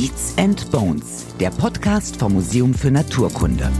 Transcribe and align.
Beats 0.00 0.32
and 0.38 0.70
Bones, 0.70 1.26
der 1.38 1.50
Podcast 1.50 2.16
vom 2.16 2.32
Museum 2.32 2.72
für 2.72 2.90
Naturkunde. 2.90 3.70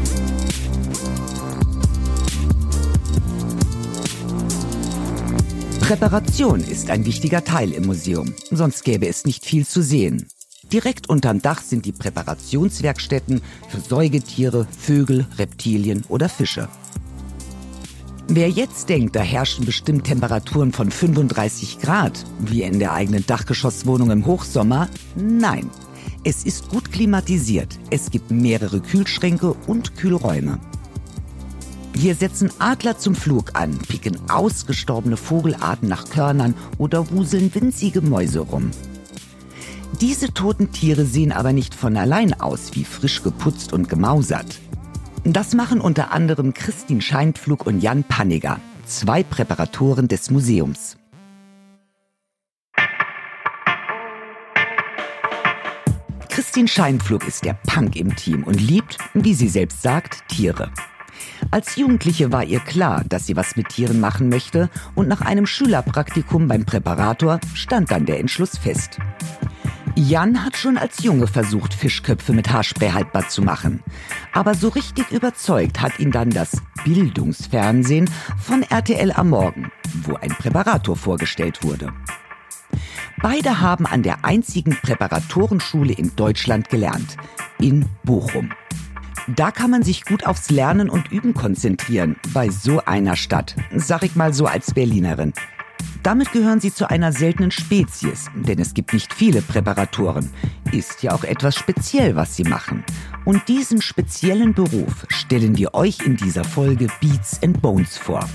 Präparation 5.80 6.60
ist 6.60 6.90
ein 6.90 7.06
wichtiger 7.06 7.42
Teil 7.42 7.72
im 7.72 7.86
Museum, 7.86 8.34
sonst 8.50 8.84
gäbe 8.84 9.08
es 9.08 9.24
nicht 9.24 9.46
viel 9.46 9.66
zu 9.66 9.80
sehen. 9.80 10.28
Direkt 10.70 11.08
unterm 11.08 11.40
Dach 11.40 11.62
sind 11.62 11.86
die 11.86 11.92
Präparationswerkstätten 11.92 13.40
für 13.70 13.80
Säugetiere, 13.80 14.66
Vögel, 14.78 15.26
Reptilien 15.38 16.04
oder 16.10 16.28
Fische. 16.28 16.68
Wer 18.28 18.50
jetzt 18.50 18.90
denkt, 18.90 19.16
da 19.16 19.22
herrschen 19.22 19.64
bestimmt 19.64 20.04
Temperaturen 20.04 20.72
von 20.72 20.90
35 20.90 21.78
Grad, 21.78 22.26
wie 22.40 22.62
in 22.62 22.78
der 22.78 22.92
eigenen 22.92 23.24
Dachgeschosswohnung 23.26 24.10
im 24.10 24.26
Hochsommer, 24.26 24.90
nein. 25.16 25.70
Es 26.22 26.44
ist 26.44 26.68
gut 26.68 26.92
klimatisiert. 26.92 27.78
Es 27.88 28.10
gibt 28.10 28.30
mehrere 28.30 28.80
Kühlschränke 28.80 29.54
und 29.66 29.96
Kühlräume. 29.96 30.58
Hier 31.96 32.14
setzen 32.14 32.50
Adler 32.58 32.98
zum 32.98 33.14
Flug 33.14 33.58
an, 33.58 33.78
picken 33.78 34.18
ausgestorbene 34.28 35.16
Vogelarten 35.16 35.88
nach 35.88 36.10
Körnern 36.10 36.54
oder 36.76 37.10
wuseln 37.10 37.54
winzige 37.54 38.02
Mäuse 38.02 38.40
rum. 38.40 38.70
Diese 40.02 40.32
toten 40.34 40.72
Tiere 40.72 41.06
sehen 41.06 41.32
aber 41.32 41.54
nicht 41.54 41.74
von 41.74 41.96
allein 41.96 42.38
aus 42.38 42.72
wie 42.74 42.84
frisch 42.84 43.22
geputzt 43.22 43.72
und 43.72 43.88
gemausert. 43.88 44.60
Das 45.24 45.54
machen 45.54 45.80
unter 45.80 46.12
anderem 46.12 46.52
Christine 46.52 47.00
Scheinpflug 47.00 47.66
und 47.66 47.80
Jan 47.80 48.04
Panniger, 48.04 48.60
zwei 48.84 49.22
Präparatoren 49.22 50.06
des 50.06 50.30
Museums. 50.30 50.99
Christine 56.50 56.66
Scheinpflug 56.66 57.28
ist 57.28 57.44
der 57.44 57.54
Punk 57.54 57.94
im 57.94 58.16
Team 58.16 58.42
und 58.42 58.60
liebt, 58.60 58.98
wie 59.14 59.34
sie 59.34 59.46
selbst 59.46 59.82
sagt, 59.82 60.26
Tiere. 60.26 60.72
Als 61.52 61.76
Jugendliche 61.76 62.32
war 62.32 62.42
ihr 62.42 62.58
klar, 62.58 63.04
dass 63.08 63.24
sie 63.24 63.36
was 63.36 63.54
mit 63.54 63.68
Tieren 63.68 64.00
machen 64.00 64.28
möchte 64.28 64.68
und 64.96 65.06
nach 65.06 65.20
einem 65.20 65.46
Schülerpraktikum 65.46 66.48
beim 66.48 66.64
Präparator 66.64 67.38
stand 67.54 67.92
dann 67.92 68.04
der 68.04 68.18
Entschluss 68.18 68.58
fest. 68.58 68.98
Jan 69.94 70.44
hat 70.44 70.56
schon 70.56 70.76
als 70.76 71.04
Junge 71.04 71.28
versucht, 71.28 71.72
Fischköpfe 71.72 72.32
mit 72.32 72.50
Haarspray 72.50 72.90
haltbar 72.90 73.28
zu 73.28 73.42
machen. 73.42 73.84
Aber 74.32 74.56
so 74.56 74.70
richtig 74.70 75.08
überzeugt 75.12 75.80
hat 75.80 76.00
ihn 76.00 76.10
dann 76.10 76.30
das 76.30 76.60
Bildungsfernsehen 76.84 78.10
von 78.40 78.64
RTL 78.64 79.12
am 79.12 79.30
Morgen, 79.30 79.70
wo 80.02 80.16
ein 80.16 80.30
Präparator 80.30 80.96
vorgestellt 80.96 81.62
wurde. 81.62 81.92
Beide 83.22 83.60
haben 83.60 83.84
an 83.84 84.02
der 84.02 84.24
einzigen 84.24 84.74
Präparatorenschule 84.80 85.92
in 85.92 86.16
Deutschland 86.16 86.70
gelernt, 86.70 87.18
in 87.58 87.84
Bochum. 88.02 88.50
Da 89.36 89.50
kann 89.50 89.70
man 89.70 89.82
sich 89.82 90.06
gut 90.06 90.26
aufs 90.26 90.48
Lernen 90.48 90.88
und 90.88 91.12
Üben 91.12 91.34
konzentrieren, 91.34 92.16
bei 92.32 92.48
so 92.48 92.82
einer 92.86 93.16
Stadt, 93.16 93.56
sag 93.76 94.04
ich 94.04 94.16
mal 94.16 94.32
so 94.32 94.46
als 94.46 94.72
Berlinerin. 94.72 95.34
Damit 96.02 96.32
gehören 96.32 96.60
sie 96.60 96.72
zu 96.72 96.88
einer 96.88 97.12
seltenen 97.12 97.50
Spezies, 97.50 98.30
denn 98.34 98.58
es 98.58 98.72
gibt 98.72 98.94
nicht 98.94 99.12
viele 99.12 99.42
Präparatoren. 99.42 100.30
Ist 100.72 101.02
ja 101.02 101.12
auch 101.12 101.24
etwas 101.24 101.56
speziell, 101.56 102.16
was 102.16 102.36
sie 102.36 102.44
machen. 102.44 102.84
Und 103.26 103.48
diesen 103.48 103.82
speziellen 103.82 104.54
Beruf 104.54 105.06
stellen 105.08 105.58
wir 105.58 105.74
euch 105.74 106.00
in 106.06 106.16
dieser 106.16 106.44
Folge 106.44 106.86
Beats 107.02 107.42
and 107.42 107.60
Bones 107.60 107.98
vor. 107.98 108.26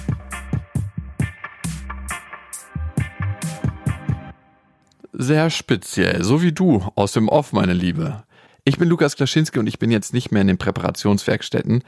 Sehr 5.18 5.50
speziell, 5.50 6.26
so 6.26 6.42
wie 6.42 6.52
du 6.52 6.84
aus 6.96 7.14
dem 7.14 7.30
Off, 7.30 7.54
meine 7.54 7.72
Liebe. 7.72 8.24
Ich 8.66 8.78
bin 8.78 8.90
Lukas 8.90 9.16
Klaschinski 9.16 9.60
und 9.60 9.68
ich 9.68 9.80
bin 9.80 9.90
jetzt 9.90 10.14
nicht 10.14 10.30
mehr 10.30 10.42
in 10.42 10.48
den 10.48 10.58
Präparationswerkstätten. 10.58 11.86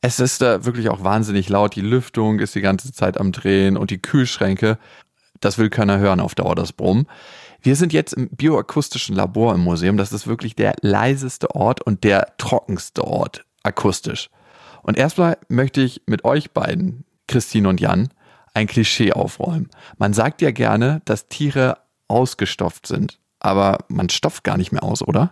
Es 0.00 0.18
ist 0.18 0.40
da 0.40 0.64
wirklich 0.64 0.88
auch 0.88 1.04
wahnsinnig 1.04 1.50
laut. 1.50 1.76
Die 1.76 1.82
Lüftung 1.82 2.38
ist 2.38 2.54
die 2.54 2.62
ganze 2.62 2.90
Zeit 2.90 3.20
am 3.20 3.32
Drehen 3.32 3.76
und 3.76 3.90
die 3.90 4.00
Kühlschränke. 4.00 4.78
Das 5.40 5.58
will 5.58 5.68
keiner 5.68 5.98
hören 5.98 6.20
auf 6.20 6.34
Dauer, 6.34 6.54
das 6.54 6.72
Brummen. 6.72 7.06
Wir 7.60 7.76
sind 7.76 7.92
jetzt 7.92 8.14
im 8.14 8.30
bioakustischen 8.30 9.14
Labor 9.14 9.54
im 9.54 9.60
Museum. 9.60 9.98
Das 9.98 10.14
ist 10.14 10.26
wirklich 10.26 10.56
der 10.56 10.74
leiseste 10.80 11.54
Ort 11.54 11.82
und 11.82 12.02
der 12.02 12.32
trockenste 12.38 13.04
Ort 13.04 13.44
akustisch. 13.62 14.30
Und 14.82 14.96
erstmal 14.96 15.36
möchte 15.50 15.82
ich 15.82 16.00
mit 16.06 16.24
euch 16.24 16.52
beiden, 16.52 17.04
Christine 17.28 17.68
und 17.68 17.78
Jan, 17.78 18.08
ein 18.54 18.66
Klischee 18.66 19.12
aufräumen. 19.12 19.68
Man 19.98 20.14
sagt 20.14 20.40
ja 20.40 20.50
gerne, 20.50 21.02
dass 21.04 21.28
Tiere 21.28 21.76
ausgestopft 22.10 22.86
sind, 22.86 23.18
aber 23.38 23.78
man 23.88 24.08
stopft 24.08 24.44
gar 24.44 24.56
nicht 24.56 24.72
mehr 24.72 24.82
aus, 24.82 25.02
oder? 25.02 25.30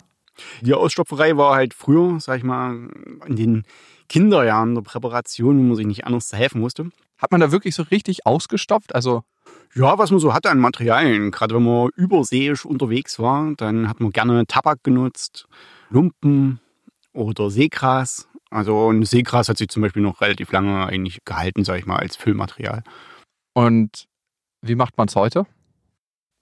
Die 0.60 0.74
Ausstopferei 0.74 1.36
war 1.36 1.54
halt 1.54 1.74
früher, 1.74 2.20
sag 2.20 2.38
ich 2.38 2.44
mal, 2.44 2.88
in 3.26 3.36
den 3.36 3.64
Kinderjahren 4.08 4.74
der 4.74 4.82
Präparation, 4.82 5.58
wo 5.58 5.62
man 5.62 5.76
sich 5.76 5.86
nicht 5.86 6.06
anders 6.06 6.28
zu 6.28 6.36
helfen 6.36 6.60
musste. 6.60 6.90
Hat 7.18 7.32
man 7.32 7.40
da 7.40 7.50
wirklich 7.50 7.74
so 7.74 7.82
richtig 7.82 8.24
ausgestopft? 8.26 8.94
Also 8.94 9.24
ja, 9.74 9.98
was 9.98 10.10
man 10.10 10.20
so 10.20 10.32
hatte 10.34 10.50
an 10.50 10.58
Materialien. 10.58 11.30
Gerade 11.30 11.54
wenn 11.54 11.64
man 11.64 11.90
überseeisch 11.96 12.64
unterwegs 12.64 13.18
war, 13.18 13.52
dann 13.56 13.88
hat 13.88 14.00
man 14.00 14.10
gerne 14.10 14.46
Tabak 14.46 14.82
genutzt, 14.82 15.46
Lumpen 15.90 16.60
oder 17.12 17.50
Seegras. 17.50 18.28
Also 18.50 18.90
ein 18.90 19.04
Seegras 19.04 19.48
hat 19.48 19.58
sich 19.58 19.68
zum 19.68 19.82
Beispiel 19.82 20.02
noch 20.02 20.20
relativ 20.20 20.52
lange 20.52 20.86
eigentlich 20.86 21.24
gehalten, 21.24 21.64
sag 21.64 21.78
ich 21.78 21.86
mal, 21.86 21.98
als 21.98 22.16
Füllmaterial. 22.16 22.82
Und 23.54 24.06
wie 24.62 24.74
macht 24.74 24.96
man 24.96 25.08
es 25.08 25.16
heute? 25.16 25.46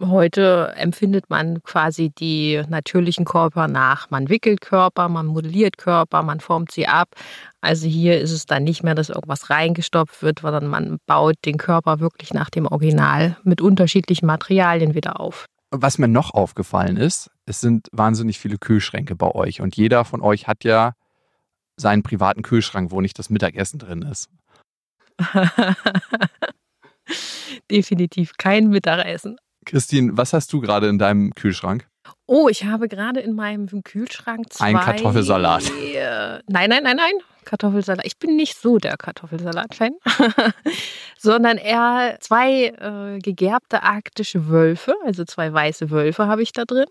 Heute 0.02 0.74
empfindet 0.76 1.30
man 1.30 1.62
quasi 1.62 2.10
die 2.10 2.62
natürlichen 2.68 3.24
Körper 3.24 3.66
nach. 3.66 4.10
Man 4.10 4.28
wickelt 4.28 4.60
Körper, 4.60 5.08
man 5.08 5.24
modelliert 5.24 5.78
Körper, 5.78 6.22
man 6.22 6.40
formt 6.40 6.70
sie 6.70 6.86
ab. 6.86 7.14
Also 7.62 7.86
hier 7.86 8.20
ist 8.20 8.30
es 8.30 8.44
dann 8.44 8.64
nicht 8.64 8.82
mehr, 8.82 8.94
dass 8.94 9.08
irgendwas 9.08 9.48
reingestopft 9.48 10.22
wird, 10.22 10.40
sondern 10.40 10.66
man 10.66 10.98
baut 11.06 11.36
den 11.46 11.56
Körper 11.56 11.98
wirklich 11.98 12.34
nach 12.34 12.50
dem 12.50 12.66
Original 12.66 13.38
mit 13.42 13.62
unterschiedlichen 13.62 14.26
Materialien 14.26 14.94
wieder 14.94 15.18
auf. 15.18 15.46
Was 15.70 15.96
mir 15.96 16.08
noch 16.08 16.34
aufgefallen 16.34 16.98
ist, 16.98 17.30
es 17.46 17.62
sind 17.62 17.88
wahnsinnig 17.90 18.38
viele 18.38 18.58
Kühlschränke 18.58 19.16
bei 19.16 19.34
euch 19.34 19.62
und 19.62 19.76
jeder 19.76 20.04
von 20.04 20.20
euch 20.20 20.46
hat 20.46 20.62
ja 20.64 20.92
seinen 21.76 22.02
privaten 22.02 22.42
Kühlschrank, 22.42 22.90
wo 22.90 23.00
nicht 23.00 23.18
das 23.18 23.30
Mittagessen 23.30 23.78
drin 23.78 24.02
ist. 24.02 24.28
Definitiv 27.70 28.32
kein 28.36 28.68
Mittagessen. 28.68 29.36
Christine, 29.66 30.16
was 30.16 30.32
hast 30.32 30.52
du 30.52 30.60
gerade 30.60 30.88
in 30.88 30.98
deinem 30.98 31.34
Kühlschrank? 31.34 31.86
Oh, 32.26 32.48
ich 32.48 32.64
habe 32.64 32.88
gerade 32.88 33.20
in 33.20 33.34
meinem 33.34 33.68
Kühlschrank 33.84 34.52
zwei. 34.52 34.66
Ein 34.66 34.76
Kartoffelsalat. 34.80 35.70
Äh, 35.70 36.40
nein, 36.48 36.70
nein, 36.70 36.82
nein, 36.82 36.96
nein. 36.96 37.12
Kartoffelsalat. 37.44 38.04
Ich 38.04 38.18
bin 38.18 38.36
nicht 38.36 38.56
so 38.56 38.78
der 38.78 38.96
Kartoffelsalat-Fan, 38.96 39.92
sondern 41.18 41.58
eher 41.58 42.16
zwei 42.20 42.66
äh, 42.66 43.18
gegerbte 43.20 43.82
arktische 43.82 44.48
Wölfe, 44.48 44.94
also 45.04 45.24
zwei 45.24 45.52
weiße 45.52 45.90
Wölfe 45.90 46.26
habe 46.26 46.42
ich 46.42 46.52
da 46.52 46.64
drin. 46.64 46.86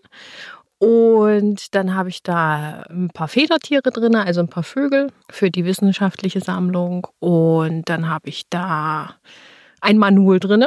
Und 0.78 1.74
dann 1.74 1.94
habe 1.94 2.10
ich 2.10 2.22
da 2.22 2.84
ein 2.90 3.08
paar 3.08 3.28
Federtiere 3.28 3.90
drin, 3.90 4.14
also 4.14 4.40
ein 4.40 4.48
paar 4.48 4.62
Vögel 4.62 5.10
für 5.30 5.50
die 5.50 5.64
wissenschaftliche 5.64 6.40
Sammlung. 6.40 7.06
Und 7.18 7.88
dann 7.88 8.08
habe 8.08 8.28
ich 8.28 8.48
da 8.50 9.16
ein 9.80 9.96
Manul 9.96 10.38
drin, 10.40 10.66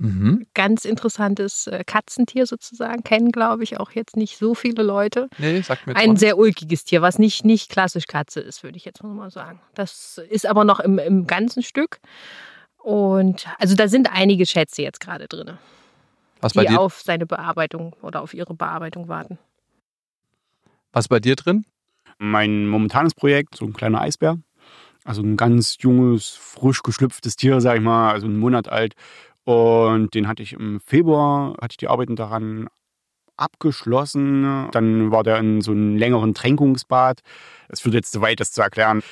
Mhm. 0.00 0.46
Ganz 0.54 0.86
interessantes 0.86 1.66
äh, 1.66 1.84
Katzentier 1.84 2.46
sozusagen. 2.46 3.04
Kennen, 3.04 3.32
glaube 3.32 3.64
ich, 3.64 3.78
auch 3.78 3.90
jetzt 3.90 4.16
nicht 4.16 4.38
so 4.38 4.54
viele 4.54 4.82
Leute. 4.82 5.28
Nee, 5.36 5.60
sagt 5.60 5.86
mir 5.86 5.94
Ein 5.94 6.16
sehr 6.16 6.38
ulkiges 6.38 6.84
Tier, 6.84 7.02
was 7.02 7.18
nicht, 7.18 7.44
nicht 7.44 7.70
klassisch 7.70 8.06
Katze 8.06 8.40
ist, 8.40 8.62
würde 8.62 8.78
ich 8.78 8.86
jetzt 8.86 9.02
mal 9.02 9.30
sagen. 9.30 9.60
Das 9.74 10.18
ist 10.30 10.46
aber 10.46 10.64
noch 10.64 10.80
im, 10.80 10.98
im 10.98 11.26
ganzen 11.26 11.62
Stück. 11.62 12.00
Und 12.78 13.46
also 13.58 13.76
da 13.76 13.88
sind 13.88 14.10
einige 14.10 14.46
Schätze 14.46 14.80
jetzt 14.80 15.00
gerade 15.00 15.28
drin. 15.28 15.58
Was 16.40 16.54
die 16.54 16.60
dir? 16.60 16.80
auf 16.80 17.02
seine 17.02 17.26
Bearbeitung 17.26 17.94
oder 18.00 18.22
auf 18.22 18.32
ihre 18.32 18.54
Bearbeitung 18.54 19.08
warten. 19.08 19.38
Was 20.92 21.08
bei 21.08 21.20
dir 21.20 21.36
drin? 21.36 21.66
Mein 22.18 22.66
momentanes 22.66 23.12
Projekt, 23.14 23.54
so 23.54 23.66
ein 23.66 23.74
kleiner 23.74 24.00
Eisbär. 24.00 24.38
Also 25.04 25.22
ein 25.22 25.36
ganz 25.36 25.76
junges, 25.80 26.30
frisch 26.30 26.82
geschlüpftes 26.82 27.36
Tier, 27.36 27.60
sag 27.60 27.76
ich 27.76 27.82
mal, 27.82 28.12
also 28.12 28.26
einen 28.26 28.38
Monat 28.38 28.68
alt, 28.68 28.94
und 29.50 30.14
den 30.14 30.28
hatte 30.28 30.42
ich 30.44 30.52
im 30.52 30.80
Februar, 30.80 31.54
hatte 31.60 31.72
ich 31.72 31.76
die 31.78 31.88
Arbeiten 31.88 32.14
daran 32.14 32.68
abgeschlossen. 33.36 34.68
Dann 34.70 35.10
war 35.10 35.24
der 35.24 35.38
in 35.38 35.60
so 35.60 35.72
einem 35.72 35.96
längeren 35.96 36.34
Tränkungsbad. 36.34 37.20
Es 37.68 37.80
führt 37.80 37.94
jetzt 37.94 38.12
zu 38.12 38.20
weit, 38.20 38.38
das 38.38 38.52
zu 38.52 38.62
erklären. 38.62 39.02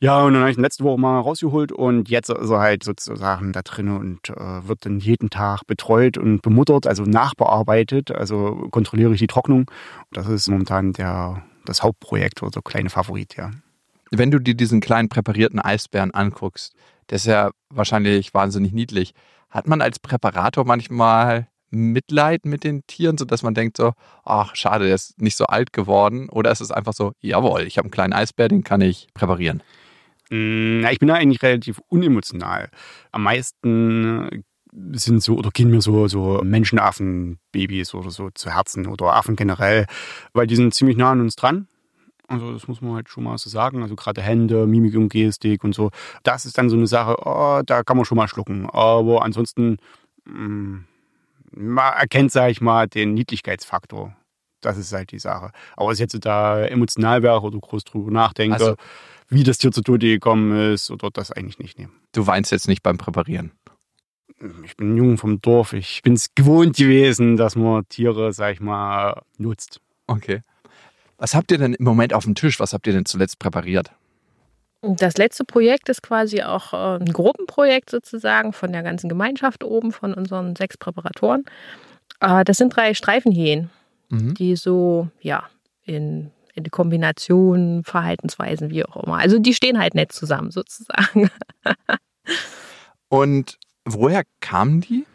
Ja, 0.00 0.22
und 0.22 0.32
dann 0.32 0.42
habe 0.42 0.50
ich 0.50 0.58
ihn 0.58 0.62
letzte 0.62 0.82
Woche 0.82 0.98
mal 0.98 1.20
rausgeholt 1.20 1.70
und 1.70 2.08
jetzt 2.08 2.28
ist 2.28 2.50
er 2.50 2.58
halt 2.58 2.82
sozusagen 2.82 3.52
da 3.52 3.62
drin 3.62 3.88
und 3.88 4.30
äh, 4.30 4.66
wird 4.66 4.84
dann 4.84 4.98
jeden 4.98 5.30
Tag 5.30 5.66
betreut 5.66 6.18
und 6.18 6.42
bemuttert, 6.42 6.86
also 6.86 7.04
nachbearbeitet. 7.04 8.10
Also 8.10 8.66
kontrolliere 8.70 9.12
ich 9.12 9.20
die 9.20 9.28
Trocknung. 9.28 9.70
Das 10.12 10.26
ist 10.26 10.48
momentan 10.48 10.92
der, 10.92 11.44
das 11.64 11.82
Hauptprojekt 11.82 12.42
oder 12.42 12.50
so 12.52 12.62
kleine 12.62 12.90
Favorit, 12.90 13.36
ja. 13.36 13.52
Wenn 14.10 14.30
du 14.30 14.40
dir 14.40 14.54
diesen 14.54 14.80
kleinen 14.80 15.08
präparierten 15.08 15.60
Eisbären 15.60 16.10
anguckst, 16.12 16.74
der 17.10 17.16
ist 17.16 17.26
ja 17.26 17.50
wahrscheinlich 17.70 18.34
wahnsinnig 18.34 18.72
niedlich. 18.72 19.14
Hat 19.54 19.68
man 19.68 19.80
als 19.80 20.00
Präparator 20.00 20.64
manchmal 20.64 21.46
Mitleid 21.70 22.44
mit 22.44 22.64
den 22.64 22.84
Tieren, 22.88 23.16
sodass 23.16 23.44
man 23.44 23.54
denkt 23.54 23.76
so, 23.76 23.92
ach 24.24 24.56
schade, 24.56 24.86
der 24.86 24.96
ist 24.96 25.20
nicht 25.22 25.36
so 25.36 25.46
alt 25.46 25.72
geworden? 25.72 26.28
Oder 26.28 26.50
ist 26.50 26.60
es 26.60 26.72
einfach 26.72 26.92
so, 26.92 27.12
jawohl, 27.20 27.62
ich 27.62 27.78
habe 27.78 27.86
einen 27.86 27.92
kleinen 27.92 28.12
Eisbär, 28.12 28.48
den 28.48 28.64
kann 28.64 28.80
ich 28.80 29.06
präparieren? 29.14 29.62
Mm, 30.30 30.80
na, 30.80 30.90
ich 30.90 30.98
bin 30.98 31.06
da 31.06 31.14
eigentlich 31.14 31.42
relativ 31.42 31.80
unemotional. 31.88 32.68
Am 33.12 33.22
meisten 33.22 34.44
sind 34.92 35.22
so 35.22 35.36
oder 35.36 35.50
gehen 35.50 35.70
mir 35.70 35.80
so, 35.80 36.08
so 36.08 36.40
Menschenaffen-Babys 36.42 37.94
oder 37.94 38.10
so 38.10 38.30
zu 38.30 38.52
Herzen 38.52 38.88
oder 38.88 39.14
Affen 39.14 39.36
generell, 39.36 39.86
weil 40.32 40.48
die 40.48 40.56
sind 40.56 40.74
ziemlich 40.74 40.96
nah 40.96 41.12
an 41.12 41.20
uns 41.20 41.36
dran. 41.36 41.68
Also 42.28 42.52
das 42.52 42.68
muss 42.68 42.80
man 42.80 42.94
halt 42.94 43.08
schon 43.08 43.24
mal 43.24 43.36
so 43.38 43.50
sagen. 43.50 43.82
Also 43.82 43.96
gerade 43.96 44.22
Hände, 44.22 44.66
Mimik 44.66 44.96
und 44.96 45.08
Gestik 45.08 45.64
und 45.64 45.74
so. 45.74 45.90
Das 46.22 46.46
ist 46.46 46.56
dann 46.56 46.70
so 46.70 46.76
eine 46.76 46.86
Sache, 46.86 47.16
oh, 47.24 47.62
da 47.64 47.82
kann 47.82 47.96
man 47.96 48.06
schon 48.06 48.16
mal 48.16 48.28
schlucken. 48.28 48.68
Aber 48.70 49.22
ansonsten, 49.24 49.78
mh, 50.24 50.48
mm, 50.48 50.84
man 51.56 51.94
erkennt, 51.94 52.32
sage 52.32 52.50
ich 52.50 52.60
mal, 52.60 52.88
den 52.88 53.14
Niedlichkeitsfaktor. 53.14 54.16
Das 54.60 54.78
ist 54.78 54.92
halt 54.92 55.12
die 55.12 55.18
Sache. 55.18 55.50
Aber 55.76 55.90
was 55.90 55.98
jetzt 55.98 56.18
da 56.24 56.64
emotional 56.64 57.22
wäre 57.22 57.40
oder 57.42 57.58
groß 57.58 57.84
drüber 57.84 58.10
nachdenke, 58.10 58.54
also, 58.54 58.74
wie 59.28 59.44
das 59.44 59.58
Tier 59.58 59.72
zu 59.72 59.82
Tode 59.82 60.06
gekommen 60.06 60.72
ist 60.72 60.90
oder 60.90 61.10
das 61.10 61.30
eigentlich 61.30 61.58
nicht 61.58 61.78
nehmen. 61.78 61.92
Du 62.12 62.26
weinst 62.26 62.50
jetzt 62.50 62.68
nicht 62.68 62.82
beim 62.82 62.98
Präparieren? 62.98 63.52
Ich 64.64 64.76
bin 64.76 64.96
jung 64.96 65.16
vom 65.16 65.40
Dorf. 65.40 65.72
Ich 65.74 66.02
bin 66.02 66.14
es 66.14 66.34
gewohnt 66.34 66.76
gewesen, 66.76 67.36
dass 67.36 67.56
man 67.56 67.88
Tiere, 67.88 68.32
sag 68.32 68.54
ich 68.54 68.60
mal, 68.60 69.22
nutzt. 69.38 69.80
Okay. 70.06 70.40
Was 71.18 71.34
habt 71.34 71.50
ihr 71.50 71.58
denn 71.58 71.74
im 71.74 71.84
Moment 71.84 72.12
auf 72.12 72.24
dem 72.24 72.34
Tisch? 72.34 72.60
Was 72.60 72.72
habt 72.72 72.86
ihr 72.86 72.92
denn 72.92 73.04
zuletzt 73.04 73.38
präpariert? 73.38 73.90
Das 74.82 75.16
letzte 75.16 75.44
Projekt 75.44 75.88
ist 75.88 76.02
quasi 76.02 76.42
auch 76.42 76.74
äh, 76.74 77.02
ein 77.02 77.12
Gruppenprojekt 77.12 77.88
sozusagen 77.88 78.52
von 78.52 78.72
der 78.72 78.82
ganzen 78.82 79.08
Gemeinschaft 79.08 79.64
oben, 79.64 79.92
von 79.92 80.12
unseren 80.12 80.56
sechs 80.56 80.76
Präparatoren. 80.76 81.44
Äh, 82.20 82.44
das 82.44 82.58
sind 82.58 82.76
drei 82.76 82.92
Streifenhyänen, 82.92 83.70
mhm. 84.10 84.34
die 84.34 84.56
so, 84.56 85.08
ja, 85.20 85.44
in, 85.84 86.30
in 86.54 86.70
Kombination, 86.70 87.82
Verhaltensweisen, 87.84 88.70
wie 88.70 88.84
auch 88.84 89.04
immer. 89.04 89.16
Also 89.18 89.38
die 89.38 89.54
stehen 89.54 89.78
halt 89.78 89.94
nett 89.94 90.12
zusammen 90.12 90.50
sozusagen. 90.50 91.30
Und 93.08 93.58
woher 93.86 94.24
kamen 94.40 94.82
die? 94.82 95.06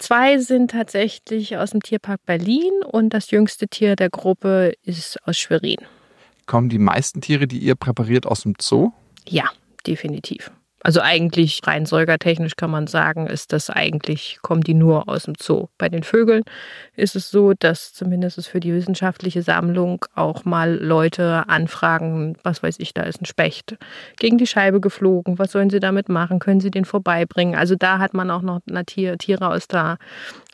Zwei 0.00 0.38
sind 0.38 0.70
tatsächlich 0.70 1.58
aus 1.58 1.72
dem 1.72 1.82
Tierpark 1.82 2.24
Berlin 2.24 2.72
und 2.90 3.10
das 3.10 3.30
jüngste 3.30 3.68
Tier 3.68 3.96
der 3.96 4.08
Gruppe 4.08 4.72
ist 4.82 5.18
aus 5.28 5.36
Schwerin. 5.36 5.76
Kommen 6.46 6.70
die 6.70 6.78
meisten 6.78 7.20
Tiere, 7.20 7.46
die 7.46 7.58
ihr 7.58 7.74
präpariert, 7.74 8.24
aus 8.24 8.42
dem 8.44 8.54
Zoo? 8.58 8.92
Ja, 9.28 9.50
definitiv. 9.86 10.50
Also 10.82 11.00
eigentlich 11.02 11.60
rein 11.66 11.84
säugertechnisch 11.84 12.56
kann 12.56 12.70
man 12.70 12.86
sagen, 12.86 13.26
ist 13.26 13.52
das 13.52 13.68
eigentlich, 13.68 14.38
kommen 14.40 14.62
die 14.62 14.72
nur 14.72 15.10
aus 15.10 15.24
dem 15.24 15.34
Zoo. 15.38 15.68
Bei 15.76 15.90
den 15.90 16.02
Vögeln 16.02 16.42
ist 16.96 17.16
es 17.16 17.30
so, 17.30 17.52
dass 17.52 17.92
zumindest 17.92 18.48
für 18.48 18.60
die 18.60 18.72
wissenschaftliche 18.72 19.42
Sammlung 19.42 20.06
auch 20.14 20.46
mal 20.46 20.74
Leute 20.74 21.44
anfragen, 21.48 22.36
was 22.44 22.62
weiß 22.62 22.76
ich, 22.78 22.94
da 22.94 23.02
ist 23.02 23.20
ein 23.20 23.26
Specht 23.26 23.76
gegen 24.18 24.38
die 24.38 24.46
Scheibe 24.46 24.80
geflogen, 24.80 25.38
was 25.38 25.52
sollen 25.52 25.68
sie 25.68 25.80
damit 25.80 26.08
machen, 26.08 26.38
können 26.38 26.60
sie 26.60 26.70
den 26.70 26.86
vorbeibringen. 26.86 27.56
Also 27.56 27.74
da 27.74 27.98
hat 27.98 28.14
man 28.14 28.30
auch 28.30 28.42
noch 28.42 28.60
Tiere 28.86 29.48
aus 29.48 29.68
der 29.68 29.98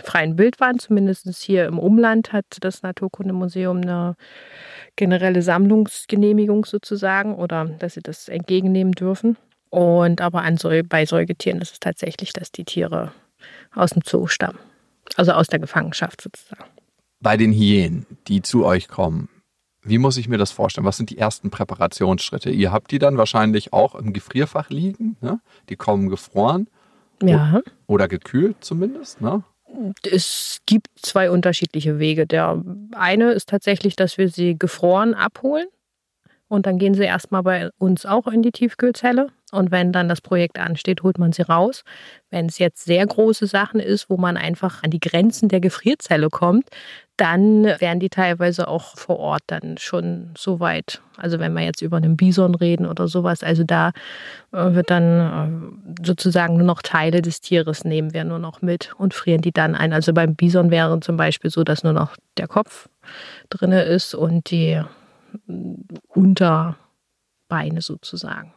freien 0.02 0.38
Wildbahn, 0.38 0.80
zumindest 0.80 1.28
hier 1.40 1.66
im 1.66 1.78
Umland 1.78 2.32
hat 2.32 2.46
das 2.60 2.82
Naturkundemuseum 2.82 3.76
eine 3.76 4.16
generelle 4.96 5.42
Sammlungsgenehmigung 5.42 6.64
sozusagen 6.64 7.36
oder 7.36 7.66
dass 7.66 7.94
sie 7.94 8.02
das 8.02 8.28
entgegennehmen 8.28 8.92
dürfen. 8.92 9.36
Und 9.70 10.20
aber 10.20 10.42
an, 10.42 10.58
bei 10.88 11.06
Säugetieren 11.06 11.60
ist 11.60 11.72
es 11.72 11.80
tatsächlich, 11.80 12.32
dass 12.32 12.52
die 12.52 12.64
Tiere 12.64 13.12
aus 13.74 13.90
dem 13.90 14.02
Zoo 14.04 14.26
stammen. 14.26 14.58
Also 15.16 15.32
aus 15.32 15.46
der 15.48 15.58
Gefangenschaft 15.58 16.20
sozusagen. 16.20 16.64
Bei 17.20 17.36
den 17.36 17.52
Hyänen, 17.52 18.06
die 18.28 18.42
zu 18.42 18.64
euch 18.64 18.88
kommen, 18.88 19.28
wie 19.82 19.98
muss 19.98 20.16
ich 20.16 20.28
mir 20.28 20.38
das 20.38 20.50
vorstellen? 20.50 20.84
Was 20.84 20.96
sind 20.96 21.10
die 21.10 21.18
ersten 21.18 21.50
Präparationsschritte? 21.50 22.50
Ihr 22.50 22.72
habt 22.72 22.90
die 22.90 22.98
dann 22.98 23.18
wahrscheinlich 23.18 23.72
auch 23.72 23.94
im 23.94 24.12
Gefrierfach 24.12 24.68
liegen. 24.68 25.16
Ne? 25.20 25.40
Die 25.68 25.76
kommen 25.76 26.08
gefroren. 26.08 26.68
Ja. 27.22 27.62
Oder 27.86 28.08
gekühlt 28.08 28.56
zumindest. 28.60 29.20
Ne? 29.20 29.44
Es 30.02 30.60
gibt 30.66 30.88
zwei 31.00 31.30
unterschiedliche 31.30 31.98
Wege. 31.98 32.26
Der 32.26 32.62
eine 32.92 33.32
ist 33.32 33.48
tatsächlich, 33.48 33.96
dass 33.96 34.18
wir 34.18 34.28
sie 34.28 34.58
gefroren 34.58 35.14
abholen. 35.14 35.68
Und 36.48 36.66
dann 36.66 36.78
gehen 36.78 36.94
sie 36.94 37.02
erstmal 37.02 37.42
bei 37.42 37.70
uns 37.78 38.06
auch 38.06 38.28
in 38.28 38.42
die 38.42 38.52
Tiefkühlzelle. 38.52 39.28
Und 39.52 39.70
wenn 39.70 39.92
dann 39.92 40.08
das 40.08 40.20
Projekt 40.20 40.58
ansteht, 40.58 41.02
holt 41.02 41.18
man 41.18 41.32
sie 41.32 41.42
raus. 41.42 41.82
Wenn 42.30 42.46
es 42.46 42.58
jetzt 42.58 42.84
sehr 42.84 43.06
große 43.06 43.46
Sachen 43.46 43.80
ist, 43.80 44.10
wo 44.10 44.16
man 44.16 44.36
einfach 44.36 44.82
an 44.82 44.90
die 44.90 45.00
Grenzen 45.00 45.48
der 45.48 45.60
Gefrierzelle 45.60 46.30
kommt, 46.30 46.68
dann 47.16 47.64
werden 47.64 48.00
die 48.00 48.10
teilweise 48.10 48.68
auch 48.68 48.96
vor 48.96 49.18
Ort 49.18 49.42
dann 49.46 49.78
schon 49.78 50.34
so 50.36 50.60
weit. 50.60 51.00
Also 51.16 51.38
wenn 51.38 51.54
wir 51.54 51.62
jetzt 51.62 51.80
über 51.80 51.96
einen 51.96 52.16
Bison 52.16 52.54
reden 52.54 52.86
oder 52.86 53.08
sowas, 53.08 53.42
also 53.42 53.64
da 53.64 53.92
äh, 54.52 54.74
wird 54.74 54.90
dann 54.90 55.94
äh, 56.00 56.04
sozusagen 56.04 56.56
nur 56.56 56.66
noch 56.66 56.82
Teile 56.82 57.22
des 57.22 57.40
Tieres 57.40 57.84
nehmen 57.84 58.12
wir 58.12 58.24
nur 58.24 58.38
noch 58.38 58.62
mit 58.62 58.92
und 58.98 59.14
frieren 59.14 59.40
die 59.40 59.52
dann 59.52 59.74
ein. 59.74 59.92
Also 59.92 60.12
beim 60.12 60.34
Bison 60.34 60.70
wäre 60.70 61.00
zum 61.00 61.16
Beispiel 61.16 61.50
so, 61.50 61.64
dass 61.64 61.84
nur 61.84 61.94
noch 61.94 62.16
der 62.36 62.48
Kopf 62.48 62.88
drin 63.48 63.72
ist 63.72 64.14
und 64.14 64.50
die 64.50 64.82
Unterbeine 66.08 67.80
sozusagen. 67.80 68.52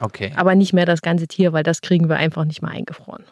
Okay. 0.00 0.32
Aber 0.36 0.54
nicht 0.54 0.72
mehr 0.72 0.86
das 0.86 1.02
ganze 1.02 1.28
Tier, 1.28 1.52
weil 1.52 1.62
das 1.62 1.80
kriegen 1.80 2.08
wir 2.08 2.16
einfach 2.16 2.44
nicht 2.44 2.62
mehr 2.62 2.72
eingefroren. 2.72 3.24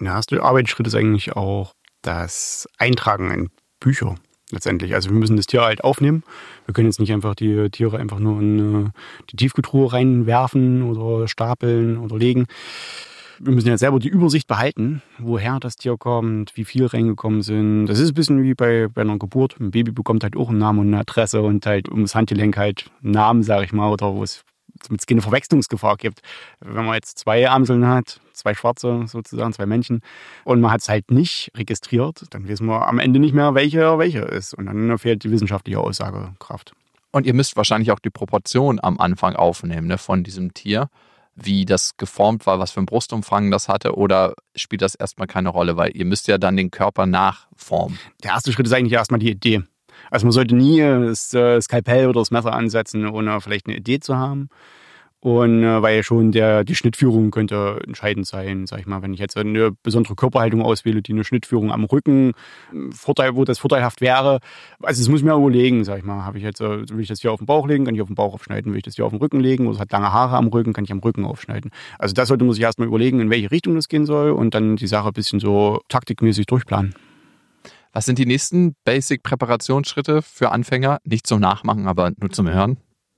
Der 0.00 0.12
erste 0.12 0.42
Arbeitsschritt 0.42 0.86
ist 0.86 0.94
eigentlich 0.94 1.32
auch 1.32 1.72
das 2.02 2.68
Eintragen 2.78 3.30
in 3.30 3.50
Bücher 3.80 4.16
letztendlich. 4.50 4.94
Also 4.94 5.10
wir 5.10 5.16
müssen 5.16 5.36
das 5.36 5.46
Tier 5.46 5.62
halt 5.62 5.82
aufnehmen. 5.82 6.22
Wir 6.66 6.74
können 6.74 6.86
jetzt 6.86 7.00
nicht 7.00 7.12
einfach 7.12 7.34
die 7.34 7.70
Tiere 7.70 7.98
einfach 7.98 8.18
nur 8.18 8.40
in 8.40 8.86
äh, 8.86 8.90
die 9.30 9.36
Tiefkühltruhe 9.36 9.92
reinwerfen 9.92 10.82
oder 10.82 11.26
stapeln 11.26 11.96
oder 11.98 12.16
legen 12.16 12.46
wir 13.44 13.52
müssen 13.52 13.68
ja 13.68 13.76
selber 13.76 13.98
die 13.98 14.08
Übersicht 14.08 14.48
behalten, 14.48 15.02
woher 15.18 15.60
das 15.60 15.76
Tier 15.76 15.96
kommt, 15.98 16.56
wie 16.56 16.64
viel 16.64 16.86
reingekommen 16.86 17.42
sind. 17.42 17.86
Das 17.86 17.98
ist 17.98 18.10
ein 18.10 18.14
bisschen 18.14 18.42
wie 18.42 18.54
bei, 18.54 18.88
bei 18.88 19.02
einer 19.02 19.18
Geburt. 19.18 19.56
Ein 19.60 19.70
Baby 19.70 19.92
bekommt 19.92 20.22
halt 20.22 20.36
auch 20.36 20.48
einen 20.48 20.58
Namen 20.58 20.80
und 20.80 20.86
eine 20.88 21.00
Adresse 21.00 21.42
und 21.42 21.66
halt 21.66 21.88
ums 21.90 22.14
Handgelenk 22.14 22.56
halt 22.56 22.90
einen 23.02 23.12
Namen, 23.12 23.42
sage 23.42 23.64
ich 23.64 23.72
mal, 23.72 23.90
oder 23.90 24.14
wo 24.14 24.22
es 24.22 24.44
damit 24.88 25.06
keine 25.06 25.20
Verwechslungsgefahr 25.20 25.96
gibt. 25.96 26.20
Wenn 26.60 26.84
man 26.86 26.94
jetzt 26.94 27.18
zwei 27.18 27.48
Amseln 27.48 27.86
hat, 27.86 28.20
zwei 28.32 28.54
Schwarze 28.54 29.04
sozusagen, 29.06 29.52
zwei 29.52 29.66
Männchen, 29.66 30.00
und 30.44 30.60
man 30.60 30.72
hat 30.72 30.80
es 30.80 30.88
halt 30.88 31.10
nicht 31.10 31.50
registriert, 31.54 32.24
dann 32.30 32.48
wissen 32.48 32.66
wir 32.66 32.88
am 32.88 32.98
Ende 32.98 33.20
nicht 33.20 33.34
mehr, 33.34 33.54
welcher 33.54 33.98
welcher 33.98 34.28
ist. 34.28 34.54
Und 34.54 34.66
dann 34.66 34.98
fehlt 34.98 35.22
die 35.22 35.30
wissenschaftliche 35.30 35.78
Aussagekraft. 35.78 36.72
Und 37.12 37.26
ihr 37.26 37.34
müsst 37.34 37.56
wahrscheinlich 37.56 37.92
auch 37.92 38.00
die 38.00 38.10
Proportion 38.10 38.80
am 38.82 38.98
Anfang 38.98 39.36
aufnehmen 39.36 39.86
ne, 39.86 39.98
von 39.98 40.24
diesem 40.24 40.54
Tier 40.54 40.88
wie 41.36 41.64
das 41.64 41.96
geformt 41.96 42.46
war, 42.46 42.58
was 42.58 42.70
für 42.70 42.78
einen 42.78 42.86
Brustumfang 42.86 43.50
das 43.50 43.68
hatte, 43.68 43.96
oder 43.96 44.34
spielt 44.54 44.82
das 44.82 44.94
erstmal 44.94 45.26
keine 45.26 45.48
Rolle, 45.48 45.76
weil 45.76 45.96
ihr 45.96 46.04
müsst 46.04 46.28
ja 46.28 46.38
dann 46.38 46.56
den 46.56 46.70
Körper 46.70 47.06
nachformen? 47.06 47.98
Der 48.22 48.32
erste 48.32 48.52
Schritt 48.52 48.66
ist 48.66 48.72
eigentlich 48.72 48.92
erstmal 48.92 49.20
die 49.20 49.30
Idee. 49.30 49.62
Also 50.10 50.26
man 50.26 50.32
sollte 50.32 50.54
nie 50.54 50.80
das 50.80 51.32
äh, 51.34 51.60
Skalpell 51.60 52.08
oder 52.08 52.20
das 52.20 52.30
Messer 52.30 52.52
ansetzen, 52.52 53.06
ohne 53.06 53.40
vielleicht 53.40 53.66
eine 53.66 53.76
Idee 53.76 54.00
zu 54.00 54.16
haben. 54.16 54.48
Und 55.24 55.62
äh, 55.62 55.80
weil 55.80 55.96
ja 55.96 56.02
schon 56.02 56.32
der, 56.32 56.64
die 56.64 56.74
Schnittführung 56.74 57.30
könnte 57.30 57.80
entscheidend 57.86 58.26
sein, 58.26 58.66
sag 58.66 58.80
ich 58.80 58.84
mal, 58.84 59.00
wenn 59.00 59.14
ich 59.14 59.20
jetzt 59.20 59.38
eine 59.38 59.72
besondere 59.82 60.16
Körperhaltung 60.16 60.60
auswähle, 60.60 61.00
die 61.00 61.12
eine 61.12 61.24
Schnittführung 61.24 61.72
am 61.72 61.84
Rücken, 61.84 62.32
äh, 62.74 62.92
Vorteil, 62.92 63.34
wo 63.34 63.42
das 63.46 63.58
vorteilhaft 63.58 64.02
wäre. 64.02 64.40
Also 64.82 65.00
das 65.00 65.08
muss 65.08 65.20
ich 65.20 65.24
mir 65.24 65.34
überlegen, 65.34 65.82
sag 65.84 65.96
ich 65.96 66.04
mal. 66.04 66.26
Habe 66.26 66.36
ich 66.36 66.44
jetzt, 66.44 66.60
äh, 66.60 66.86
will 66.90 67.00
ich 67.00 67.08
das 67.08 67.22
hier 67.22 67.32
auf 67.32 67.38
den 67.38 67.46
Bauch 67.46 67.66
legen, 67.66 67.86
kann 67.86 67.94
ich 67.94 68.02
auf 68.02 68.08
den 68.08 68.16
Bauch 68.16 68.34
aufschneiden, 68.34 68.70
will 68.70 68.76
ich 68.76 68.84
das 68.84 68.96
hier 68.96 69.06
auf 69.06 69.12
den 69.12 69.18
Rücken 69.18 69.40
legen, 69.40 69.66
oder 69.66 69.76
es 69.76 69.80
hat 69.80 69.90
lange 69.92 70.12
Haare 70.12 70.36
am 70.36 70.48
Rücken, 70.48 70.74
kann 70.74 70.84
ich 70.84 70.92
am 70.92 70.98
Rücken 70.98 71.24
aufschneiden. 71.24 71.70
Also 71.98 72.12
das 72.12 72.28
sollte 72.28 72.44
man 72.44 72.52
sich 72.52 72.62
erstmal 72.62 72.88
überlegen, 72.88 73.20
in 73.20 73.30
welche 73.30 73.50
Richtung 73.50 73.76
das 73.76 73.88
gehen 73.88 74.04
soll 74.04 74.30
und 74.30 74.54
dann 74.54 74.76
die 74.76 74.86
Sache 74.86 75.08
ein 75.08 75.14
bisschen 75.14 75.40
so 75.40 75.80
taktikmäßig 75.88 76.44
durchplanen. 76.44 76.94
Was 77.94 78.04
sind 78.04 78.18
die 78.18 78.26
nächsten 78.26 78.76
Basic-Präparationsschritte 78.84 80.20
für 80.20 80.50
Anfänger? 80.50 80.98
Nicht 81.04 81.26
zum 81.26 81.40
Nachmachen, 81.40 81.88
aber 81.88 82.12
nur 82.20 82.30
zum 82.30 82.50
Hören 82.50 82.76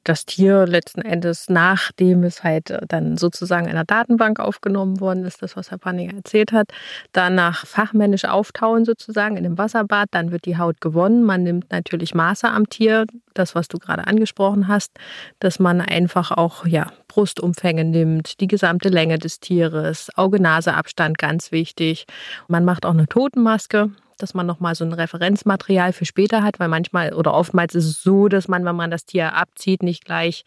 das 0.08 0.24
Tier 0.24 0.66
letzten 0.66 1.02
Endes, 1.02 1.48
nachdem 1.48 2.22
es 2.24 2.44
halt 2.44 2.70
äh, 2.70 2.80
dann 2.86 3.16
sozusagen 3.16 3.66
in 3.66 3.72
einer 3.72 3.84
Datenbank 3.84 4.40
aufgenommen 4.40 5.00
worden 5.00 5.24
ist, 5.24 5.42
das, 5.42 5.56
was 5.56 5.70
Herr 5.70 5.78
Panninger 5.78 6.14
erzählt 6.14 6.52
hat, 6.52 6.68
danach 7.12 7.66
fachmännisch 7.66 8.24
auftauen 8.24 8.84
sozusagen 8.84 9.36
in 9.36 9.44
dem 9.44 9.58
Wasserbad, 9.58 10.08
dann 10.12 10.30
wird 10.30 10.44
die 10.44 10.58
Haut 10.58 10.80
gewonnen. 10.80 11.24
Man 11.24 11.42
nimmt 11.42 11.70
natürlich 11.70 12.14
Maße 12.14 12.48
am 12.48 12.68
Tier, 12.68 13.06
das, 13.34 13.54
was 13.54 13.68
du 13.68 13.78
gerade 13.78 14.06
angesprochen 14.06 14.68
hast, 14.68 14.92
dass 15.40 15.58
man 15.58 15.80
einfach 15.80 16.30
auch 16.30 16.66
ja, 16.66 16.92
Brustumfänge 17.08 17.84
nimmt, 17.84 18.40
die 18.40 18.46
gesamte 18.46 18.88
Länge 18.88 19.18
des 19.18 19.40
Tieres, 19.40 20.10
Auge-Nase-Abstand, 20.16 21.18
ganz 21.18 21.52
wichtig. 21.52 22.06
Man 22.48 22.64
macht 22.64 22.86
auch 22.86 22.92
eine 22.92 23.08
Totenmaske. 23.08 23.90
Dass 24.16 24.34
man 24.34 24.46
nochmal 24.46 24.74
so 24.74 24.84
ein 24.84 24.92
Referenzmaterial 24.92 25.92
für 25.92 26.04
später 26.04 26.42
hat, 26.42 26.58
weil 26.58 26.68
manchmal 26.68 27.12
oder 27.12 27.34
oftmals 27.34 27.74
ist 27.74 27.86
es 27.86 28.02
so, 28.02 28.28
dass 28.28 28.48
man, 28.48 28.64
wenn 28.64 28.76
man 28.76 28.90
das 28.90 29.06
Tier 29.06 29.34
abzieht, 29.34 29.82
nicht 29.82 30.04
gleich 30.04 30.44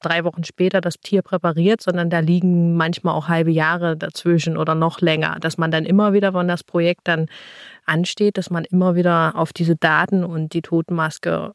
drei 0.00 0.24
Wochen 0.24 0.44
später 0.44 0.80
das 0.80 0.94
Tier 1.00 1.22
präpariert, 1.22 1.82
sondern 1.82 2.10
da 2.10 2.20
liegen 2.20 2.76
manchmal 2.76 3.14
auch 3.14 3.28
halbe 3.28 3.50
Jahre 3.50 3.96
dazwischen 3.96 4.56
oder 4.56 4.74
noch 4.74 5.00
länger, 5.00 5.38
dass 5.40 5.58
man 5.58 5.70
dann 5.70 5.84
immer 5.84 6.12
wieder, 6.12 6.34
wenn 6.34 6.48
das 6.48 6.64
Projekt 6.64 7.08
dann 7.08 7.26
ansteht, 7.86 8.38
dass 8.38 8.50
man 8.50 8.64
immer 8.64 8.94
wieder 8.94 9.34
auf 9.34 9.52
diese 9.52 9.76
Daten 9.76 10.24
und 10.24 10.52
die 10.52 10.62
Totenmaske, 10.62 11.54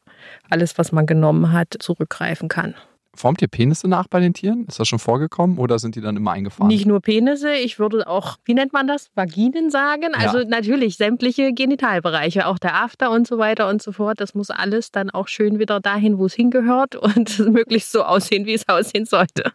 alles, 0.50 0.78
was 0.78 0.92
man 0.92 1.06
genommen 1.06 1.52
hat, 1.52 1.76
zurückgreifen 1.80 2.50
kann. 2.50 2.76
Formt 3.16 3.44
ihr 3.44 3.48
Penisse 3.48 3.88
nach 3.88 4.08
bei 4.08 4.20
den 4.20 4.34
Tieren? 4.34 4.66
Ist 4.68 4.80
das 4.80 4.88
schon 4.88 4.98
vorgekommen 4.98 5.60
oder 5.60 5.78
sind 5.78 5.96
die 5.96 6.02
dann 6.02 6.18
immer 6.18 6.32
eingefahren? 6.32 6.68
Nicht 6.68 6.88
nur 6.88 7.00
Penisse, 7.00 7.54
ich 7.54 7.78
würde 7.78 8.08
auch, 8.08 8.38
wie 8.44 8.56
nennt 8.56 8.74
man 8.74 8.88
das? 8.88 9.12
Vaginen 9.14 9.70
sagen. 9.70 10.16
Also 10.16 10.40
ja. 10.40 10.46
natürlich 10.46 10.98
sämtliche 10.98 11.54
Genitalbereiche, 11.54 12.48
auch 12.48 12.58
der 12.58 12.74
After 12.74 13.12
und 13.12 13.28
so 13.28 13.38
weiter 13.38 13.70
und 13.70 13.84
so 13.84 13.92
fort. 13.92 14.20
Das 14.20 14.34
muss 14.34 14.50
alles 14.50 14.92
dann 14.92 15.12
auch 15.12 15.28
schön 15.28 15.60
wieder 15.60 15.80
dahin, 15.80 16.18
wo 16.18 16.26
es 16.26 16.34
hingehört 16.34 16.96
und 16.96 17.38
möglichst 17.40 17.92
so 17.92 18.04
aussehen, 18.04 18.48
wie 18.48 18.54
es 18.54 18.68
aussehen 18.68 19.06
sollte. 19.06 19.52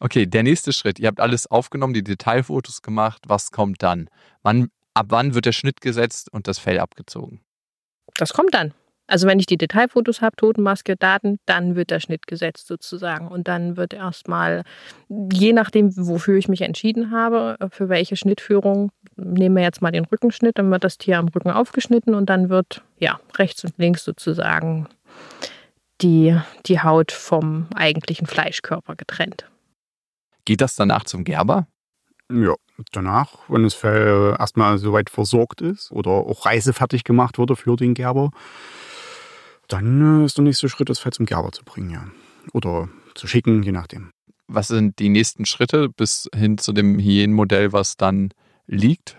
Okay, 0.00 0.26
der 0.26 0.42
nächste 0.42 0.74
Schritt. 0.74 0.98
Ihr 0.98 1.08
habt 1.08 1.20
alles 1.20 1.46
aufgenommen, 1.46 1.94
die 1.94 2.04
Detailfotos 2.04 2.82
gemacht. 2.82 3.22
Was 3.26 3.50
kommt 3.50 3.82
dann? 3.82 4.10
Wann, 4.42 4.68
ab 4.92 5.06
wann 5.08 5.34
wird 5.34 5.46
der 5.46 5.52
Schnitt 5.52 5.80
gesetzt 5.80 6.30
und 6.30 6.46
das 6.46 6.58
Fell 6.58 6.78
abgezogen? 6.78 7.40
Das 8.16 8.34
kommt 8.34 8.52
dann. 8.52 8.74
Also 9.08 9.26
wenn 9.26 9.38
ich 9.40 9.46
die 9.46 9.56
Detailfotos 9.56 10.20
habe, 10.20 10.36
Totenmaske, 10.36 10.94
Daten, 10.94 11.38
dann 11.46 11.74
wird 11.74 11.90
der 11.90 11.98
Schnitt 11.98 12.26
gesetzt 12.26 12.66
sozusagen. 12.66 13.26
Und 13.26 13.48
dann 13.48 13.76
wird 13.76 13.94
erstmal, 13.94 14.64
je 15.08 15.54
nachdem, 15.54 15.96
wofür 15.96 16.36
ich 16.36 16.46
mich 16.46 16.60
entschieden 16.60 17.10
habe, 17.10 17.56
für 17.70 17.88
welche 17.88 18.16
Schnittführung, 18.16 18.92
nehmen 19.16 19.56
wir 19.56 19.62
jetzt 19.62 19.80
mal 19.80 19.90
den 19.90 20.04
Rückenschnitt, 20.04 20.58
dann 20.58 20.70
wird 20.70 20.84
das 20.84 20.98
Tier 20.98 21.18
am 21.18 21.28
Rücken 21.28 21.50
aufgeschnitten 21.50 22.14
und 22.14 22.28
dann 22.28 22.50
wird 22.50 22.82
ja 22.98 23.18
rechts 23.38 23.64
und 23.64 23.72
links 23.78 24.04
sozusagen 24.04 24.88
die, 26.02 26.38
die 26.66 26.80
Haut 26.80 27.10
vom 27.10 27.66
eigentlichen 27.74 28.26
Fleischkörper 28.26 28.94
getrennt. 28.94 29.46
Geht 30.44 30.60
das 30.60 30.76
danach 30.76 31.04
zum 31.04 31.24
Gerber? 31.24 31.66
Ja, 32.30 32.54
danach, 32.92 33.38
wenn 33.48 33.62
das 33.62 33.72
Fell 33.72 34.36
erstmal 34.38 34.76
soweit 34.76 35.08
versorgt 35.08 35.62
ist 35.62 35.90
oder 35.90 36.10
auch 36.10 36.44
reisefertig 36.44 37.04
gemacht 37.04 37.38
wurde 37.38 37.56
für 37.56 37.76
den 37.76 37.94
Gerber, 37.94 38.30
dann 39.68 40.22
äh, 40.22 40.24
ist 40.24 40.36
der 40.36 40.44
nächste 40.44 40.68
Schritt, 40.68 40.88
das 40.88 40.98
Fell 40.98 41.12
zum 41.12 41.26
Gerber 41.26 41.52
zu 41.52 41.64
bringen, 41.64 41.90
ja. 41.90 42.04
Oder 42.52 42.88
zu 43.14 43.26
schicken, 43.26 43.62
je 43.62 43.72
nachdem. 43.72 44.10
Was 44.46 44.68
sind 44.68 44.98
die 44.98 45.10
nächsten 45.10 45.44
Schritte 45.44 45.88
bis 45.90 46.28
hin 46.34 46.56
zu 46.58 46.72
dem 46.72 46.98
Hyänenmodell, 46.98 47.72
was 47.72 47.96
dann 47.96 48.30
liegt 48.66 49.18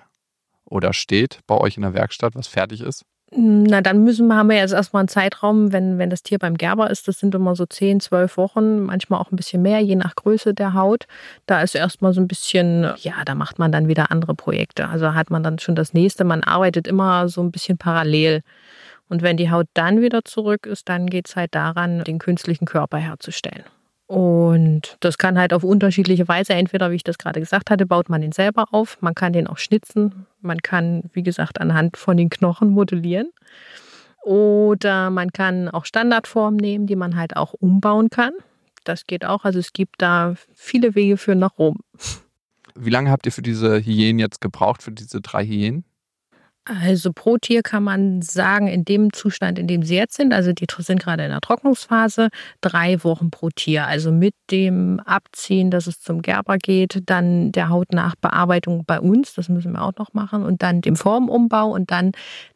oder 0.66 0.94
steht 0.94 1.40
bei 1.46 1.56
euch 1.56 1.78
in 1.78 1.84
der 1.84 1.94
Werkstatt, 1.94 2.36
was 2.36 2.48
fertig 2.48 2.82
ist? 2.82 3.06
Na, 3.32 3.82
dann 3.82 4.04
müssen, 4.04 4.34
haben 4.34 4.50
wir 4.50 4.58
jetzt 4.58 4.74
erstmal 4.74 5.02
einen 5.02 5.08
Zeitraum, 5.08 5.72
wenn, 5.72 6.00
wenn 6.00 6.10
das 6.10 6.24
Tier 6.24 6.40
beim 6.40 6.58
Gerber 6.58 6.90
ist, 6.90 7.08
das 7.08 7.20
sind 7.20 7.36
immer 7.36 7.56
so 7.56 7.68
10, 7.68 8.00
12 8.00 8.38
Wochen, 8.38 8.80
manchmal 8.80 9.20
auch 9.22 9.32
ein 9.32 9.36
bisschen 9.36 9.62
mehr, 9.62 9.80
je 9.82 9.96
nach 9.96 10.16
Größe 10.16 10.56
der 10.56 10.74
Haut. 10.74 11.06
Da 11.46 11.62
ist 11.62 11.76
erstmal 11.76 12.12
so 12.14 12.22
ein 12.22 12.28
bisschen, 12.28 12.92
ja, 12.98 13.24
da 13.26 13.36
macht 13.36 13.60
man 13.60 13.72
dann 13.72 13.88
wieder 13.88 14.10
andere 14.10 14.34
Projekte. 14.34 14.88
Also 14.88 15.14
hat 15.14 15.30
man 15.30 15.44
dann 15.44 15.60
schon 15.60 15.76
das 15.76 15.94
nächste. 15.94 16.24
Man 16.24 16.44
arbeitet 16.44 16.88
immer 16.88 17.30
so 17.30 17.42
ein 17.44 17.52
bisschen 17.52 17.78
parallel. 17.78 18.42
Und 19.10 19.22
wenn 19.24 19.38
die 19.38 19.52
Haut 19.52 19.68
dann 19.74 20.02
wieder 20.02 20.24
zurück 20.24 20.66
ist, 20.66 20.88
dann 20.88 21.08
geht 21.08 21.28
es 21.28 21.36
halt 21.36 21.56
daran, 21.56 22.04
den 22.04 22.20
künstlichen 22.20 22.66
Körper 22.66 22.98
herzustellen. 22.98 23.64
Und 24.06 24.98
das 25.02 25.18
kann 25.18 25.38
halt 25.38 25.54
auf 25.54 25.64
unterschiedliche 25.64 26.28
Weise, 26.28 26.54
entweder, 26.54 26.90
wie 26.90 26.96
ich 26.96 27.04
das 27.04 27.18
gerade 27.18 27.40
gesagt 27.40 27.70
hatte, 27.70 27.86
baut 27.86 28.10
man 28.10 28.22
den 28.22 28.32
selber 28.32 28.66
auf, 28.72 28.98
man 29.02 29.14
kann 29.14 29.34
den 29.34 29.46
auch 29.46 29.58
schnitzen, 29.58 30.26
man 30.42 30.60
kann, 30.60 31.04
wie 31.14 31.22
gesagt, 31.22 31.62
anhand 31.62 31.98
von 31.98 32.18
den 32.18 32.30
Knochen 32.30 32.70
modellieren. 32.70 33.30
Oder 34.24 35.12
man 35.12 35.32
kann 35.32 35.70
auch 35.70 35.86
Standardformen 35.86 36.58
nehmen, 36.58 36.88
die 36.88 36.96
man 36.96 37.16
halt 37.16 37.36
auch 37.36 37.54
umbauen 37.54 38.10
kann. 38.10 38.34
Das 38.84 39.06
geht 39.06 39.26
auch. 39.26 39.46
Also 39.46 39.60
es 39.60 39.74
gibt 39.74 40.02
da 40.02 40.36
viele 40.54 40.96
Wege 40.96 41.18
für 41.18 41.36
nach 41.36 41.58
Rom. 41.58 41.78
Wie 42.76 42.90
lange 42.90 43.12
habt 43.12 43.26
ihr 43.26 43.32
für 43.32 43.42
diese 43.42 43.80
Hyänen 43.80 44.20
jetzt 44.20 44.42
gebraucht, 44.42 44.82
für 44.82 44.92
diese 44.92 45.22
drei 45.22 45.46
Hyänen? 45.46 45.84
Also 46.66 47.12
pro 47.14 47.38
Tier 47.38 47.64
kann 47.64 47.84
man 47.84 48.22
sagen, 48.22 48.68
in 48.68 48.86
dem 48.86 49.12
Zustand, 49.12 49.58
in 49.58 49.66
dem 49.66 49.82
sie 49.82 49.96
jetzt 49.96 50.16
sind, 50.16 50.34
also 50.34 50.54
die 50.54 50.68
sind 50.78 51.02
gerade 51.02 51.24
in 51.24 51.32
der 51.32 51.42
Trocknungsphase, 51.42 52.30
drei 52.62 53.04
Wochen 53.04 53.32
pro 53.32 53.50
Tier. 53.50 53.88
Also 53.88 54.12
mit 54.12 54.36
dem 54.52 55.00
Abziehen, 55.00 55.72
dass 55.72 55.88
es 55.88 56.00
zum 56.00 56.22
Gerber 56.22 56.58
geht, 56.58 57.02
dann 57.06 57.52
der 57.52 57.70
Hautnachbearbeitung 57.70 58.84
bei 58.86 59.00
uns, 59.00 59.34
das 59.34 59.50
müssen 59.50 59.74
wir 59.74 59.82
auch 59.82 59.96
noch 59.98 60.14
machen, 60.14 60.44
und 60.44 60.62
dann 60.62 60.82
dem 60.82 60.96
Formumbau 60.96 61.72
und 61.72 61.90
dann 61.90 62.12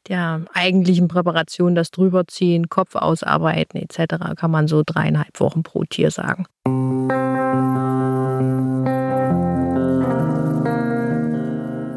der 0.08 0.42
eigentlichen 0.54 1.08
Präparation, 1.08 1.74
das 1.74 1.90
drüberziehen, 1.90 2.70
Kopf 2.70 2.96
ausarbeiten 2.96 3.82
etc., 3.82 4.36
kann 4.36 4.52
man 4.52 4.68
so 4.68 4.84
dreieinhalb 4.86 5.40
Wochen 5.40 5.64
pro 5.64 5.86
Tier 5.86 6.12
sagen. 6.12 6.46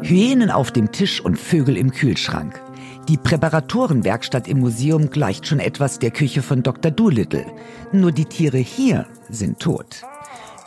Hyänen 0.07 0.51
auf 0.51 0.71
dem 0.71 0.93
Tisch 0.93 1.19
und 1.19 1.37
Vögel 1.37 1.75
im 1.75 1.91
Kühlschrank. 1.91 2.61
Die 3.09 3.17
Präparatorenwerkstatt 3.17 4.47
im 4.47 4.61
Museum 4.61 5.09
gleicht 5.09 5.45
schon 5.45 5.59
etwas 5.59 5.99
der 5.99 6.11
Küche 6.11 6.41
von 6.41 6.63
Dr. 6.63 6.91
Doolittle. 6.91 7.45
Nur 7.91 8.13
die 8.13 8.23
Tiere 8.23 8.57
hier 8.57 9.05
sind 9.27 9.59
tot. 9.59 10.03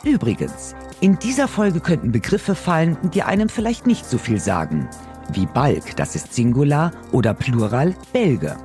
Übrigens, 0.03 0.75
in 0.99 1.17
dieser 1.17 1.47
Folge 1.47 1.79
könnten 1.79 2.11
Begriffe 2.11 2.53
fallen, 2.53 2.97
die 3.15 3.23
einem 3.23 3.49
vielleicht 3.49 3.87
nicht 3.87 4.05
so 4.05 4.19
viel 4.19 4.39
sagen. 4.39 4.87
Wie 5.33 5.47
Balk, 5.47 5.95
das 5.95 6.15
ist 6.15 6.35
Singular, 6.35 6.91
oder 7.11 7.33
Plural, 7.33 7.95
Belge. 8.13 8.55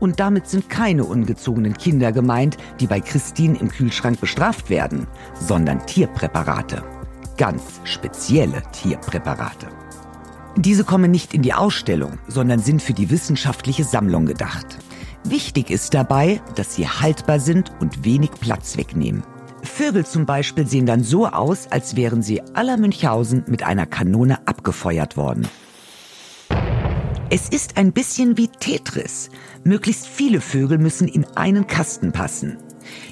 Und 0.00 0.18
damit 0.18 0.48
sind 0.48 0.68
keine 0.68 1.04
ungezogenen 1.04 1.74
Kinder 1.74 2.10
gemeint, 2.10 2.56
die 2.80 2.88
bei 2.88 2.98
Christine 2.98 3.56
im 3.60 3.68
Kühlschrank 3.68 4.20
bestraft 4.20 4.68
werden, 4.68 5.06
sondern 5.34 5.86
Tierpräparate. 5.86 6.82
Ganz 7.36 7.80
spezielle 7.84 8.64
Tierpräparate. 8.72 9.68
Diese 10.56 10.84
kommen 10.84 11.10
nicht 11.10 11.34
in 11.34 11.42
die 11.42 11.54
Ausstellung, 11.54 12.18
sondern 12.26 12.60
sind 12.60 12.82
für 12.82 12.94
die 12.94 13.10
wissenschaftliche 13.10 13.84
Sammlung 13.84 14.26
gedacht. 14.26 14.78
Wichtig 15.24 15.70
ist 15.70 15.94
dabei, 15.94 16.40
dass 16.54 16.74
sie 16.74 16.88
haltbar 16.88 17.40
sind 17.40 17.72
und 17.80 18.04
wenig 18.04 18.30
Platz 18.40 18.76
wegnehmen. 18.76 19.22
Vögel 19.62 20.06
zum 20.06 20.26
Beispiel 20.26 20.66
sehen 20.66 20.86
dann 20.86 21.02
so 21.02 21.26
aus, 21.26 21.66
als 21.70 21.96
wären 21.96 22.22
sie 22.22 22.40
aller 22.54 22.76
Münchhausen 22.76 23.44
mit 23.46 23.62
einer 23.62 23.86
Kanone 23.86 24.46
abgefeuert 24.46 25.16
worden. 25.16 25.46
Es 27.30 27.48
ist 27.48 27.76
ein 27.76 27.92
bisschen 27.92 28.38
wie 28.38 28.48
Tetris. 28.48 29.28
Möglichst 29.62 30.06
viele 30.06 30.40
Vögel 30.40 30.78
müssen 30.78 31.08
in 31.08 31.26
einen 31.36 31.66
Kasten 31.66 32.12
passen. 32.12 32.56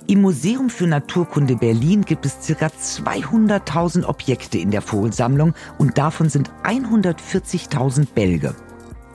Im 0.08 0.22
Museum 0.22 0.70
für 0.70 0.86
Naturkunde 0.86 1.56
Berlin 1.56 2.02
gibt 2.02 2.26
es 2.26 2.36
ca. 2.46 2.66
200.000 2.66 4.04
Objekte 4.04 4.56
in 4.56 4.70
der 4.70 4.80
Vogelsammlung 4.80 5.52
und 5.78 5.98
davon 5.98 6.28
sind 6.28 6.52
140.000 6.62 8.06
Bälge. 8.14 8.54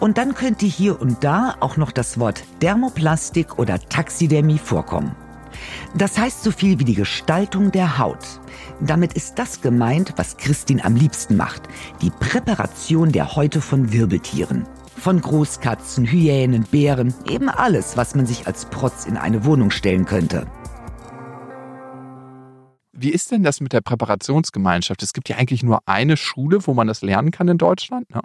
Und 0.01 0.17
dann 0.17 0.35
könnte 0.35 0.65
hier 0.65 0.99
und 0.99 1.23
da 1.23 1.55
auch 1.61 1.77
noch 1.77 1.93
das 1.93 2.19
Wort 2.19 2.43
Dermoplastik 2.61 3.57
oder 3.57 3.79
Taxidermie 3.79 4.57
vorkommen. 4.57 5.15
Das 5.95 6.17
heißt 6.17 6.43
so 6.43 6.51
viel 6.51 6.77
wie 6.79 6.85
die 6.85 6.95
Gestaltung 6.95 7.71
der 7.71 7.97
Haut. 7.97 8.41
Damit 8.81 9.13
ist 9.13 9.39
das 9.39 9.61
gemeint, 9.61 10.13
was 10.17 10.35
Christine 10.35 10.83
am 10.83 10.97
liebsten 10.97 11.37
macht, 11.37 11.69
die 12.01 12.09
Präparation 12.09 13.13
der 13.13 13.37
Häute 13.37 13.61
von 13.61 13.93
Wirbeltieren. 13.93 14.67
Von 14.97 15.21
Großkatzen, 15.21 16.05
Hyänen, 16.05 16.63
Bären, 16.69 17.13
eben 17.29 17.47
alles, 17.47 17.95
was 17.95 18.13
man 18.13 18.25
sich 18.25 18.45
als 18.45 18.65
Protz 18.65 19.05
in 19.05 19.15
eine 19.15 19.45
Wohnung 19.45 19.71
stellen 19.71 20.03
könnte. 20.05 20.47
Wie 23.01 23.09
ist 23.09 23.31
denn 23.31 23.41
das 23.41 23.61
mit 23.61 23.73
der 23.73 23.81
Präparationsgemeinschaft? 23.81 25.01
Es 25.01 25.13
gibt 25.13 25.27
ja 25.27 25.37
eigentlich 25.37 25.63
nur 25.63 25.87
eine 25.87 26.17
Schule, 26.17 26.67
wo 26.67 26.75
man 26.75 26.85
das 26.85 27.01
lernen 27.01 27.31
kann 27.31 27.47
in 27.47 27.57
Deutschland. 27.57 28.07
Ne? 28.11 28.21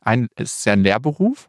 Ein, 0.00 0.28
es 0.34 0.58
ist 0.58 0.66
ja 0.66 0.72
ein 0.72 0.82
Lehrberuf. 0.82 1.48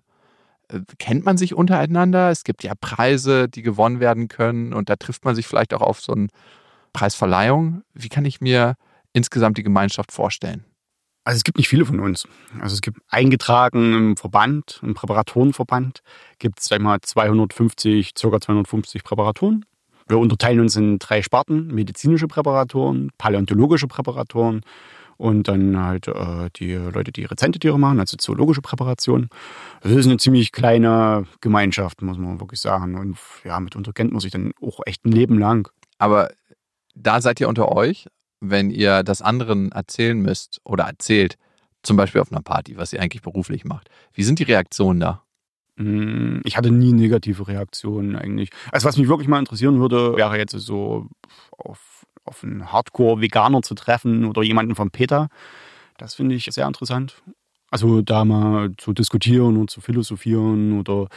Äh, 0.67 0.81
kennt 1.00 1.25
man 1.25 1.38
sich 1.38 1.55
untereinander? 1.55 2.29
Es 2.29 2.43
gibt 2.43 2.63
ja 2.63 2.74
Preise, 2.79 3.50
die 3.50 3.63
gewonnen 3.63 4.00
werden 4.00 4.27
können 4.27 4.74
und 4.74 4.89
da 4.89 4.96
trifft 4.96 5.25
man 5.25 5.34
sich 5.34 5.48
vielleicht 5.48 5.74
auch 5.74 5.81
auf 5.81 6.01
so 6.01 6.13
eine 6.13 6.27
Preisverleihung. 6.93 7.81
Wie 7.96 8.10
kann 8.10 8.25
ich 8.25 8.41
mir 8.41 8.75
insgesamt 9.12 9.57
die 9.57 9.63
Gemeinschaft 9.63 10.12
vorstellen? 10.12 10.63
Also 11.24 11.38
es 11.38 11.43
gibt 11.43 11.57
nicht 11.57 11.69
viele 11.69 11.86
von 11.86 12.00
uns. 12.00 12.27
Also 12.60 12.75
es 12.75 12.81
gibt 12.81 13.00
eingetragen 13.10 13.93
im 13.93 14.17
Verband, 14.17 14.81
im 14.84 14.93
Präparatorenverband, 14.93 16.01
gibt 16.38 16.60
es 16.60 16.72
einmal 16.72 17.01
250, 17.01 18.12
circa 18.15 18.39
250 18.39 19.03
Präparatoren. 19.03 19.65
Wir 20.07 20.17
unterteilen 20.17 20.59
uns 20.59 20.75
in 20.75 20.99
drei 20.99 21.21
Sparten, 21.21 21.67
medizinische 21.67 22.27
Präparatoren, 22.27 23.11
paläontologische 23.17 23.87
Präparatoren 23.87 24.61
und 25.17 25.47
dann 25.47 25.77
halt 25.77 26.07
äh, 26.07 26.49
die 26.55 26.73
Leute, 26.73 27.11
die 27.11 27.25
Rezentetiere 27.25 27.77
machen, 27.77 27.99
also 27.99 28.17
zoologische 28.17 28.61
Präparationen. 28.61 29.29
Das 29.81 29.91
ist 29.91 30.05
eine 30.05 30.17
ziemlich 30.17 30.51
kleine 30.51 31.25
Gemeinschaft, 31.41 32.01
muss 32.01 32.17
man 32.17 32.39
wirklich 32.39 32.61
sagen. 32.61 32.97
Und 32.97 33.17
ja, 33.43 33.59
mitunter 33.59 33.93
kennt 33.93 34.11
man 34.11 34.21
sich 34.21 34.31
dann 34.31 34.51
auch 34.61 34.79
echt 34.85 35.05
ein 35.05 35.11
Leben 35.11 35.39
lang. 35.39 35.69
Aber 35.97 36.29
da 36.95 37.19
seid 37.21 37.39
ihr 37.41 37.49
unter 37.49 37.71
euch, 37.71 38.07
wenn 38.39 38.69
ihr 38.69 39.03
das 39.03 39.21
anderen 39.21 39.71
erzählen 39.71 40.19
müsst 40.19 40.61
oder 40.63 40.85
erzählt, 40.85 41.37
zum 41.83 41.97
Beispiel 41.97 42.21
auf 42.21 42.31
einer 42.31 42.41
Party, 42.41 42.77
was 42.77 42.93
ihr 42.93 43.01
eigentlich 43.01 43.21
beruflich 43.21 43.65
macht. 43.65 43.89
Wie 44.13 44.23
sind 44.23 44.39
die 44.39 44.43
Reaktionen 44.43 44.99
da? 44.99 45.23
Hm, 45.77 46.41
ich 46.43 46.57
hatte 46.57 46.72
nie 46.72 46.91
negative 46.91 47.48
Reaktionen 47.48 48.15
eigentlich. 48.15 48.50
Also 48.72 48.88
was 48.88 48.98
mich 48.98 49.07
wirklich 49.07 49.27
mal 49.27 49.39
interessieren 49.39 49.79
würde, 49.79 50.15
wäre 50.15 50.38
jetzt 50.38 50.51
so 50.51 51.07
auf, 51.57 52.05
auf 52.25 52.43
einen 52.43 52.72
Hardcore-Veganer 52.72 53.62
zu 53.62 53.75
treffen 53.75 54.25
oder 54.25 54.41
jemanden 54.41 54.75
von 54.75 54.91
PETA. 54.91 55.29
Das 55.98 56.15
finde 56.15 56.36
ich 56.36 56.46
sehr 56.46 56.67
interessant. 56.67 57.22
Also 57.69 58.01
da 58.01 58.25
mal 58.25 58.72
zu 58.77 58.93
diskutieren 58.93 59.57
und 59.57 59.69
zu 59.69 59.81
philosophieren 59.81 60.79
oder 60.79 61.07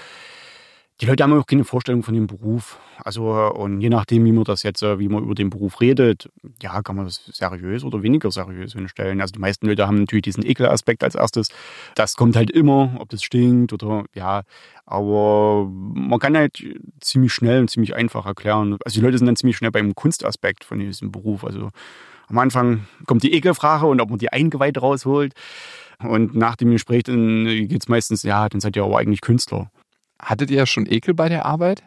die 1.00 1.06
Leute 1.06 1.22
haben 1.22 1.32
auch 1.32 1.46
keine 1.46 1.64
Vorstellung 1.64 2.02
von 2.02 2.12
dem 2.12 2.26
Beruf. 2.26 2.78
Also, 3.02 3.32
und 3.32 3.80
je 3.80 3.88
nachdem, 3.88 4.24
wie 4.26 4.32
man 4.32 4.44
das 4.44 4.62
jetzt, 4.62 4.82
äh, 4.82 4.98
wie 4.98 5.08
man 5.08 5.22
über 5.22 5.34
den 5.34 5.48
Beruf 5.48 5.80
redet, 5.80 6.28
ja, 6.62 6.82
kann 6.82 6.96
man 6.96 7.06
das 7.06 7.24
seriös 7.32 7.84
oder 7.84 8.02
weniger 8.02 8.30
seriös 8.30 8.74
hinstellen. 8.74 9.20
Also, 9.22 9.32
die 9.32 9.38
meisten 9.38 9.66
Leute 9.66 9.86
haben 9.86 10.00
natürlich 10.00 10.24
diesen 10.24 10.44
Ekelaspekt 10.44 11.02
als 11.02 11.14
erstes. 11.14 11.48
Das 11.94 12.16
kommt 12.16 12.36
halt 12.36 12.50
immer, 12.50 12.96
ob 12.98 13.08
das 13.08 13.22
stinkt 13.22 13.72
oder, 13.72 14.04
ja, 14.14 14.42
aber 14.84 15.66
man 15.70 16.18
kann 16.18 16.36
halt 16.36 16.62
ziemlich 17.00 17.32
schnell 17.32 17.60
und 17.60 17.70
ziemlich 17.70 17.94
einfach 17.94 18.26
erklären. 18.26 18.76
Also, 18.84 19.00
die 19.00 19.04
Leute 19.04 19.16
sind 19.16 19.26
dann 19.26 19.36
ziemlich 19.36 19.56
schnell 19.56 19.70
beim 19.70 19.94
Kunstaspekt 19.94 20.64
von 20.64 20.78
diesem 20.78 21.10
Beruf. 21.10 21.44
Also, 21.44 21.70
am 22.28 22.38
Anfang 22.38 22.86
kommt 23.06 23.22
die 23.22 23.32
Ekelfrage 23.32 23.86
und 23.86 24.00
ob 24.00 24.10
man 24.10 24.18
die 24.18 24.32
Eingeweihte 24.32 24.80
rausholt. 24.80 25.32
Und 26.02 26.34
nach 26.34 26.56
dem 26.56 26.70
Gespräch 26.70 27.04
geht 27.04 27.82
es 27.82 27.88
meistens, 27.88 28.22
ja, 28.22 28.48
dann 28.48 28.60
seid 28.60 28.76
ihr 28.76 28.84
aber 28.84 28.98
eigentlich 28.98 29.20
Künstler. 29.20 29.70
Hattet 30.20 30.50
ihr 30.50 30.66
schon 30.66 30.86
Ekel 30.86 31.14
bei 31.14 31.28
der 31.28 31.46
Arbeit? 31.46 31.82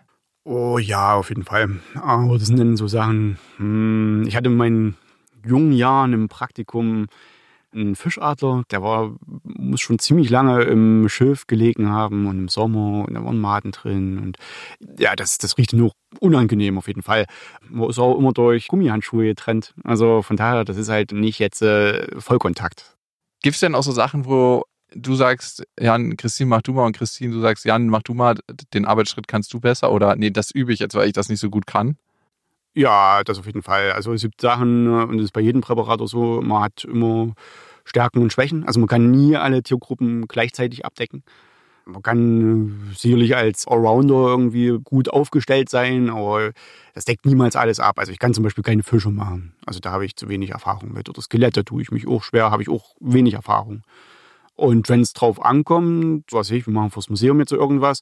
Oh 0.45 0.77
ja, 0.77 1.13
auf 1.13 1.29
jeden 1.29 1.43
Fall. 1.43 1.79
Aber 1.95 2.37
das 2.37 2.47
sind 2.47 2.59
dann 2.59 2.75
so 2.75 2.87
Sachen. 2.87 3.37
Hm, 3.57 4.25
ich 4.27 4.35
hatte 4.35 4.49
in 4.49 4.57
meinen 4.57 4.97
jungen 5.45 5.73
Jahren 5.73 6.13
im 6.13 6.27
Praktikum 6.27 7.07
einen 7.73 7.95
Fischadler, 7.95 8.63
der 8.71 8.83
war, 8.83 9.15
muss 9.43 9.81
schon 9.81 9.99
ziemlich 9.99 10.29
lange 10.29 10.61
im 10.63 11.09
Schilf 11.09 11.47
gelegen 11.47 11.89
haben 11.89 12.27
und 12.27 12.37
im 12.37 12.47
Sommer 12.47 13.05
und 13.07 13.13
da 13.13 13.23
waren 13.23 13.39
Maden 13.39 13.71
drin. 13.71 14.19
Und 14.19 14.37
ja, 14.99 15.15
das, 15.15 15.37
das 15.37 15.57
riecht 15.57 15.73
nur 15.73 15.91
unangenehm 16.19 16.77
auf 16.77 16.87
jeden 16.87 17.01
Fall. 17.01 17.25
Man 17.67 17.89
ist 17.89 17.99
auch 17.99 18.17
immer 18.17 18.31
durch 18.31 18.67
Gummihandschuhe 18.67 19.25
getrennt. 19.25 19.73
Also 19.83 20.21
von 20.21 20.37
daher, 20.37 20.65
das 20.65 20.77
ist 20.77 20.89
halt 20.89 21.11
nicht 21.11 21.39
jetzt 21.39 21.61
äh, 21.61 22.19
Vollkontakt. 22.19 22.95
Gibt 23.41 23.55
es 23.55 23.59
denn 23.59 23.75
auch 23.75 23.83
so 23.83 23.91
Sachen, 23.91 24.25
wo 24.25 24.63
du 24.95 25.15
sagst, 25.15 25.63
Jan, 25.79 26.17
Christine, 26.17 26.49
mach 26.49 26.61
du 26.61 26.73
mal 26.73 26.85
und 26.85 26.95
Christine, 26.95 27.33
du 27.33 27.41
sagst, 27.41 27.65
Jan, 27.65 27.87
mach 27.87 28.03
du 28.03 28.13
mal, 28.13 28.35
den 28.73 28.85
Arbeitsschritt 28.85 29.27
kannst 29.27 29.53
du 29.53 29.59
besser 29.59 29.91
oder 29.91 30.15
nee, 30.15 30.31
das 30.31 30.51
übe 30.51 30.73
ich 30.73 30.79
jetzt, 30.79 30.95
weil 30.95 31.07
ich 31.07 31.13
das 31.13 31.29
nicht 31.29 31.39
so 31.39 31.49
gut 31.49 31.67
kann? 31.67 31.97
Ja, 32.75 33.23
das 33.23 33.37
auf 33.37 33.45
jeden 33.45 33.61
Fall. 33.61 33.91
Also 33.91 34.13
es 34.13 34.21
gibt 34.21 34.41
Sachen, 34.41 34.87
äh, 34.87 35.03
und 35.03 35.17
das 35.17 35.25
ist 35.25 35.33
bei 35.33 35.41
jedem 35.41 35.61
Präparator 35.61 36.07
so, 36.07 36.41
man 36.41 36.63
hat 36.63 36.83
immer 36.85 37.33
Stärken 37.85 38.21
und 38.21 38.33
Schwächen. 38.33 38.65
Also 38.65 38.79
man 38.79 38.89
kann 38.89 39.11
nie 39.11 39.35
alle 39.35 39.61
Tiergruppen 39.61 40.27
gleichzeitig 40.27 40.85
abdecken. 40.85 41.23
Man 41.85 42.01
kann 42.01 42.89
äh, 42.91 42.95
sicherlich 42.95 43.35
als 43.35 43.67
Allrounder 43.67 44.29
irgendwie 44.29 44.79
gut 44.83 45.09
aufgestellt 45.09 45.69
sein, 45.69 46.09
aber 46.09 46.51
das 46.95 47.05
deckt 47.05 47.25
niemals 47.25 47.55
alles 47.55 47.79
ab. 47.79 47.99
Also 47.99 48.11
ich 48.11 48.19
kann 48.19 48.33
zum 48.33 48.43
Beispiel 48.43 48.63
keine 48.63 48.83
Fische 48.83 49.09
machen. 49.09 49.53
Also 49.65 49.79
da 49.79 49.91
habe 49.91 50.05
ich 50.05 50.15
zu 50.15 50.29
wenig 50.29 50.51
Erfahrung 50.51 50.93
mit. 50.93 51.09
Oder 51.09 51.21
Skelette 51.21 51.63
tue 51.65 51.81
ich 51.81 51.91
mich 51.91 52.07
auch 52.07 52.23
schwer, 52.23 52.51
habe 52.51 52.63
ich 52.63 52.69
auch 52.69 52.95
wenig 52.99 53.33
Erfahrung. 53.33 53.83
Und 54.55 54.89
wenn 54.89 55.01
es 55.01 55.13
drauf 55.13 55.43
ankommt, 55.43 56.25
was 56.31 56.51
ich, 56.51 56.67
wir 56.67 56.73
machen 56.73 56.91
fürs 56.91 57.09
Museum 57.09 57.39
jetzt 57.39 57.49
so 57.49 57.55
irgendwas, 57.55 58.01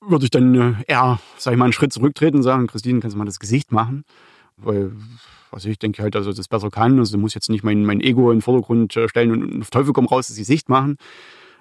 würde 0.00 0.24
ich 0.24 0.30
dann 0.30 0.54
äh, 0.54 0.74
eher, 0.86 1.20
sag 1.38 1.52
ich 1.52 1.58
mal, 1.58 1.66
einen 1.66 1.72
Schritt 1.72 1.92
zurücktreten 1.92 2.38
und 2.38 2.42
sagen, 2.42 2.66
Christine, 2.66 3.00
kannst 3.00 3.14
du 3.14 3.18
mal 3.18 3.24
das 3.24 3.38
Gesicht 3.38 3.72
machen? 3.72 4.04
Weil, 4.56 4.92
was 5.50 5.64
ich 5.64 5.78
denke 5.78 6.02
halt, 6.02 6.14
ich 6.14 6.36
das 6.36 6.48
besser 6.48 6.70
kann. 6.70 6.98
Also 6.98 7.16
du 7.16 7.20
musst 7.20 7.34
jetzt 7.34 7.50
nicht 7.50 7.64
mein, 7.64 7.84
mein 7.84 8.00
Ego 8.00 8.30
in 8.30 8.38
den 8.38 8.42
Vordergrund 8.42 8.96
äh, 8.96 9.08
stellen 9.08 9.30
und 9.30 9.62
auf 9.62 9.70
Teufel 9.70 9.92
komm 9.92 10.06
raus 10.06 10.28
das 10.28 10.36
Gesicht 10.36 10.68
machen. 10.68 10.96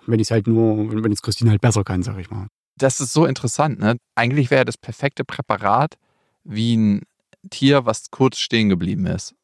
Wenn 0.06 0.20
ich 0.20 0.28
es 0.28 0.32
halt 0.32 0.48
nur, 0.48 0.92
wenn 1.04 1.12
es 1.12 1.22
Christine 1.22 1.52
halt 1.52 1.62
besser 1.62 1.84
kann, 1.84 2.04
sag 2.04 2.18
ich 2.20 2.30
mal. 2.30 2.48
Das 2.78 3.00
ist 3.00 3.14
so 3.14 3.26
interessant, 3.26 3.80
ne? 3.80 3.98
Eigentlich 4.16 4.52
wäre 4.52 4.66
das 4.66 4.78
perfekte 4.78 5.24
Präparat 5.24 5.96
wie 6.44 6.76
ein 6.76 7.02
Tier, 7.52 7.86
was 7.86 8.10
kurz 8.10 8.40
stehen 8.40 8.68
geblieben 8.70 9.06
ist 9.06 9.36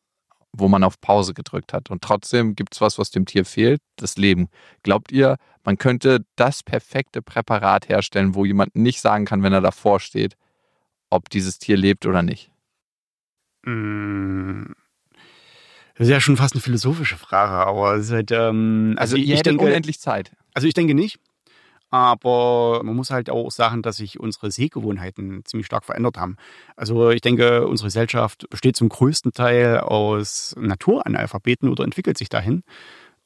wo 0.52 0.68
man 0.68 0.84
auf 0.84 1.00
Pause 1.00 1.34
gedrückt 1.34 1.74
hat. 1.74 1.90
Und 1.90 2.02
trotzdem 2.02 2.56
gibt 2.56 2.76
es 2.76 2.82
was, 2.82 2.98
was 2.98 3.12
dem 3.12 3.26
Tier 3.26 3.46
fehlt, 3.46 3.82
das 3.96 4.18
Leben. 4.18 4.50
Glaubt 4.84 5.12
ihr, 5.12 5.38
man 5.64 5.78
könnte 5.78 6.26
das 6.36 6.64
perfekte 6.64 7.22
Präparat 7.22 7.90
herstellen, 7.90 8.36
wo 8.36 8.46
jemand 8.46 8.76
nicht 8.76 9.02
sagen 9.02 9.26
kann, 9.26 9.44
wenn 9.44 9.54
er 9.54 9.62
davor 9.62 10.00
steht, 10.00 10.36
ob 11.10 11.30
dieses 11.30 11.60
Tier 11.60 11.78
lebt 11.78 12.06
oder 12.06 12.24
nicht? 12.24 12.52
Mm. 13.64 14.74
Das 15.96 16.08
ist 16.08 16.12
ja 16.12 16.22
schon 16.22 16.38
fast 16.38 16.54
eine 16.54 16.62
philosophische 16.62 17.18
Frage, 17.18 17.52
aber 17.52 17.96
es 17.96 18.06
ist 18.06 18.12
halt. 18.14 18.32
Ähm, 18.32 18.96
also, 18.98 19.16
also 19.16 19.18
ihr 19.18 19.36
ich 19.36 19.42
denke, 19.42 19.66
unendlich 19.66 20.00
Zeit. 20.00 20.32
Also 20.54 20.68
ich 20.68 20.74
denke 20.74 20.94
nicht. 20.94 21.20
Aber 21.92 22.82
man 22.84 22.96
muss 22.96 23.10
halt 23.10 23.30
auch 23.30 23.50
sagen, 23.50 23.82
dass 23.82 23.98
sich 23.98 24.20
unsere 24.20 24.52
Sehgewohnheiten 24.52 25.44
ziemlich 25.46 25.66
stark 25.66 25.86
verändert 25.86 26.18
haben. 26.18 26.36
Also 26.76 27.10
ich 27.10 27.22
denke, 27.22 27.68
unsere 27.68 27.88
Gesellschaft 27.88 28.48
besteht 28.50 28.76
zum 28.76 28.90
größten 28.90 29.32
Teil 29.34 29.80
aus 29.80 30.56
Naturanalphabeten 30.60 31.70
oder 31.70 31.84
entwickelt 31.84 32.18
sich 32.18 32.30
dahin. 32.30 32.64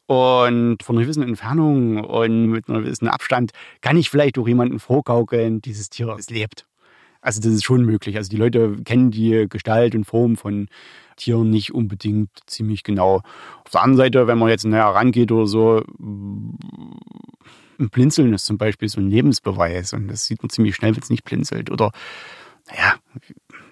Und 0.05 0.83
von 0.83 0.95
einer 0.95 1.05
gewissen 1.05 1.23
Entfernung 1.23 2.03
und 2.03 2.47
mit 2.47 2.69
einem 2.69 2.83
gewissen 2.83 3.07
Abstand 3.07 3.51
kann 3.81 3.97
ich 3.97 4.09
vielleicht 4.09 4.37
auch 4.37 4.47
jemanden 4.47 4.79
vorgaukeln, 4.79 5.61
dieses 5.61 5.89
Tier 5.89 6.15
lebt. 6.29 6.65
Also 7.21 7.39
das 7.39 7.53
ist 7.53 7.63
schon 7.63 7.85
möglich. 7.85 8.17
Also 8.17 8.29
die 8.29 8.35
Leute 8.35 8.75
kennen 8.83 9.11
die 9.11 9.47
Gestalt 9.49 9.95
und 9.95 10.03
Form 10.03 10.35
von 10.35 10.67
Tieren 11.15 11.49
nicht 11.49 11.73
unbedingt 11.73 12.29
ziemlich 12.47 12.83
genau. 12.83 13.21
Auf 13.63 13.71
der 13.71 13.81
anderen 13.81 13.97
Seite, 13.97 14.27
wenn 14.27 14.37
man 14.37 14.49
jetzt 14.49 14.65
näher 14.65 14.85
rangeht 14.85 15.31
oder 15.31 15.47
so, 15.47 15.83
ein 17.79 17.89
Blinzeln 17.89 18.33
ist 18.33 18.45
zum 18.45 18.57
Beispiel 18.57 18.89
so 18.89 18.99
ein 18.99 19.09
Lebensbeweis 19.09 19.93
und 19.93 20.07
das 20.07 20.25
sieht 20.25 20.41
man 20.41 20.49
ziemlich 20.49 20.75
schnell, 20.75 20.95
wenn 20.95 21.01
es 21.01 21.09
nicht 21.09 21.23
blinzelt. 21.23 21.69
Oder, 21.71 21.91
naja, 22.67 22.95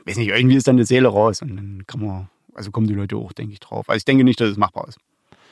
weiß 0.05 0.17
nicht, 0.17 0.29
irgendwie 0.29 0.55
ist 0.55 0.67
dann 0.67 0.77
die 0.77 0.85
Seele 0.85 1.07
raus 1.07 1.41
und 1.41 1.55
dann 1.55 1.83
kann 1.87 2.05
man, 2.05 2.29
also 2.53 2.71
kommen 2.71 2.87
die 2.87 2.93
Leute 2.93 3.15
auch, 3.15 3.33
denke 3.33 3.53
ich, 3.53 3.59
drauf. 3.59 3.89
Also 3.89 3.97
ich 3.97 4.05
denke 4.05 4.23
nicht, 4.23 4.39
dass 4.39 4.49
es 4.49 4.57
machbar 4.57 4.87
ist. 4.87 4.99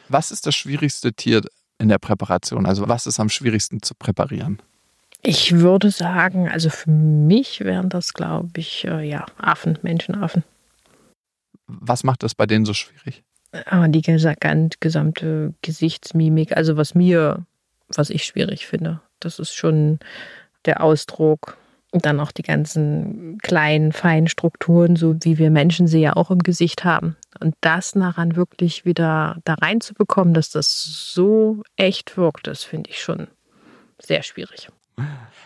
Was 0.09 0.31
ist 0.31 0.45
das 0.45 0.55
schwierigste 0.55 1.13
Tier 1.13 1.41
in 1.77 1.89
der 1.89 1.99
Präparation? 1.99 2.65
Also 2.65 2.87
was 2.87 3.07
ist 3.07 3.19
am 3.19 3.29
schwierigsten 3.29 3.81
zu 3.81 3.93
präparieren? 3.95 4.61
Ich 5.21 5.59
würde 5.59 5.91
sagen, 5.91 6.47
also 6.47 6.69
für 6.69 6.89
mich 6.89 7.59
wären 7.59 7.89
das, 7.89 8.13
glaube 8.13 8.49
ich, 8.55 8.85
äh, 8.85 9.07
ja, 9.07 9.25
Affen, 9.37 9.77
Menschenaffen. 9.81 10.43
Was 11.67 12.03
macht 12.03 12.23
das 12.23 12.35
bei 12.35 12.45
denen 12.45 12.65
so 12.65 12.73
schwierig? 12.73 13.23
Aber 13.51 13.83
ah, 13.83 13.87
die 13.87 14.01
gesamte 14.01 15.53
Gesichtsmimik, 15.61 16.55
also 16.55 16.77
was 16.77 16.93
mir 16.95 17.45
was 17.95 18.09
ich 18.09 18.23
schwierig 18.25 18.67
finde. 18.67 19.01
Das 19.19 19.39
ist 19.39 19.53
schon 19.53 19.99
der 20.65 20.83
Ausdruck. 20.83 21.57
Und 21.91 22.05
dann 22.05 22.19
auch 22.19 22.31
die 22.31 22.43
ganzen 22.43 23.39
kleinen, 23.39 23.93
feinen 23.93 24.27
Strukturen, 24.27 24.95
so 24.95 25.15
wie 25.21 25.39
wir 25.39 25.49
Menschen 25.49 25.87
sie 25.87 26.01
ja 26.01 26.15
auch 26.15 26.29
im 26.29 26.43
Gesicht 26.43 26.83
haben. 26.83 27.15
Und 27.39 27.55
das 27.61 27.93
daran 27.93 28.35
wirklich 28.35 28.85
wieder 28.85 29.37
da 29.43 29.55
reinzubekommen, 29.55 30.35
dass 30.35 30.51
das 30.51 30.83
so 30.83 31.63
echt 31.77 32.15
wirkt, 32.15 32.45
das 32.45 32.63
finde 32.63 32.91
ich 32.91 33.01
schon 33.01 33.27
sehr 33.97 34.21
schwierig. 34.21 34.69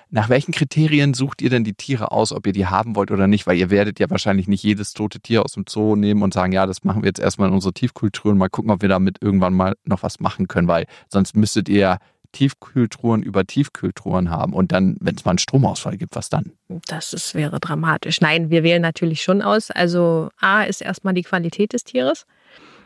Nach 0.09 0.29
welchen 0.29 0.51
Kriterien 0.51 1.13
sucht 1.13 1.41
ihr 1.41 1.49
denn 1.49 1.63
die 1.63 1.73
Tiere 1.73 2.11
aus, 2.11 2.31
ob 2.31 2.45
ihr 2.45 2.53
die 2.53 2.67
haben 2.67 2.95
wollt 2.95 3.09
oder 3.09 3.27
nicht? 3.27 3.47
Weil 3.47 3.57
ihr 3.57 3.69
werdet 3.69 3.99
ja 3.99 4.09
wahrscheinlich 4.09 4.47
nicht 4.47 4.63
jedes 4.63 4.93
tote 4.93 5.19
Tier 5.19 5.43
aus 5.43 5.53
dem 5.53 5.65
Zoo 5.67 5.95
nehmen 5.95 6.21
und 6.21 6.33
sagen, 6.33 6.53
ja, 6.53 6.65
das 6.65 6.83
machen 6.83 7.03
wir 7.03 7.07
jetzt 7.07 7.19
erstmal 7.19 7.47
in 7.47 7.53
unsere 7.55 7.73
Tiefkultur 7.73 8.31
und 8.31 8.37
mal 8.37 8.49
gucken, 8.49 8.71
ob 8.71 8.81
wir 8.81 8.89
damit 8.89 9.17
irgendwann 9.21 9.53
mal 9.53 9.75
noch 9.85 10.03
was 10.03 10.19
machen 10.19 10.47
können, 10.47 10.67
weil 10.67 10.85
sonst 11.07 11.35
müsstet 11.35 11.67
ihr 11.67 11.97
Tiefkühltruhen 12.33 13.23
über 13.23 13.45
Tiefkühltruhen 13.45 14.29
haben 14.29 14.53
und 14.53 14.73
dann, 14.73 14.97
wenn 14.99 15.15
es 15.15 15.23
mal 15.23 15.31
einen 15.31 15.37
Stromausfall 15.37 15.97
gibt, 15.97 16.15
was 16.15 16.29
dann? 16.29 16.51
Das 16.87 17.13
ist, 17.13 17.33
wäre 17.35 17.59
dramatisch. 17.59 18.19
Nein, 18.19 18.49
wir 18.49 18.63
wählen 18.63 18.81
natürlich 18.81 19.23
schon 19.23 19.41
aus. 19.41 19.71
Also 19.71 20.29
A 20.41 20.63
ist 20.63 20.81
erstmal 20.81 21.13
die 21.13 21.23
Qualität 21.23 21.71
des 21.71 21.85
Tieres. 21.85 22.25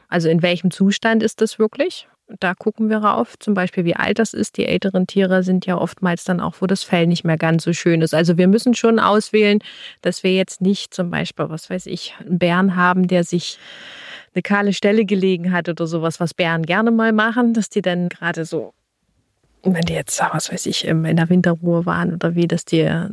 Also 0.08 0.30
in 0.30 0.42
welchem 0.42 0.70
Zustand 0.72 1.24
ist 1.24 1.42
das 1.42 1.58
wirklich? 1.58 2.08
Da 2.40 2.54
gucken 2.54 2.90
wir 2.90 2.98
rauf, 2.98 3.40
zum 3.40 3.54
Beispiel 3.54 3.86
wie 3.86 3.96
alt 3.96 4.20
das 4.20 4.34
ist. 4.34 4.58
Die 4.58 4.66
älteren 4.66 5.08
Tiere 5.08 5.44
sind 5.44 5.66
ja 5.66 5.78
oftmals 5.78 6.26
dann 6.26 6.42
auch, 6.42 6.56
wo 6.60 6.68
das 6.68 6.84
Fell 6.84 7.08
nicht 7.08 7.24
mehr 7.24 7.38
ganz 7.38 7.64
so 7.64 7.72
schön 7.72 8.02
ist. 8.02 8.14
Also 8.14 8.38
wir 8.38 8.50
müssen 8.50 8.74
schon 8.74 9.00
auswählen, 9.00 9.60
dass 10.02 10.24
wir 10.24 10.34
jetzt 10.34 10.60
nicht 10.60 10.94
zum 10.94 11.10
Beispiel, 11.10 11.50
was 11.50 11.70
weiß 11.70 11.86
ich, 11.86 12.16
einen 12.20 12.38
Bären 12.38 12.76
haben, 12.76 13.08
der 13.08 13.24
sich 13.24 13.58
eine 14.36 14.42
kahle 14.42 14.74
Stelle 14.74 15.06
gelegen 15.06 15.54
hat 15.54 15.70
oder 15.70 15.88
sowas, 15.88 16.20
was 16.20 16.34
Bären 16.34 16.64
gerne 16.64 16.92
mal 16.92 17.14
machen, 17.14 17.54
dass 17.54 17.70
die 17.70 17.82
dann 17.82 18.10
gerade 18.10 18.44
so 18.44 18.74
wenn 19.64 19.82
die 19.82 19.94
jetzt, 19.94 20.22
was 20.32 20.52
weiß 20.52 20.66
ich, 20.68 20.86
in 20.86 21.04
der 21.16 21.30
Winterruhe 21.30 21.86
waren 21.86 22.14
oder 22.14 22.36
wie, 22.36 22.48
dass 22.48 22.66
die 22.66 22.82
äh, 22.82 23.08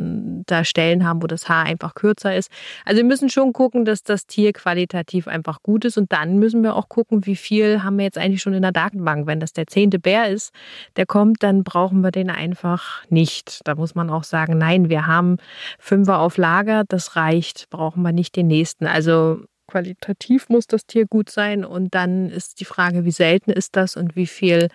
da 0.47 0.65
Stellen 0.65 1.07
haben, 1.07 1.23
wo 1.23 1.27
das 1.27 1.49
Haar 1.49 1.65
einfach 1.65 1.95
kürzer 1.95 2.37
ist. 2.37 2.51
Also 2.85 2.99
wir 2.99 3.05
müssen 3.05 3.29
schon 3.29 3.53
gucken, 3.53 3.85
dass 3.85 4.03
das 4.03 4.27
Tier 4.27 4.53
qualitativ 4.53 5.27
einfach 5.27 5.63
gut 5.63 5.85
ist 5.85 5.97
und 5.97 6.13
dann 6.13 6.39
müssen 6.39 6.63
wir 6.63 6.77
auch 6.77 6.89
gucken, 6.89 7.27
wie 7.27 7.37
viel 7.37 7.83
haben 7.83 7.97
wir 7.99 8.05
jetzt 8.05 8.19
eigentlich 8.19 8.43
schon 8.43 8.55
in 8.55 8.63
der 8.63 8.73
Datenbank. 8.73 9.27
Wenn 9.27 9.41
das 9.41 9.53
der 9.53 9.67
zehnte 9.67 9.99
Bär 9.99 10.29
ist, 10.29 10.53
der 10.97 11.07
kommt, 11.07 11.43
dann 11.43 11.65
brauchen 11.65 12.03
wir 12.03 12.11
den 12.11 12.31
einfach 12.31 13.05
nicht. 13.09 13.61
Da 13.65 13.75
muss 13.75 13.95
man 13.95 14.11
auch 14.11 14.25
sagen, 14.25 14.59
nein, 14.59 14.89
wir 14.89 15.07
haben 15.07 15.39
Fünfer 15.79 16.19
auf 16.19 16.37
Lager, 16.37 16.85
das 16.87 17.17
reicht, 17.17 17.71
brauchen 17.71 18.03
wir 18.03 18.13
nicht 18.13 18.37
den 18.37 18.47
nächsten. 18.47 18.87
Also 18.87 19.41
qualitativ 19.75 20.49
muss 20.51 20.69
das 20.69 20.87
Tier 20.87 21.05
gut 21.05 21.31
sein 21.31 21.65
und 21.65 21.97
dann 21.97 22.31
ist 22.31 22.61
die 22.61 22.65
Frage, 22.65 23.05
wie 23.05 23.11
selten 23.11 23.51
ist 23.51 23.75
das 23.75 23.97
und 23.97 24.15
wie 24.15 24.29
viel 24.29 24.69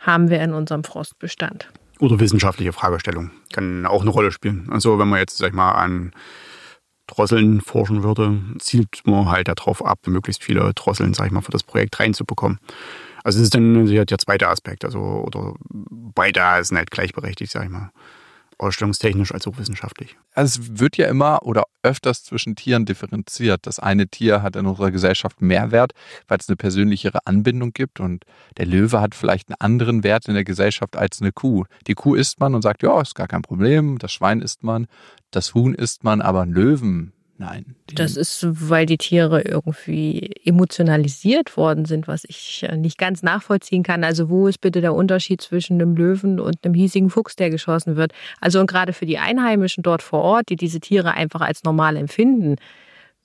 haben 0.00 0.30
wir 0.30 0.40
in 0.42 0.52
unserem 0.52 0.82
Frostbestand. 0.82 1.68
Oder 2.00 2.18
wissenschaftliche 2.18 2.72
Fragestellung 2.72 3.30
kann 3.52 3.86
auch 3.86 4.02
eine 4.02 4.10
Rolle 4.10 4.32
spielen. 4.32 4.66
Also 4.68 4.98
wenn 4.98 5.08
man 5.08 5.20
jetzt, 5.20 5.38
sag 5.38 5.50
ich 5.50 5.54
mal, 5.54 5.72
an 5.72 6.10
Drosseln 7.06 7.60
forschen 7.60 8.02
würde, 8.02 8.40
zielt 8.58 9.02
man 9.04 9.28
halt 9.28 9.46
darauf 9.46 9.84
ab, 9.84 10.00
möglichst 10.06 10.42
viele 10.42 10.72
Drosseln, 10.74 11.14
sag 11.14 11.26
ich 11.26 11.32
mal, 11.32 11.42
für 11.42 11.52
das 11.52 11.62
Projekt 11.62 12.00
reinzubekommen. 12.00 12.58
Also 13.22 13.38
das 13.38 13.44
ist 13.44 13.54
dann 13.54 13.86
der 13.86 14.18
zweite 14.18 14.48
Aspekt. 14.48 14.84
Also, 14.84 14.98
oder 14.98 15.54
beide 15.70 16.64
sind 16.64 16.78
halt 16.78 16.90
gleichberechtigt, 16.90 17.52
sag 17.52 17.62
ich 17.62 17.70
mal 17.70 17.92
ausstellungstechnisch 18.62 19.32
als 19.32 19.46
auch 19.46 19.58
wissenschaftlich. 19.58 20.16
Also 20.34 20.60
es 20.60 20.80
wird 20.80 20.96
ja 20.96 21.06
immer 21.06 21.42
oder 21.42 21.64
öfters 21.82 22.24
zwischen 22.24 22.56
Tieren 22.56 22.84
differenziert. 22.84 23.66
Das 23.66 23.78
eine 23.78 24.08
Tier 24.08 24.42
hat 24.42 24.56
in 24.56 24.66
unserer 24.66 24.90
Gesellschaft 24.90 25.42
mehr 25.42 25.70
Wert, 25.70 25.92
weil 26.28 26.38
es 26.38 26.48
eine 26.48 26.56
persönlichere 26.56 27.26
Anbindung 27.26 27.72
gibt 27.72 28.00
und 28.00 28.24
der 28.56 28.66
Löwe 28.66 29.00
hat 29.00 29.14
vielleicht 29.14 29.48
einen 29.48 29.60
anderen 29.60 30.04
Wert 30.04 30.28
in 30.28 30.34
der 30.34 30.44
Gesellschaft 30.44 30.96
als 30.96 31.20
eine 31.20 31.32
Kuh. 31.32 31.64
Die 31.86 31.94
Kuh 31.94 32.14
isst 32.14 32.40
man 32.40 32.54
und 32.54 32.62
sagt, 32.62 32.82
ja, 32.82 33.00
ist 33.00 33.14
gar 33.14 33.28
kein 33.28 33.42
Problem, 33.42 33.98
das 33.98 34.12
Schwein 34.12 34.40
isst 34.40 34.62
man, 34.62 34.86
das 35.30 35.54
Huhn 35.54 35.74
isst 35.74 36.04
man, 36.04 36.20
aber 36.20 36.42
ein 36.42 36.52
Löwen 36.52 37.12
Nein. 37.38 37.74
Das 37.94 38.16
ist, 38.16 38.46
weil 38.48 38.86
die 38.86 38.98
Tiere 38.98 39.42
irgendwie 39.42 40.30
emotionalisiert 40.44 41.56
worden 41.56 41.86
sind, 41.86 42.06
was 42.06 42.24
ich 42.28 42.62
äh, 42.62 42.76
nicht 42.76 42.98
ganz 42.98 43.22
nachvollziehen 43.22 43.82
kann. 43.82 44.04
Also 44.04 44.28
wo 44.28 44.46
ist 44.46 44.60
bitte 44.60 44.80
der 44.80 44.94
Unterschied 44.94 45.40
zwischen 45.40 45.80
einem 45.80 45.96
Löwen 45.96 46.38
und 46.38 46.64
einem 46.64 46.74
hiesigen 46.74 47.10
Fuchs, 47.10 47.34
der 47.34 47.50
geschossen 47.50 47.96
wird? 47.96 48.12
Also 48.40 48.60
und 48.60 48.68
gerade 48.68 48.92
für 48.92 49.06
die 49.06 49.18
Einheimischen 49.18 49.82
dort 49.82 50.02
vor 50.02 50.22
Ort, 50.22 50.50
die 50.50 50.56
diese 50.56 50.78
Tiere 50.78 51.14
einfach 51.14 51.40
als 51.40 51.64
normal 51.64 51.96
empfinden, 51.96 52.56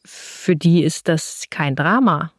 für 0.04 0.56
die 0.56 0.84
ist 0.84 1.08
das 1.08 1.43
kein 1.50 1.76
Drama. 1.76 2.32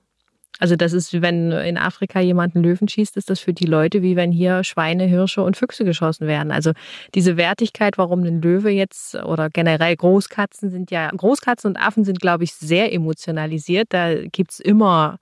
Also 0.58 0.76
das 0.76 0.92
ist, 0.92 1.20
wenn 1.22 1.52
in 1.52 1.78
Afrika 1.78 2.20
jemand 2.20 2.54
einen 2.54 2.64
Löwen 2.64 2.88
schießt, 2.88 3.16
ist 3.16 3.30
das 3.30 3.40
für 3.40 3.52
die 3.52 3.66
Leute 3.66 4.02
wie 4.02 4.16
wenn 4.16 4.32
hier 4.32 4.64
Schweine, 4.64 5.04
Hirsche 5.04 5.42
und 5.42 5.56
Füchse 5.56 5.84
geschossen 5.84 6.26
werden. 6.26 6.52
Also 6.52 6.72
diese 7.14 7.36
Wertigkeit, 7.36 7.98
warum 7.98 8.22
ein 8.24 8.42
Löwe 8.42 8.70
jetzt 8.70 9.14
oder 9.14 9.50
generell 9.50 9.96
Großkatzen 9.96 10.70
sind 10.70 10.90
ja, 10.90 11.10
Großkatzen 11.10 11.70
und 11.70 11.76
Affen 11.76 12.04
sind, 12.04 12.20
glaube 12.20 12.44
ich, 12.44 12.54
sehr 12.54 12.92
emotionalisiert. 12.92 13.88
Da 13.90 14.14
gibt's 14.24 14.58
immer 14.60 15.18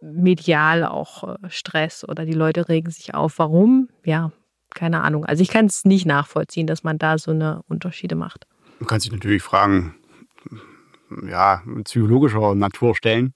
medial 0.00 0.84
auch 0.84 1.24
äh, 1.24 1.36
Stress 1.48 2.04
oder 2.06 2.24
die 2.24 2.32
Leute 2.32 2.68
regen 2.68 2.90
sich 2.90 3.14
auf. 3.14 3.38
Warum? 3.38 3.88
Ja, 4.04 4.32
keine 4.70 5.02
Ahnung. 5.02 5.24
Also 5.24 5.42
ich 5.42 5.48
kann 5.48 5.66
es 5.66 5.84
nicht 5.84 6.06
nachvollziehen, 6.06 6.66
dass 6.66 6.84
man 6.84 6.98
da 6.98 7.18
so 7.18 7.30
eine 7.30 7.62
Unterschiede 7.68 8.14
macht. 8.14 8.46
Man 8.78 8.86
kann 8.86 9.00
sich 9.00 9.10
natürlich 9.10 9.42
Fragen 9.42 9.94
ja, 11.28 11.62
psychologischer 11.84 12.54
Natur 12.54 12.94
stellen. 12.94 13.34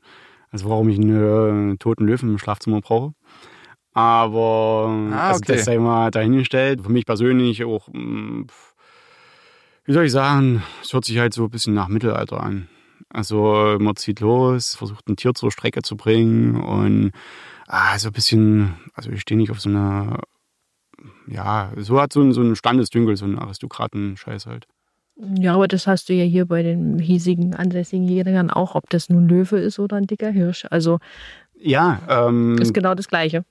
Also 0.52 0.68
warum 0.68 0.88
ich 0.90 0.98
einen 0.98 1.72
äh, 1.72 1.76
toten 1.78 2.06
Löwen 2.06 2.28
im 2.28 2.38
Schlafzimmer 2.38 2.80
brauche. 2.80 3.14
Aber 3.94 4.88
ah, 5.12 5.28
also 5.28 5.40
das 5.46 5.64
sei 5.64 5.78
mal 5.78 6.10
dahingestellt. 6.10 6.82
Für 6.82 6.92
mich 6.92 7.04
persönlich 7.04 7.64
auch, 7.64 7.88
mm, 7.92 8.44
wie 9.84 9.92
soll 9.92 10.04
ich 10.04 10.12
sagen, 10.12 10.62
es 10.82 10.92
hört 10.92 11.04
sich 11.04 11.18
halt 11.18 11.34
so 11.34 11.44
ein 11.44 11.50
bisschen 11.50 11.74
nach 11.74 11.88
Mittelalter 11.88 12.42
an. 12.42 12.68
Also 13.08 13.76
man 13.78 13.96
zieht 13.96 14.20
los, 14.20 14.74
versucht 14.74 15.08
ein 15.08 15.16
Tier 15.16 15.34
zur 15.34 15.50
Strecke 15.50 15.82
zu 15.82 15.96
bringen 15.96 16.56
und 16.56 17.12
ah, 17.66 17.98
so 17.98 18.08
ein 18.08 18.12
bisschen, 18.12 18.74
also 18.94 19.10
ich 19.10 19.20
stehe 19.20 19.38
nicht 19.38 19.50
auf 19.50 19.60
so 19.60 19.68
eine, 19.68 20.20
ja, 21.26 21.72
so 21.76 22.00
hat 22.00 22.12
so 22.12 22.22
ein, 22.22 22.32
so 22.32 22.40
ein 22.42 22.56
Standesdünkel, 22.56 23.16
so 23.16 23.24
ein 23.24 23.38
Aristokraten-Scheiß 23.38 24.46
halt. 24.46 24.66
Ja, 25.38 25.54
aber 25.54 25.68
das 25.68 25.86
hast 25.86 26.08
du 26.08 26.14
ja 26.14 26.24
hier 26.24 26.46
bei 26.46 26.62
den 26.62 26.98
hiesigen 26.98 27.54
ansässigen 27.54 28.08
Jägern 28.08 28.50
auch, 28.50 28.74
ob 28.74 28.90
das 28.90 29.08
nun 29.08 29.28
Löwe 29.28 29.58
ist 29.58 29.78
oder 29.78 29.96
ein 29.96 30.06
dicker 30.06 30.30
Hirsch. 30.30 30.66
Also 30.70 30.98
ja, 31.54 32.00
ähm, 32.08 32.58
ist 32.58 32.74
genau 32.74 32.94
das 32.94 33.08
Gleiche. 33.08 33.44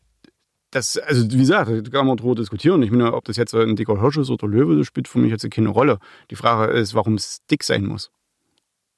Das, 0.72 0.98
also 0.98 1.32
wie 1.32 1.38
gesagt, 1.38 1.70
da 1.70 1.92
kann 1.92 2.08
man 2.08 2.18
drüber 2.18 2.36
diskutieren. 2.36 2.82
Ich 2.82 2.92
meine, 2.92 3.14
ob 3.14 3.26
das 3.26 3.38
jetzt 3.38 3.54
ein 3.56 3.76
dicker 3.76 4.00
Hirsch 4.02 4.18
ist 4.18 4.30
oder 4.30 4.48
Löwe, 4.48 4.78
das 4.78 4.88
spielt 4.88 5.08
für 5.08 5.20
mich 5.20 5.32
jetzt 5.32 5.50
keine 5.50 5.70
Rolle. 5.70 6.00
Die 6.30 6.36
Frage 6.36 6.74
ist, 6.74 6.94
warum 6.94 7.16
es 7.16 7.46
dick 7.50 7.64
sein 7.64 7.86
muss. 7.86 8.12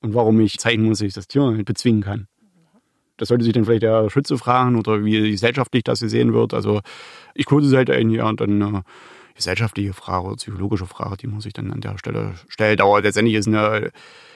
Und 0.02 0.14
warum 0.14 0.40
ich 0.40 0.58
zeigen 0.58 0.84
muss, 0.84 1.00
dass 1.00 1.08
ich 1.08 1.14
das 1.14 1.28
Tier 1.28 1.44
bezwingen 1.64 2.02
kann. 2.02 2.28
Das 3.18 3.30
sollte 3.30 3.44
sich 3.44 3.54
dann 3.54 3.66
vielleicht 3.66 3.84
der 3.84 4.10
Schütze 4.10 4.38
fragen 4.38 4.76
oder 4.76 5.06
wie 5.06 5.32
gesellschaftlich 5.32 5.84
das 5.84 6.00
gesehen 6.00 6.34
wird. 6.34 6.54
Also 6.54 6.82
ich 7.36 7.46
quote 7.46 7.68
es 7.68 7.74
halt 7.74 7.90
ein 7.90 8.10
Jahr 8.10 8.30
und 8.30 8.42
dann 8.42 8.62
äh, 8.62 8.82
gesellschaftliche 9.36 9.93
Frage 9.93 10.28
oder 10.28 10.36
psychologische 10.36 10.86
Frage, 10.86 11.17
die 11.17 11.28
man 11.28 11.41
sich 11.41 11.54
dann 11.54 11.72
an 11.72 11.82
der 11.82 11.98
Stelle 11.98 12.36
stellt. 12.48 12.82
Aber 12.82 13.02
letztendlich 13.02 13.36
ist 13.36 13.48
eine, 13.48 13.91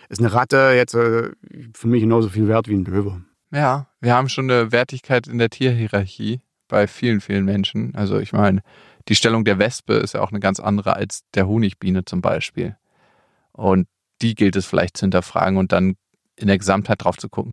ist 0.09 0.19
eine 0.19 0.33
Ratte 0.33 0.71
jetzt 0.75 0.93
äh, 0.93 1.31
für 1.73 1.87
mich 1.87 2.01
genauso 2.01 2.29
viel 2.29 2.47
wert 2.47 2.67
wie 2.67 2.75
ein 2.75 2.85
Löwe. 2.85 3.21
Ja, 3.51 3.87
wir 4.01 4.13
haben 4.13 4.29
schon 4.29 4.49
eine 4.49 4.71
Wertigkeit 4.71 5.27
in 5.27 5.37
der 5.37 5.49
Tierhierarchie 5.49 6.41
bei 6.67 6.87
vielen, 6.87 7.21
vielen 7.21 7.45
Menschen. 7.45 7.95
Also 7.95 8.19
ich 8.19 8.33
meine, 8.33 8.61
die 9.07 9.15
Stellung 9.15 9.45
der 9.45 9.59
Wespe 9.59 9.93
ist 9.93 10.13
ja 10.13 10.21
auch 10.21 10.31
eine 10.31 10.39
ganz 10.39 10.59
andere 10.59 10.95
als 10.95 11.21
der 11.33 11.47
Honigbiene 11.47 12.03
zum 12.03 12.21
Beispiel. 12.21 12.75
Und 13.53 13.87
die 14.21 14.35
gilt 14.35 14.55
es 14.55 14.65
vielleicht 14.65 14.97
zu 14.97 15.03
hinterfragen 15.03 15.57
und 15.57 15.71
dann 15.71 15.95
in 16.35 16.47
der 16.47 16.57
Gesamtheit 16.57 17.03
drauf 17.03 17.17
zu 17.17 17.29
gucken. 17.29 17.51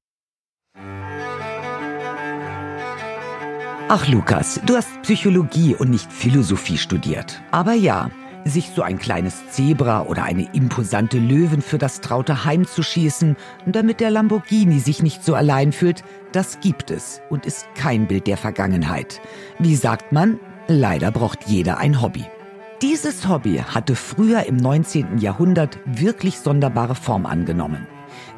Ach 3.86 4.08
Lukas, 4.08 4.62
du 4.64 4.76
hast 4.76 5.02
Psychologie 5.02 5.74
und 5.74 5.90
nicht 5.90 6.10
Philosophie 6.10 6.78
studiert. 6.78 7.42
Aber 7.50 7.74
ja, 7.74 8.10
sich 8.46 8.70
so 8.74 8.80
ein 8.80 8.98
kleines 8.98 9.50
Zebra 9.50 10.04
oder 10.04 10.24
eine 10.24 10.48
imposante 10.54 11.18
Löwen 11.18 11.60
für 11.60 11.76
das 11.76 12.00
traute 12.00 12.46
Heim 12.46 12.66
zu 12.66 12.82
schießen, 12.82 13.36
damit 13.66 14.00
der 14.00 14.10
Lamborghini 14.10 14.78
sich 14.78 15.02
nicht 15.02 15.22
so 15.22 15.34
allein 15.34 15.70
fühlt, 15.70 16.02
das 16.32 16.60
gibt 16.60 16.90
es 16.90 17.20
und 17.28 17.44
ist 17.44 17.66
kein 17.74 18.06
Bild 18.06 18.26
der 18.26 18.38
Vergangenheit. 18.38 19.20
Wie 19.58 19.76
sagt 19.76 20.12
man? 20.12 20.40
Leider 20.66 21.10
braucht 21.10 21.44
jeder 21.46 21.76
ein 21.76 22.00
Hobby. 22.00 22.24
Dieses 22.80 23.28
Hobby 23.28 23.58
hatte 23.58 23.96
früher 23.96 24.46
im 24.46 24.56
19. 24.56 25.18
Jahrhundert 25.18 25.78
wirklich 25.84 26.38
sonderbare 26.38 26.94
Form 26.94 27.26
angenommen. 27.26 27.86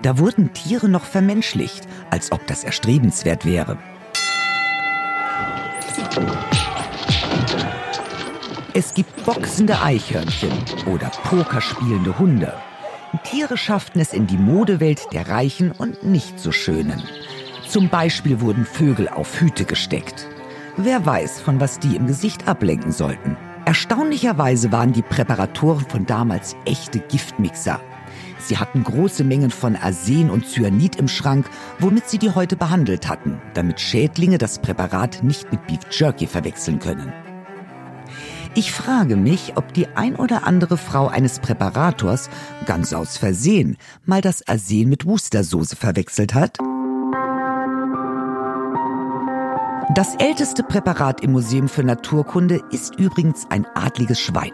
Da 0.03 0.19
wurden 0.19 0.53
Tiere 0.55 0.89
noch 0.89 1.05
vermenschlicht, 1.05 1.87
als 2.11 2.33
ob 2.33 2.45
das 2.49 2.65
erstrebenswert 2.65 3.47
wäre. 3.47 3.79
Es 8.75 8.93
gibt 8.95 9.25
boxende 9.25 9.81
Eichhörnchen 9.81 10.53
oder 10.87 11.11
pokerspielende 11.25 12.19
Hunde. 12.19 12.53
Tiere 13.25 13.57
schafften 13.57 14.01
es 14.01 14.13
in 14.13 14.27
die 14.27 14.37
Modewelt 14.37 15.13
der 15.13 15.29
Reichen 15.29 15.73
und 15.73 16.05
nicht 16.05 16.39
so 16.39 16.53
Schönen. 16.53 17.03
Zum 17.69 17.89
Beispiel 17.89 18.41
wurden 18.41 18.65
Vögel 18.65 19.09
auf 19.09 19.41
Hüte 19.41 19.65
gesteckt. 19.65 20.27
Wer 20.77 21.07
weiß, 21.07 21.41
von 21.41 21.59
was 21.61 21.79
die 21.79 21.97
im 21.97 22.07
Gesicht 22.07 22.47
ablenken 22.47 22.93
sollten. 22.93 23.37
Erstaunlicherweise 23.65 24.71
waren 24.73 24.93
die 24.93 25.03
Präparatoren 25.03 25.87
von 25.89 26.07
damals 26.07 26.55
echte 26.67 27.01
Giftmixer. 27.01 27.81
Sie 28.47 28.59
hatten 28.59 28.85
große 28.85 29.25
Mengen 29.25 29.51
von 29.51 29.75
Arsen 29.75 30.31
und 30.31 30.47
Cyanid 30.47 30.95
im 30.97 31.09
Schrank, 31.09 31.51
womit 31.81 32.09
sie 32.09 32.19
die 32.19 32.31
heute 32.31 32.55
behandelt 32.55 33.09
hatten, 33.09 33.43
damit 33.55 33.81
Schädlinge 33.81 34.39
das 34.39 34.61
Präparat 34.61 35.25
nicht 35.25 35.51
mit 35.51 35.67
Beef 35.67 35.81
Jerky 35.91 36.29
verwechseln 36.29 36.79
können. 36.79 37.13
Ich 38.55 38.71
frage 38.71 39.17
mich, 39.17 39.57
ob 39.57 39.75
die 39.75 39.89
ein 39.97 40.15
oder 40.15 40.47
andere 40.47 40.77
Frau 40.77 41.09
eines 41.09 41.41
Präparators 41.41 42.31
ganz 42.67 42.93
aus 42.93 43.17
Versehen 43.19 43.79
mal 44.05 44.21
das 44.21 44.47
Arsen 44.47 44.89
mit 44.89 45.07
Wustersoße 45.07 45.75
verwechselt 45.75 46.33
hat. 46.33 46.57
Das 49.93 50.15
älteste 50.21 50.63
Präparat 50.63 51.21
im 51.21 51.33
Museum 51.33 51.69
für 51.69 51.83
Naturkunde 51.83 52.61
ist 52.71 52.97
übrigens 52.97 53.47
ein 53.51 53.67
adliges 53.75 54.21
Schwein. 54.21 54.53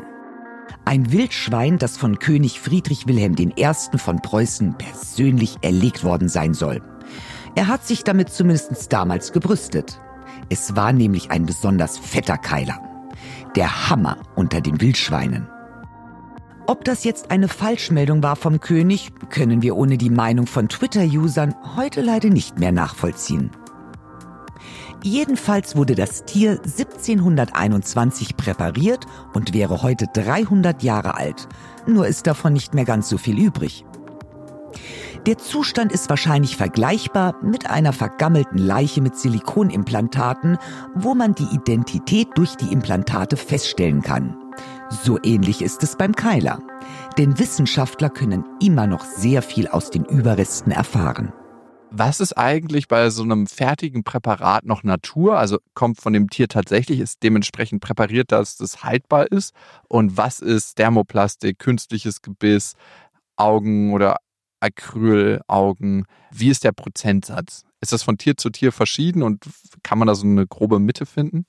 Ein 0.85 1.13
Wildschwein, 1.13 1.79
das 1.79 1.97
von 1.97 2.19
König 2.19 2.61
Friedrich 2.61 3.07
Wilhelm 3.07 3.37
I. 3.39 3.73
von 3.97 4.21
Preußen 4.21 4.75
persönlich 4.75 5.57
erlegt 5.63 6.03
worden 6.03 6.29
sein 6.29 6.55
soll. 6.55 6.83
Er 7.55 7.69
hat 7.69 7.87
sich 7.87 8.03
damit 8.03 8.31
zumindest 8.31 8.93
damals 8.93 9.33
gebrüstet. 9.33 10.01
Es 10.49 10.75
war 10.75 10.93
nämlich 10.93 11.31
ein 11.31 11.47
besonders 11.47 11.99
fetter 11.99 12.37
Keiler. 12.37 12.81
Der 13.55 13.91
Hammer 13.91 14.17
unter 14.35 14.61
den 14.61 14.81
Wildschweinen. 14.81 15.47
Ob 16.67 16.85
das 16.85 17.05
jetzt 17.05 17.31
eine 17.31 17.49
Falschmeldung 17.49 18.23
war 18.23 18.37
vom 18.37 18.61
König, 18.61 19.13
können 19.31 19.63
wir 19.63 19.77
ohne 19.77 19.99
die 19.99 20.11
Meinung 20.11 20.47
von 20.47 20.69
Twitter-Usern 20.69 21.55
heute 21.77 22.01
leider 22.01 22.29
nicht 22.29 22.59
mehr 22.59 22.73
nachvollziehen. 22.73 23.51
Jedenfalls 25.03 25.75
wurde 25.75 25.97
das 25.97 26.25
Tier 26.25 26.53
1721 26.53 28.37
präpariert 28.37 29.07
und 29.35 29.53
wäre 29.53 29.83
heute 29.83 30.07
300 30.13 30.83
Jahre 30.83 31.17
alt. 31.17 31.49
Nur 31.87 32.07
ist 32.07 32.27
davon 32.27 32.53
nicht 32.53 32.75
mehr 32.75 32.85
ganz 32.85 33.09
so 33.09 33.19
viel 33.19 33.39
übrig. 33.39 33.85
Der 35.27 35.39
Zustand 35.39 35.93
ist 35.93 36.09
wahrscheinlich 36.09 36.57
vergleichbar 36.57 37.37
mit 37.43 37.69
einer 37.69 37.93
vergammelten 37.93 38.59
Leiche 38.59 39.01
mit 39.01 39.17
Silikonimplantaten, 39.17 40.59
wo 40.95 41.15
man 41.15 41.35
die 41.35 41.53
Identität 41.53 42.29
durch 42.35 42.57
die 42.57 42.73
Implantate 42.73 43.37
feststellen 43.37 44.03
kann. 44.03 44.37
So 45.05 45.19
ähnlich 45.23 45.63
ist 45.63 45.83
es 45.83 45.97
beim 45.97 46.15
Keiler. 46.15 46.61
Denn 47.19 47.39
Wissenschaftler 47.39 48.11
können 48.11 48.45
immer 48.61 48.87
noch 48.87 49.05
sehr 49.05 49.43
viel 49.43 49.69
aus 49.69 49.91
den 49.91 50.05
Überresten 50.05 50.73
erfahren. 50.73 51.33
Was 51.95 52.21
ist 52.21 52.39
eigentlich 52.39 52.89
bei 52.89 53.11
so 53.11 53.23
einem 53.23 53.47
fertigen 53.47 54.03
Präparat 54.03 54.65
noch 54.65 54.83
Natur? 54.83 55.39
Also 55.39 55.59
kommt 55.75 56.01
von 56.01 56.15
dem 56.15 56.31
Tier 56.31 56.49
tatsächlich, 56.49 57.01
ist 57.01 57.23
dementsprechend 57.23 57.83
präpariert, 57.83 58.33
dass 58.33 58.57
das 58.57 58.83
haltbar 58.83 59.31
ist? 59.31 59.55
Und 59.89 60.17
was 60.17 60.41
ist 60.41 60.77
Thermoplastik, 60.77 61.59
künstliches 61.59 62.23
Gebiss, 62.23 62.77
Augen 63.37 63.93
oder 63.93 64.17
Acrylaugen? 64.61 66.07
Wie 66.31 66.49
ist 66.49 66.65
der 66.65 66.73
Prozentsatz? 66.73 67.67
Ist 67.83 67.93
das 67.93 68.03
von 68.03 68.17
Tier 68.17 68.39
zu 68.39 68.49
Tier 68.49 68.73
verschieden 68.73 69.23
und 69.23 69.45
kann 69.83 69.99
man 69.99 70.09
da 70.09 70.15
so 70.15 70.27
eine 70.27 70.47
grobe 70.47 70.79
Mitte 70.79 71.05
finden? 71.05 71.45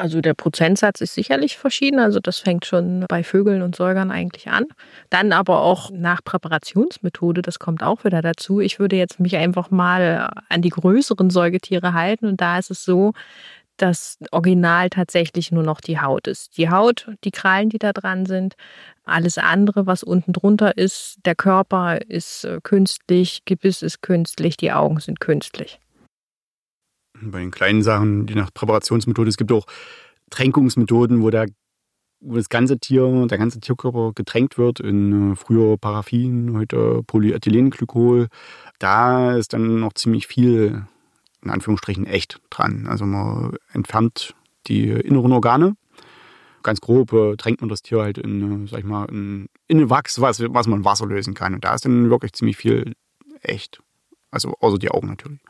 Also 0.00 0.22
der 0.22 0.32
Prozentsatz 0.32 1.02
ist 1.02 1.12
sicherlich 1.12 1.58
verschieden. 1.58 1.98
Also 1.98 2.20
das 2.20 2.38
fängt 2.38 2.64
schon 2.64 3.04
bei 3.06 3.22
Vögeln 3.22 3.60
und 3.60 3.76
Säugern 3.76 4.10
eigentlich 4.10 4.48
an. 4.48 4.64
Dann 5.10 5.32
aber 5.32 5.60
auch 5.60 5.90
nach 5.90 6.24
Präparationsmethode, 6.24 7.42
das 7.42 7.58
kommt 7.58 7.82
auch 7.82 8.02
wieder 8.02 8.22
dazu. 8.22 8.60
Ich 8.60 8.78
würde 8.78 8.96
jetzt 8.96 9.20
mich 9.20 9.36
einfach 9.36 9.70
mal 9.70 10.30
an 10.48 10.62
die 10.62 10.70
größeren 10.70 11.28
Säugetiere 11.28 11.92
halten 11.92 12.24
und 12.24 12.40
da 12.40 12.58
ist 12.58 12.70
es 12.70 12.82
so, 12.82 13.12
dass 13.76 14.16
original 14.30 14.88
tatsächlich 14.88 15.52
nur 15.52 15.64
noch 15.64 15.82
die 15.82 16.00
Haut 16.00 16.26
ist. 16.26 16.56
Die 16.56 16.70
Haut, 16.70 17.08
die 17.24 17.30
Krallen, 17.30 17.68
die 17.68 17.78
da 17.78 17.92
dran 17.92 18.24
sind, 18.24 18.54
alles 19.04 19.36
andere, 19.36 19.86
was 19.86 20.02
unten 20.02 20.32
drunter 20.32 20.78
ist, 20.78 21.18
der 21.26 21.34
Körper 21.34 22.00
ist 22.08 22.44
äh, 22.44 22.60
künstlich, 22.62 23.42
Gebiss 23.44 23.82
ist 23.82 24.00
künstlich, 24.00 24.56
die 24.56 24.72
Augen 24.72 24.98
sind 25.00 25.20
künstlich 25.20 25.78
bei 27.22 27.40
den 27.40 27.50
kleinen 27.50 27.82
Sachen, 27.82 28.26
die 28.26 28.34
nach 28.34 28.52
Präparationsmethode, 28.52 29.28
es 29.28 29.36
gibt 29.36 29.52
auch 29.52 29.66
Tränkungsmethoden, 30.30 31.22
wo, 31.22 31.30
der, 31.30 31.46
wo 32.20 32.36
das 32.36 32.48
ganze 32.48 32.78
Tier, 32.78 33.26
der 33.26 33.38
ganze 33.38 33.60
Tierkörper 33.60 34.12
getränkt 34.14 34.58
wird 34.58 34.80
in 34.80 35.32
äh, 35.32 35.36
früher 35.36 35.76
Paraffin, 35.76 36.56
heute 36.56 37.02
Polyethylenglykol. 37.06 38.28
Da 38.78 39.36
ist 39.36 39.52
dann 39.52 39.80
noch 39.80 39.92
ziemlich 39.94 40.26
viel, 40.26 40.86
in 41.42 41.50
Anführungsstrichen, 41.50 42.06
echt 42.06 42.40
dran. 42.50 42.86
Also 42.86 43.06
man 43.06 43.56
entfernt 43.72 44.34
die 44.66 44.88
inneren 44.88 45.32
Organe. 45.32 45.76
Ganz 46.62 46.80
grob 46.80 47.12
äh, 47.12 47.36
tränkt 47.36 47.62
man 47.62 47.70
das 47.70 47.82
Tier 47.82 48.02
halt 48.02 48.18
in, 48.18 48.64
äh, 48.64 48.68
sag 48.68 48.80
ich 48.80 48.84
mal, 48.84 49.06
in, 49.06 49.48
in 49.66 49.88
Wachs, 49.88 50.20
was, 50.20 50.40
was 50.40 50.66
man 50.66 50.84
Wasser 50.84 51.06
lösen 51.06 51.34
kann. 51.34 51.54
Und 51.54 51.64
da 51.64 51.74
ist 51.74 51.84
dann 51.84 52.10
wirklich 52.10 52.34
ziemlich 52.34 52.56
viel 52.56 52.94
echt. 53.40 53.80
Also 54.30 54.54
außer 54.60 54.78
die 54.78 54.90
Augen 54.90 55.08
natürlich. 55.08 55.40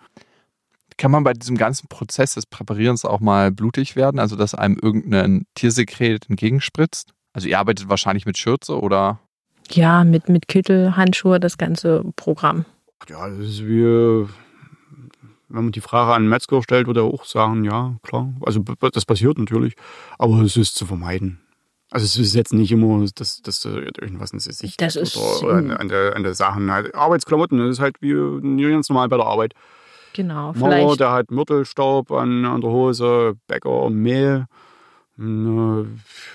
Kann 1.01 1.13
man 1.13 1.25
bei 1.25 1.33
diesem 1.33 1.57
ganzen 1.57 1.89
Prozess 1.89 2.35
des 2.35 2.45
Präparierens 2.45 3.07
auch 3.07 3.21
mal 3.21 3.51
blutig 3.51 3.97
werden, 3.97 4.21
also 4.21 4.37
dass 4.37 4.55
einem 4.55 4.77
irgendein 4.77 5.47
Tiersekret 5.55 6.29
entgegenspritzt? 6.29 7.15
Also 7.33 7.49
ihr 7.49 7.59
arbeitet 7.59 7.89
wahrscheinlich 7.89 8.27
mit 8.27 8.37
Schürze 8.37 8.79
oder? 8.79 9.19
Ja, 9.71 10.05
mit, 10.05 10.29
mit 10.29 10.47
Kittel, 10.47 10.97
Handschuhe, 10.97 11.41
das 11.41 11.57
ganze 11.57 12.05
Programm. 12.17 12.67
Ja, 13.09 13.31
das 13.31 13.39
ist 13.39 13.67
wie, 13.67 14.29
wenn 15.49 15.65
man 15.65 15.73
die 15.73 15.81
Frage 15.81 16.11
an 16.11 16.17
einen 16.17 16.29
Metzger 16.29 16.63
stellt, 16.63 16.87
würde 16.87 17.01
er 17.01 17.05
auch 17.05 17.25
sagen, 17.25 17.65
ja, 17.65 17.97
klar. 18.03 18.35
Also 18.43 18.61
das 18.61 19.07
passiert 19.07 19.39
natürlich, 19.39 19.77
aber 20.19 20.43
es 20.43 20.59
ist 20.59 20.75
zu 20.75 20.85
vermeiden. 20.85 21.41
Also 21.91 22.05
es 22.05 22.19
ist 22.19 22.35
jetzt 22.35 22.53
nicht 22.53 22.73
immer, 22.73 23.03
dass, 23.15 23.41
dass 23.41 23.65
irgendwas 23.65 24.33
in 24.33 24.39
sich 24.39 24.77
das 24.77 24.97
ist, 24.97 25.17
oder, 25.17 25.63
oder 25.63 25.81
an, 25.81 25.89
der, 25.89 26.15
an 26.15 26.25
der 26.25 26.35
Sachen. 26.35 26.69
Arbeitsklamotten, 26.69 27.59
das 27.59 27.71
ist 27.71 27.81
halt 27.81 27.97
wie 28.03 28.13
ganz 28.71 28.91
normal 28.91 29.09
bei 29.09 29.17
der 29.17 29.25
Arbeit. 29.25 29.55
Genau, 30.13 30.53
Mauer, 30.55 30.97
der 30.97 31.13
hat 31.13 31.31
Mörtelstaub 31.31 32.11
an, 32.11 32.45
an 32.45 32.61
der 32.61 32.71
Hose, 32.71 33.35
Bäcker, 33.47 33.91
Mehl. 33.91 34.47
Äh, 35.19 35.85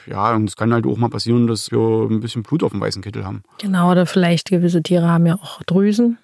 ja, 0.10 0.36
und 0.36 0.48
es 0.50 0.56
kann 0.56 0.74
halt 0.74 0.86
auch 0.86 0.98
mal 0.98 1.10
passieren, 1.10 1.48
dass 1.48 1.72
wir 1.72 2.08
ein 2.10 2.20
bisschen 2.20 2.44
Blut 2.44 2.64
auf 2.64 2.72
dem 2.72 2.82
weißen 2.82 3.02
Kittel 3.02 3.26
haben. 3.26 3.44
Genau, 3.60 3.92
oder 3.92 4.06
vielleicht 4.06 4.50
gewisse 4.50 4.84
Tiere 4.84 5.08
haben 5.08 5.26
ja 5.26 5.36
auch 5.36 5.62
Drüsen, 5.64 6.20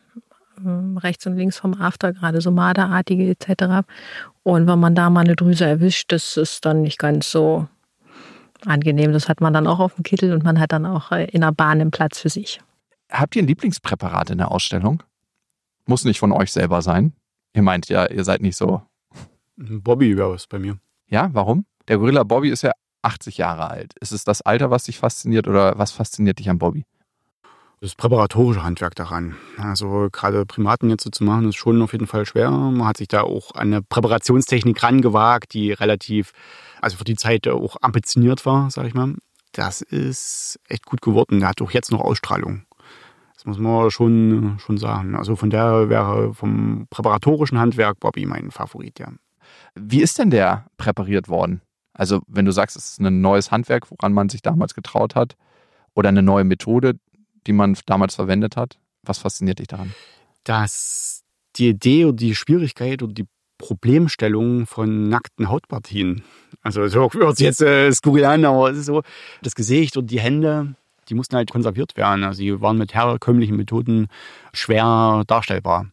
ähm, 0.64 0.98
rechts 0.98 1.26
und 1.26 1.38
links 1.38 1.58
vom 1.58 1.74
After, 1.74 2.14
gerade 2.14 2.40
so 2.42 2.52
Marderartige 2.52 3.30
etc. 3.30 3.88
Und 4.44 4.68
wenn 4.68 4.80
man 4.80 4.96
da 4.96 5.10
mal 5.10 5.22
eine 5.22 5.36
Drüse 5.36 5.66
erwischt, 5.66 6.12
das 6.12 6.38
ist 6.38 6.66
dann 6.66 6.84
nicht 6.84 7.00
ganz 7.00 7.32
so 7.32 7.68
angenehm. 8.66 9.12
Das 9.12 9.28
hat 9.28 9.42
man 9.42 9.54
dann 9.54 9.68
auch 9.68 9.80
auf 9.80 9.96
dem 9.96 10.04
Kittel 10.04 10.34
und 10.34 10.44
man 10.44 10.60
hat 10.60 10.72
dann 10.72 10.86
auch 10.86 11.12
äh, 11.12 11.26
in 11.26 11.42
der 11.42 11.52
Bahn 11.52 11.82
einen 11.82 11.92
Platz 11.92 12.20
für 12.20 12.30
sich. 12.30 12.62
Habt 13.10 13.36
ihr 13.36 13.44
ein 13.44 13.48
Lieblingspräparat 13.48 14.30
in 14.30 14.38
der 14.38 14.52
Ausstellung? 14.52 15.04
Muss 15.86 16.06
nicht 16.06 16.20
von 16.20 16.32
euch 16.32 16.52
selber 16.52 16.82
sein. 16.82 17.14
Ihr 17.54 17.62
meint 17.62 17.90
ja, 17.90 18.06
ihr 18.06 18.24
seid 18.24 18.42
nicht 18.42 18.56
so. 18.56 18.82
Bobby 19.58 20.18
wäre 20.18 20.32
was 20.32 20.48
bei 20.48 20.60
mir. 20.60 20.80
Ja, 21.08 21.30
warum? 21.34 21.66
Der 21.88 21.98
Gorilla 21.98 22.24
Bobby 22.24 22.50
ist 22.50 22.64
ja 22.64 22.72
80 23.02 23.38
Jahre 23.38 23.70
alt. 23.70 23.94
Ist 24.00 24.12
es 24.12 24.24
das 24.24 24.42
Alter, 24.42 24.72
was 24.72 24.84
dich 24.84 25.00
fasziniert 25.00 25.48
oder 25.48 25.78
was 25.78 25.92
fasziniert 25.92 26.40
dich 26.40 26.50
an 26.50 26.60
Bobby? 26.60 26.86
Das 27.82 27.96
präparatorische 27.96 28.64
Handwerk 28.64 28.94
daran. 28.94 29.36
Also 29.58 30.10
gerade 30.12 30.46
Primaten 30.46 30.92
jetzt 30.92 31.04
so 31.04 31.10
zu 31.10 31.24
machen, 31.24 31.50
ist 31.50 31.56
schon 31.56 31.82
auf 31.82 31.94
jeden 31.94 32.06
Fall 32.06 32.28
schwer. 32.28 32.52
Man 32.52 32.86
hat 32.86 32.98
sich 32.98 33.08
da 33.08 33.22
auch 33.22 33.56
an 33.56 33.74
eine 33.74 33.82
Präparationstechnik 33.82 34.84
rangewagt, 34.84 35.54
die 35.54 35.72
relativ, 35.72 36.32
also 36.80 36.98
für 36.98 37.04
die 37.04 37.16
Zeit 37.16 37.48
auch 37.48 37.78
ambitioniert 37.82 38.46
war, 38.46 38.70
sag 38.70 38.86
ich 38.86 38.94
mal. 38.94 39.16
Das 39.54 39.82
ist 39.82 40.60
echt 40.70 40.86
gut 40.86 41.02
geworden. 41.02 41.40
Der 41.40 41.50
hat 41.50 41.62
auch 41.62 41.72
jetzt 41.72 41.92
noch 41.92 42.02
Ausstrahlung. 42.02 42.66
Das 43.41 43.47
muss 43.47 43.58
man 43.58 43.89
schon, 43.89 44.60
schon 44.60 44.77
sagen. 44.77 45.15
Also 45.15 45.36
von 45.36 45.49
der 45.49 45.89
wäre 45.89 46.32
vom 46.36 46.86
präparatorischen 46.91 47.58
Handwerk 47.58 47.99
Bobby 47.99 48.27
mein 48.27 48.51
Favorit, 48.51 48.99
ja. 48.99 49.08
Wie 49.73 50.04
ist 50.04 50.19
denn 50.19 50.30
der 50.30 50.67
präpariert 50.77 51.27
worden? 51.27 51.62
Also, 51.91 52.21
wenn 52.27 52.45
du 52.45 52.51
sagst, 52.51 52.77
es 52.77 52.91
ist 52.91 52.99
ein 52.99 53.21
neues 53.21 53.49
Handwerk, 53.49 53.89
woran 53.89 54.13
man 54.13 54.30
sich 54.30 54.43
damals 54.43 54.75
getraut 54.75 55.15
hat, 55.15 55.36
oder 55.95 56.10
eine 56.10 56.21
neue 56.21 56.43
Methode, 56.43 56.99
die 57.47 57.51
man 57.51 57.75
damals 57.88 58.13
verwendet 58.13 58.56
hat, 58.56 58.77
was 59.01 59.17
fasziniert 59.17 59.58
dich 59.58 59.67
daran? 59.67 59.91
Dass 60.43 61.23
die 61.56 61.69
Idee 61.69 62.06
oder 62.06 62.17
die 62.17 62.36
Schwierigkeit 62.36 63.01
oder 63.01 63.13
die 63.13 63.25
Problemstellung 63.58 64.67
von 64.67 65.10
nackten 65.10 65.49
Hautpartien. 65.49 66.23
Also, 66.62 66.88
so 66.88 67.10
hört 67.12 67.38
sich 67.38 67.45
jetzt 67.45 67.62
äh, 67.62 67.91
skurril 67.91 68.25
an, 68.25 68.45
aber 68.45 68.69
es 68.69 68.77
ist 68.77 68.86
so, 68.86 69.01
das 69.41 69.56
Gesicht 69.56 69.97
und 69.97 70.12
die 70.12 70.19
Hände, 70.19 70.75
die 71.12 71.15
mussten 71.15 71.36
halt 71.36 71.52
konserviert 71.52 71.95
werden. 71.97 72.24
Also 72.24 72.38
sie 72.38 72.62
waren 72.62 72.78
mit 72.78 72.95
herkömmlichen 72.95 73.58
Methoden 73.58 74.08
schwer 74.54 75.24
darstellbar. 75.28 75.88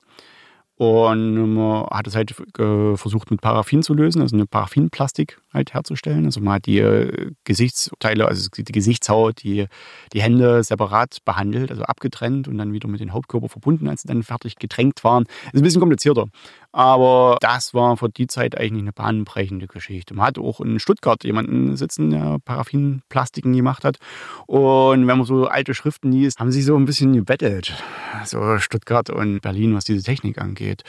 Und 0.78 1.54
man 1.54 1.86
hat 1.90 2.06
es 2.06 2.14
halt 2.14 2.38
äh, 2.56 2.96
versucht 2.96 3.32
mit 3.32 3.40
Paraffin 3.40 3.82
zu 3.82 3.94
lösen, 3.94 4.22
also 4.22 4.36
eine 4.36 4.46
Paraffinplastik 4.46 5.40
halt 5.52 5.74
herzustellen. 5.74 6.24
Also 6.24 6.40
man 6.40 6.54
hat 6.54 6.66
die 6.66 6.78
äh, 6.78 7.32
Gesichtsteile, 7.42 8.28
also 8.28 8.48
die 8.56 8.62
Gesichtshaut, 8.62 9.42
die, 9.42 9.66
die 10.12 10.22
Hände 10.22 10.62
separat 10.62 11.18
behandelt, 11.24 11.72
also 11.72 11.82
abgetrennt 11.82 12.46
und 12.46 12.58
dann 12.58 12.72
wieder 12.72 12.86
mit 12.86 13.00
dem 13.00 13.12
Hauptkörper 13.12 13.48
verbunden, 13.48 13.88
als 13.88 14.02
sie 14.02 14.08
dann 14.08 14.22
fertig 14.22 14.54
getränkt 14.54 15.02
waren. 15.02 15.24
Ist 15.46 15.56
ein 15.56 15.62
bisschen 15.62 15.80
komplizierter. 15.80 16.26
Aber 16.72 17.38
das 17.40 17.72
war 17.72 17.96
für 17.96 18.10
die 18.10 18.26
Zeit 18.26 18.56
eigentlich 18.58 18.82
eine 18.82 18.92
bahnbrechende 18.92 19.66
Geschichte. 19.66 20.14
Man 20.14 20.26
hat 20.26 20.38
auch 20.38 20.60
in 20.60 20.78
Stuttgart 20.78 21.24
jemanden 21.24 21.76
sitzen, 21.76 22.10
der 22.10 22.38
Paraffinplastiken 22.44 23.54
gemacht 23.54 23.84
hat. 23.84 23.98
Und 24.46 25.06
wenn 25.06 25.18
man 25.18 25.24
so 25.24 25.46
alte 25.46 25.74
Schriften 25.74 26.12
liest, 26.12 26.40
haben 26.40 26.52
sie 26.52 26.62
so 26.62 26.76
ein 26.76 26.84
bisschen 26.84 27.14
gebettelt. 27.14 27.82
So 28.24 28.58
Stuttgart 28.58 29.08
und 29.08 29.40
Berlin, 29.40 29.74
was 29.74 29.84
diese 29.84 30.02
Technik 30.02 30.38
angeht. 30.38 30.82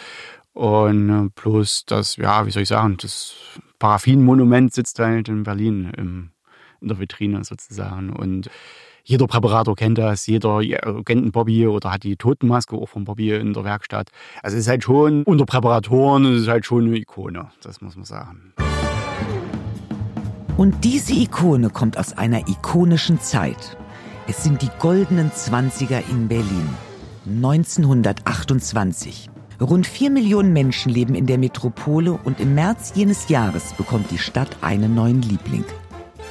Und 0.53 1.09
äh, 1.09 1.29
plus 1.33 1.85
das, 1.85 2.17
ja, 2.17 2.45
wie 2.45 2.51
soll 2.51 2.63
ich 2.63 2.69
sagen, 2.69 2.97
das 2.97 3.35
Paraffin-Monument 3.79 4.73
sitzt 4.73 4.99
halt 4.99 5.29
in 5.29 5.43
Berlin 5.43 5.93
im, 5.95 6.31
in 6.81 6.89
der 6.89 6.99
Vitrine 6.99 7.43
sozusagen. 7.45 8.09
Und 8.11 8.49
jeder 9.09 9.25
Präparator 9.25 9.75
kennt 9.75 9.97
das, 9.97 10.27
jeder 10.27 10.61
kennt 11.03 11.31
Bobby 11.31 11.65
oder 11.65 11.91
hat 11.91 12.03
die 12.03 12.15
Totenmaske 12.15 12.75
auch 12.75 12.89
von 12.89 13.05
Bobby 13.05 13.33
in 13.33 13.53
der 13.53 13.63
Werkstatt. 13.63 14.09
Also 14.43 14.55
es 14.55 14.65
ist 14.65 14.69
halt 14.69 14.83
schon 14.83 15.23
unter 15.23 15.45
Präparatoren, 15.45 16.25
es 16.25 16.43
ist 16.43 16.47
halt 16.47 16.63
schon 16.63 16.85
eine 16.85 16.97
Ikone, 16.97 17.49
das 17.63 17.81
muss 17.81 17.95
man 17.95 18.05
sagen. 18.05 18.53
Und 20.57 20.83
diese 20.83 21.13
Ikone 21.13 21.71
kommt 21.71 21.97
aus 21.97 22.13
einer 22.13 22.47
ikonischen 22.47 23.19
Zeit. 23.19 23.75
Es 24.27 24.43
sind 24.43 24.61
die 24.61 24.69
goldenen 24.77 25.33
Zwanziger 25.33 26.03
in 26.11 26.27
Berlin. 26.27 26.69
1928. 27.25 29.31
Rund 29.59 29.87
vier 29.87 30.11
Millionen 30.11 30.53
Menschen 30.53 30.91
leben 30.91 31.15
in 31.15 31.25
der 31.25 31.39
Metropole 31.39 32.11
und 32.11 32.39
im 32.39 32.53
März 32.53 32.91
jenes 32.93 33.27
Jahres 33.27 33.73
bekommt 33.73 34.11
die 34.11 34.19
Stadt 34.19 34.55
einen 34.61 34.93
neuen 34.93 35.23
Liebling. 35.23 35.65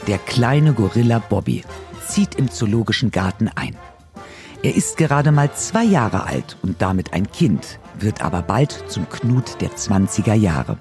Der 0.06 0.18
kleine 0.18 0.74
Gorilla 0.74 1.18
Bobby 1.18 1.64
zieht 2.08 2.34
im 2.34 2.50
Zoologischen 2.50 3.10
Garten 3.10 3.48
ein. 3.54 3.76
Er 4.62 4.74
ist 4.74 4.96
gerade 4.96 5.30
mal 5.30 5.52
zwei 5.54 5.84
Jahre 5.84 6.24
alt 6.24 6.56
und 6.62 6.82
damit 6.82 7.12
ein 7.12 7.30
Kind, 7.30 7.78
wird 7.98 8.22
aber 8.22 8.42
bald 8.42 8.84
zum 8.88 9.08
Knut 9.08 9.60
der 9.60 9.70
20er 9.70 10.34
Jahre. 10.34 10.78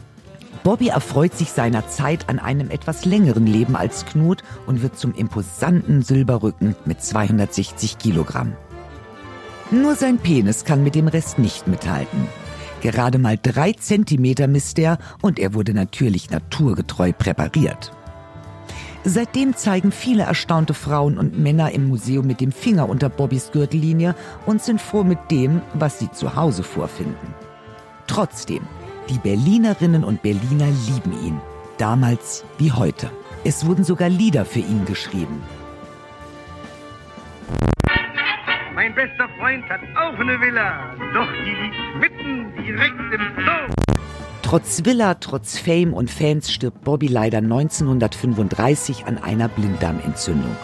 Bobby 0.63 0.87
erfreut 0.87 1.37
sich 1.37 1.51
seiner 1.51 1.87
Zeit 1.87 2.27
an 2.27 2.39
einem 2.39 2.69
etwas 2.71 3.05
längeren 3.05 3.45
Leben 3.45 3.75
als 3.75 4.05
Knut 4.05 4.43
und 4.65 4.81
wird 4.81 4.97
zum 4.97 5.13
imposanten 5.13 6.01
Silberrücken 6.01 6.75
mit 6.85 7.01
260 7.01 7.97
Kilogramm. 7.99 8.53
Nur 9.69 9.95
sein 9.95 10.17
Penis 10.17 10.65
kann 10.65 10.83
mit 10.83 10.95
dem 10.95 11.07
Rest 11.07 11.39
nicht 11.39 11.67
mithalten. 11.67 12.27
Gerade 12.81 13.17
mal 13.17 13.37
drei 13.41 13.73
Zentimeter 13.73 14.47
misst 14.47 14.79
er 14.79 14.97
und 15.21 15.39
er 15.39 15.53
wurde 15.53 15.73
natürlich 15.73 16.29
naturgetreu 16.29 17.11
präpariert. 17.13 17.91
Seitdem 19.03 19.55
zeigen 19.55 19.91
viele 19.91 20.23
erstaunte 20.23 20.73
Frauen 20.73 21.17
und 21.17 21.37
Männer 21.37 21.71
im 21.71 21.87
Museum 21.87 22.27
mit 22.27 22.41
dem 22.41 22.51
Finger 22.51 22.89
unter 22.89 23.09
Bobbys 23.09 23.51
Gürtellinie 23.51 24.15
und 24.45 24.61
sind 24.61 24.81
froh 24.81 25.03
mit 25.03 25.19
dem, 25.31 25.61
was 25.73 25.99
sie 25.99 26.11
zu 26.11 26.35
Hause 26.35 26.63
vorfinden. 26.63 27.33
Trotzdem, 28.07 28.61
die 29.09 29.19
Berlinerinnen 29.19 30.03
und 30.03 30.21
Berliner 30.21 30.67
lieben 30.87 31.13
ihn. 31.25 31.39
Damals 31.77 32.43
wie 32.57 32.71
heute. 32.71 33.09
Es 33.43 33.65
wurden 33.65 33.83
sogar 33.83 34.09
Lieder 34.09 34.45
für 34.45 34.59
ihn 34.59 34.85
geschrieben. 34.85 35.41
Mein 38.73 38.93
bester 38.93 39.27
Freund 39.39 39.67
hat 39.69 39.81
auch 39.95 40.19
eine 40.19 40.39
Villa, 40.39 40.95
doch 41.13 41.27
die 41.45 41.55
liegt 41.55 41.99
mitten 41.99 42.53
direkt 42.63 43.13
im. 43.13 43.26
Trotz 44.47 44.85
Villa, 44.85 45.15
trotz 45.15 45.57
Fame 45.57 45.93
und 45.93 46.09
Fans 46.09 46.49
stirbt 46.49 46.85
Bobby 46.85 47.07
leider 47.07 47.39
1935 47.39 49.05
an 49.05 49.17
einer 49.17 49.49
Blinddarmentzündung. 49.49 50.55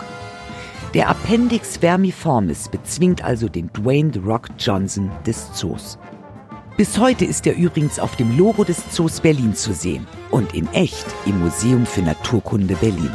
Der 0.93 1.09
Appendix 1.09 1.75
vermiformis 1.75 2.69
bezwingt 2.69 3.25
also 3.25 3.49
den 3.49 3.73
Dwayne 3.73 4.11
The 4.13 4.19
Rock 4.19 4.47
Johnson 4.57 5.11
des 5.25 5.51
Zoos. 5.51 5.97
Bis 6.77 6.97
heute 6.97 7.25
ist 7.25 7.45
er 7.45 7.57
übrigens 7.57 7.99
auf 7.99 8.15
dem 8.15 8.37
Logo 8.37 8.63
des 8.63 8.89
Zoos 8.89 9.19
Berlin 9.19 9.53
zu 9.53 9.73
sehen 9.73 10.07
und 10.31 10.55
in 10.55 10.71
echt 10.71 11.05
im 11.25 11.41
Museum 11.41 11.85
für 11.85 12.03
Naturkunde 12.03 12.75
Berlin. 12.75 13.11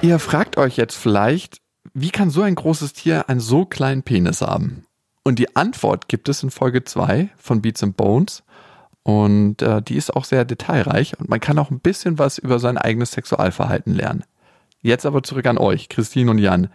Ihr 0.00 0.18
fragt 0.18 0.56
euch 0.56 0.76
jetzt 0.76 0.96
vielleicht, 0.96 1.58
wie 1.94 2.10
kann 2.10 2.30
so 2.30 2.42
ein 2.42 2.56
großes 2.56 2.94
Tier 2.94 3.28
einen 3.28 3.38
so 3.38 3.64
kleinen 3.64 4.02
Penis 4.02 4.40
haben? 4.40 4.86
Und 5.22 5.38
die 5.38 5.54
Antwort 5.54 6.08
gibt 6.08 6.28
es 6.28 6.42
in 6.42 6.50
Folge 6.50 6.82
2 6.82 7.30
von 7.36 7.62
Beats 7.62 7.84
and 7.84 7.96
Bones. 7.96 8.42
Und 9.04 9.62
äh, 9.62 9.82
die 9.82 9.96
ist 9.96 10.14
auch 10.14 10.24
sehr 10.24 10.44
detailreich 10.44 11.18
und 11.18 11.28
man 11.28 11.40
kann 11.40 11.58
auch 11.58 11.70
ein 11.70 11.80
bisschen 11.80 12.18
was 12.18 12.38
über 12.38 12.58
sein 12.58 12.78
eigenes 12.78 13.12
Sexualverhalten 13.12 13.94
lernen. 13.94 14.24
Jetzt 14.80 15.06
aber 15.06 15.22
zurück 15.22 15.46
an 15.46 15.58
euch, 15.58 15.88
Christine 15.88 16.30
und 16.30 16.38
Jan. 16.38 16.68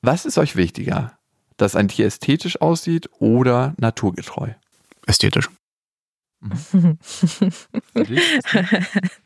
Was 0.00 0.24
ist 0.24 0.38
euch 0.38 0.56
wichtiger? 0.56 1.12
Dass 1.56 1.76
ein 1.76 1.88
Tier 1.88 2.06
ästhetisch 2.06 2.60
aussieht 2.60 3.10
oder 3.18 3.74
naturgetreu? 3.78 4.50
Ästhetisch. 5.06 5.48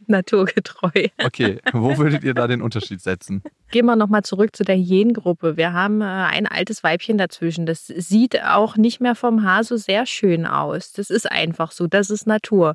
Naturgetreu. 0.07 1.09
Okay, 1.23 1.59
wo 1.73 1.99
würdet 1.99 2.25
ihr 2.25 2.33
da 2.33 2.47
den 2.47 2.63
Unterschied 2.63 3.03
setzen? 3.03 3.43
Gehen 3.71 3.87
wir 3.87 3.97
nochmal 3.97 4.23
zurück 4.23 4.57
zu 4.57 4.65
der 4.65 4.77
Hyänengruppe. 4.77 5.57
Wir 5.57 5.75
haben 5.75 6.01
äh, 6.01 6.05
ein 6.05 6.47
altes 6.47 6.83
Weibchen 6.83 7.19
dazwischen. 7.19 7.67
Das 7.67 7.87
sieht 7.87 8.43
auch 8.43 8.77
nicht 8.77 9.01
mehr 9.01 9.15
vom 9.15 9.45
Haar 9.45 9.65
so 9.65 9.77
sehr 9.77 10.07
schön 10.07 10.47
aus. 10.47 10.93
Das 10.93 11.11
ist 11.11 11.31
einfach 11.31 11.73
so. 11.73 11.87
Das 11.87 12.09
ist 12.09 12.27
Natur. 12.27 12.75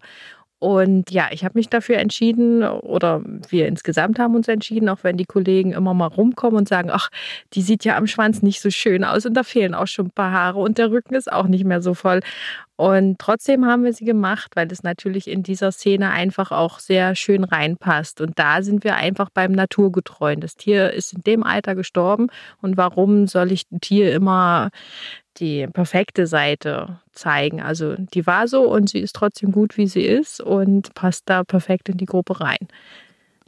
Und 0.59 1.11
ja, 1.11 1.27
ich 1.31 1.45
habe 1.45 1.57
mich 1.57 1.69
dafür 1.69 1.97
entschieden, 1.97 2.63
oder 2.63 3.21
wir 3.49 3.67
insgesamt 3.67 4.17
haben 4.17 4.35
uns 4.35 4.47
entschieden, 4.47 4.89
auch 4.89 5.03
wenn 5.03 5.15
die 5.15 5.25
Kollegen 5.25 5.73
immer 5.73 5.93
mal 5.93 6.07
rumkommen 6.07 6.57
und 6.57 6.67
sagen, 6.67 6.89
ach, 6.91 7.09
die 7.53 7.61
sieht 7.61 7.85
ja 7.85 7.95
am 7.95 8.07
Schwanz 8.07 8.41
nicht 8.41 8.61
so 8.61 8.71
schön 8.71 9.03
aus 9.03 9.25
und 9.27 9.35
da 9.35 9.43
fehlen 9.43 9.75
auch 9.75 9.87
schon 9.87 10.07
ein 10.07 10.11
paar 10.11 10.31
Haare 10.31 10.59
und 10.59 10.79
der 10.79 10.89
Rücken 10.89 11.13
ist 11.13 11.31
auch 11.31 11.47
nicht 11.47 11.63
mehr 11.63 11.81
so 11.81 11.93
voll. 11.93 12.21
Und 12.75 13.17
trotzdem 13.17 13.65
haben 13.65 13.83
wir 13.83 13.93
sie 13.93 14.05
gemacht, 14.05 14.51
weil 14.55 14.71
es 14.71 14.83
natürlich 14.83 15.27
in 15.27 15.41
dieser 15.41 15.71
Szene 15.71 16.11
einfach 16.11 16.51
auch 16.51 16.77
sehr 16.77 17.15
schön 17.15 17.43
reinpasst. 17.43 18.21
Und 18.21 18.37
da 18.37 18.61
sind 18.61 18.83
wir 18.83 18.95
einfach 18.95 19.29
beim 19.31 19.51
Naturgetreuen. 19.51 20.41
Das 20.41 20.55
Tier 20.55 20.93
ist 20.93 21.13
in 21.13 21.23
dem 21.23 21.43
Alter 21.43 21.73
gestorben. 21.73 22.27
Und 22.61 22.77
warum 22.77 23.25
soll 23.25 23.51
ich 23.51 23.63
ein 23.71 23.81
Tier 23.81 24.13
immer 24.13 24.69
die 25.39 25.67
perfekte 25.67 26.27
Seite 26.27 26.99
zeigen? 27.13 27.61
Also 27.61 27.95
die 27.95 28.25
war 28.25 28.47
so 28.47 28.63
und 28.63 28.89
sie 28.89 28.99
ist 28.99 29.15
trotzdem 29.15 29.51
gut, 29.51 29.77
wie 29.77 29.87
sie 29.87 30.03
ist 30.03 30.41
und 30.41 30.93
passt 30.93 31.23
da 31.25 31.43
perfekt 31.43 31.89
in 31.89 31.97
die 31.97 32.05
Gruppe 32.05 32.41
rein. 32.41 32.67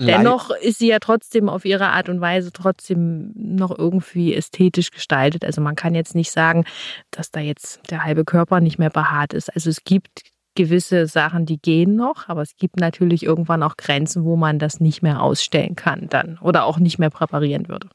Dennoch 0.01 0.49
ist 0.51 0.79
sie 0.79 0.87
ja 0.87 0.99
trotzdem 0.99 1.49
auf 1.49 1.65
ihre 1.65 1.89
Art 1.89 2.07
und 2.07 2.21
Weise 2.21 2.53
trotzdem 2.53 3.33
noch 3.35 3.77
irgendwie 3.77 4.33
ästhetisch 4.33 4.91
gestaltet. 4.91 5.43
Also 5.43 5.59
man 5.59 5.75
kann 5.75 5.93
jetzt 5.93 6.15
nicht 6.15 6.31
sagen, 6.31 6.63
dass 7.11 7.31
da 7.31 7.41
jetzt 7.41 7.81
der 7.91 8.05
halbe 8.05 8.23
Körper 8.23 8.61
nicht 8.61 8.79
mehr 8.79 8.89
behaart 8.89 9.33
ist. 9.33 9.53
Also 9.53 9.69
es 9.69 9.83
gibt 9.83 10.23
gewisse 10.55 11.05
Sachen, 11.07 11.45
die 11.45 11.57
gehen 11.57 11.95
noch, 11.95 12.29
aber 12.29 12.41
es 12.41 12.55
gibt 12.55 12.77
natürlich 12.77 13.23
irgendwann 13.23 13.61
auch 13.61 13.75
Grenzen, 13.75 14.23
wo 14.23 14.37
man 14.37 14.57
das 14.57 14.79
nicht 14.79 15.01
mehr 15.01 15.21
ausstellen 15.21 15.75
kann 15.75 16.07
dann 16.09 16.37
oder 16.39 16.63
auch 16.63 16.79
nicht 16.79 16.97
mehr 16.97 17.09
präparieren 17.09 17.67
würde. 17.67 17.89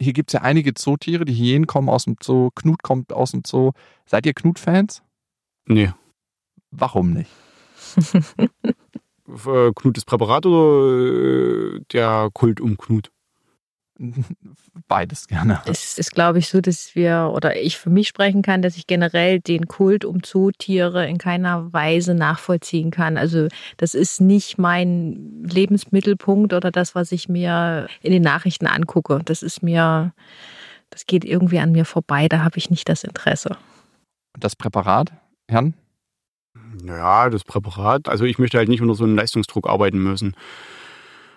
Hier 0.00 0.12
gibt 0.12 0.30
es 0.30 0.34
ja 0.34 0.42
einige 0.42 0.74
Zootiere, 0.74 1.24
die 1.24 1.34
Hyänen 1.34 1.66
kommen 1.66 1.88
aus 1.88 2.04
dem 2.04 2.16
Zoo, 2.22 2.50
Knut 2.54 2.82
kommt 2.82 3.12
aus 3.12 3.32
dem 3.32 3.42
Zoo. 3.44 3.72
Seid 4.06 4.26
ihr 4.26 4.34
Knut-Fans? 4.34 5.02
Nee. 5.66 5.92
Warum 6.70 7.12
nicht? 7.12 7.30
Äh, 9.46 9.72
Knut 9.74 9.94
das 9.94 10.06
Präparat 10.06 10.46
oder 10.46 11.76
äh, 11.76 11.80
der 11.92 12.30
Kult 12.32 12.62
um 12.62 12.78
Knut? 12.78 13.10
Beides 14.86 15.26
gerne. 15.26 15.60
Es 15.66 15.98
ist, 15.98 16.14
glaube 16.14 16.38
ich, 16.38 16.48
so, 16.48 16.60
dass 16.60 16.94
wir 16.94 17.32
oder 17.34 17.60
ich 17.60 17.78
für 17.78 17.90
mich 17.90 18.06
sprechen 18.06 18.42
kann, 18.42 18.62
dass 18.62 18.76
ich 18.76 18.86
generell 18.86 19.40
den 19.40 19.66
Kult 19.66 20.04
um 20.04 20.22
Zootiere 20.22 21.08
in 21.08 21.18
keiner 21.18 21.72
Weise 21.72 22.14
nachvollziehen 22.14 22.92
kann. 22.92 23.16
Also 23.16 23.48
das 23.76 23.94
ist 23.94 24.20
nicht 24.20 24.56
mein 24.56 25.42
Lebensmittelpunkt 25.42 26.52
oder 26.52 26.70
das, 26.70 26.94
was 26.94 27.10
ich 27.10 27.28
mir 27.28 27.88
in 28.00 28.12
den 28.12 28.22
Nachrichten 28.22 28.68
angucke. 28.68 29.20
Das 29.24 29.42
ist 29.42 29.64
mir, 29.64 30.12
das 30.90 31.06
geht 31.06 31.24
irgendwie 31.24 31.58
an 31.58 31.72
mir 31.72 31.84
vorbei. 31.84 32.28
Da 32.28 32.44
habe 32.44 32.58
ich 32.58 32.70
nicht 32.70 32.88
das 32.88 33.02
Interesse. 33.02 33.56
Das 34.38 34.54
Präparat, 34.54 35.12
Herrn? 35.48 35.74
Naja, 36.82 37.30
das 37.30 37.42
Präparat. 37.42 38.08
Also 38.08 38.24
ich 38.24 38.38
möchte 38.38 38.58
halt 38.58 38.68
nicht 38.68 38.80
unter 38.80 38.94
so 38.94 39.02
einem 39.02 39.16
Leistungsdruck 39.16 39.68
arbeiten 39.68 39.98
müssen. 39.98 40.36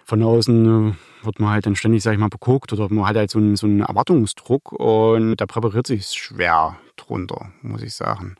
Von 0.05 0.23
außen 0.23 0.91
äh, 0.91 1.25
wird 1.25 1.39
man 1.39 1.51
halt 1.51 1.65
dann 1.65 1.75
ständig, 1.75 2.03
sag 2.03 2.13
ich 2.13 2.19
mal, 2.19 2.29
beguckt 2.29 2.73
oder 2.73 2.91
man 2.91 3.05
hat 3.07 3.15
halt 3.15 3.31
so 3.31 3.39
einen, 3.39 3.55
so 3.55 3.67
einen 3.67 3.81
Erwartungsdruck 3.81 4.71
und 4.71 5.37
da 5.37 5.45
präpariert 5.45 5.87
sich 5.87 6.07
schwer 6.07 6.77
drunter, 6.95 7.51
muss 7.61 7.81
ich 7.81 7.93
sagen. 7.93 8.35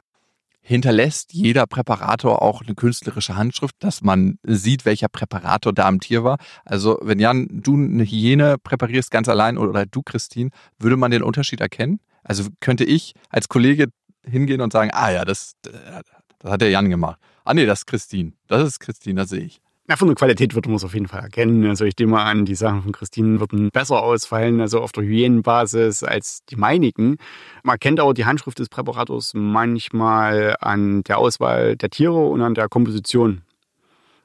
Hinterlässt 0.63 1.34
jeder 1.34 1.65
Präparator 1.65 2.41
auch 2.41 2.62
eine 2.62 2.76
künstlerische 2.76 3.36
Handschrift, 3.36 3.76
dass 3.80 4.02
man 4.04 4.38
sieht, 4.43 4.86
welcher 4.86 5.10
Präparator 5.10 5.74
da 5.74 5.88
am 5.88 6.00
Tier 6.00 6.24
war? 6.24 6.38
Also, 6.65 7.00
wenn 7.02 7.19
Jan, 7.19 7.47
du 7.50 7.74
eine 7.74 8.04
Hyäne 8.04 8.58
präparierst 8.58 9.10
ganz 9.10 9.28
allein 9.28 9.58
oder 9.58 9.86
du, 9.88 10.04
Christine, 10.04 10.52
würde 10.78 10.97
man 10.97 11.10
den 11.10 11.24
Unterschied 11.24 11.62
erkennen? 11.62 12.00
Also 12.24 12.43
könnte 12.60 12.84
ich 12.84 13.15
als 13.30 13.50
Kollege 13.50 13.88
hingehen 14.24 14.62
und 14.62 14.71
sagen, 14.71 14.91
ah 14.93 15.12
ja, 15.12 15.26
das, 15.26 15.56
das 15.63 16.52
hat 16.52 16.62
der 16.62 16.69
Jan 16.69 16.89
gemacht. 16.91 17.19
Ah 17.43 17.56
nee, 17.56 17.65
das 17.65 17.80
ist 17.80 17.86
Christine. 17.88 18.34
Das 18.47 18.65
ist 18.65 18.80
Christine, 18.80 19.21
das 19.21 19.30
sehe 19.30 19.41
ich. 19.41 19.62
Na, 19.91 19.97
von 19.97 20.08
der 20.08 20.15
Qualität 20.15 20.56
würde 20.56 20.69
man 20.69 20.77
es 20.77 20.86
auf 20.86 20.93
jeden 20.93 21.10
Fall 21.10 21.19
erkennen. 21.19 21.65
Also 21.65 21.84
ich 21.84 21.97
nehme 21.99 22.13
mal 22.13 22.23
an, 22.23 22.45
die 22.45 22.56
Sachen 22.56 22.82
von 22.82 22.93
Christine 22.93 23.41
würden 23.41 23.71
besser 23.71 24.01
ausfallen, 24.01 24.62
also 24.62 24.80
auf 24.80 24.93
der 24.93 25.04
Hyänenbasis 25.04 26.04
als 26.04 26.45
die 26.45 26.56
meinigen. 26.56 27.17
Man 27.63 27.77
kennt 27.77 27.99
aber 27.99 28.13
die 28.13 28.23
Handschrift 28.23 28.60
des 28.60 28.69
Präparators 28.69 29.34
manchmal 29.34 30.56
an 30.62 31.04
der 31.04 31.17
Auswahl 31.17 31.75
der 31.75 31.89
Tiere 31.89 32.25
und 32.25 32.41
an 32.41 32.54
der 32.54 32.69
Komposition 32.69 33.41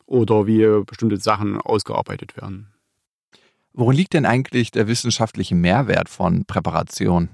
oder 0.07 0.47
wie 0.47 0.85
bestimmte 0.87 1.17
Sachen 1.17 1.61
ausgearbeitet 1.61 2.37
werden. 2.37 2.69
Worin 3.73 3.97
liegt 3.97 4.15
denn 4.15 4.25
eigentlich 4.25 4.71
der 4.71 4.87
wissenschaftliche 4.87 5.57
Mehrwert 5.57 6.09
von 6.09 6.45
Präparation? 6.45 7.29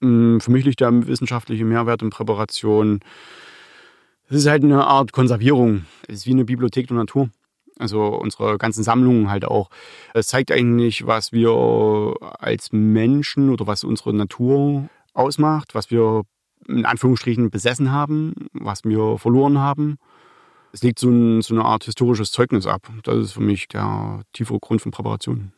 Hm, 0.00 0.40
für 0.40 0.50
mich 0.50 0.64
liegt 0.64 0.80
der 0.80 1.06
wissenschaftliche 1.06 1.66
Mehrwert 1.66 2.00
in 2.00 2.08
Präparation 2.08 3.00
es 4.30 4.40
ist 4.40 4.46
halt 4.46 4.62
eine 4.62 4.86
Art 4.86 5.12
Konservierung. 5.12 5.86
Es 6.06 6.16
ist 6.16 6.26
wie 6.26 6.32
eine 6.32 6.44
Bibliothek 6.44 6.86
der 6.88 6.98
Natur. 6.98 7.30
Also 7.78 8.06
unsere 8.06 8.58
ganzen 8.58 8.82
Sammlungen 8.82 9.30
halt 9.30 9.44
auch. 9.44 9.70
Es 10.14 10.26
zeigt 10.26 10.50
eigentlich, 10.50 11.06
was 11.06 11.32
wir 11.32 12.14
als 12.38 12.72
Menschen 12.72 13.50
oder 13.50 13.66
was 13.66 13.84
unsere 13.84 14.12
Natur 14.12 14.88
ausmacht, 15.14 15.74
was 15.74 15.90
wir 15.90 16.22
in 16.66 16.84
Anführungsstrichen 16.84 17.50
besessen 17.50 17.92
haben, 17.92 18.34
was 18.52 18.84
wir 18.84 19.18
verloren 19.18 19.58
haben. 19.58 19.98
Es 20.72 20.82
legt 20.82 20.98
so, 20.98 21.08
ein, 21.08 21.40
so 21.40 21.54
eine 21.54 21.64
Art 21.64 21.84
historisches 21.84 22.30
Zeugnis 22.30 22.66
ab. 22.66 22.88
Das 23.04 23.16
ist 23.16 23.32
für 23.32 23.40
mich 23.40 23.68
der 23.68 24.22
tiefere 24.32 24.58
Grund 24.58 24.82
von 24.82 24.92
Präparation. 24.92 25.52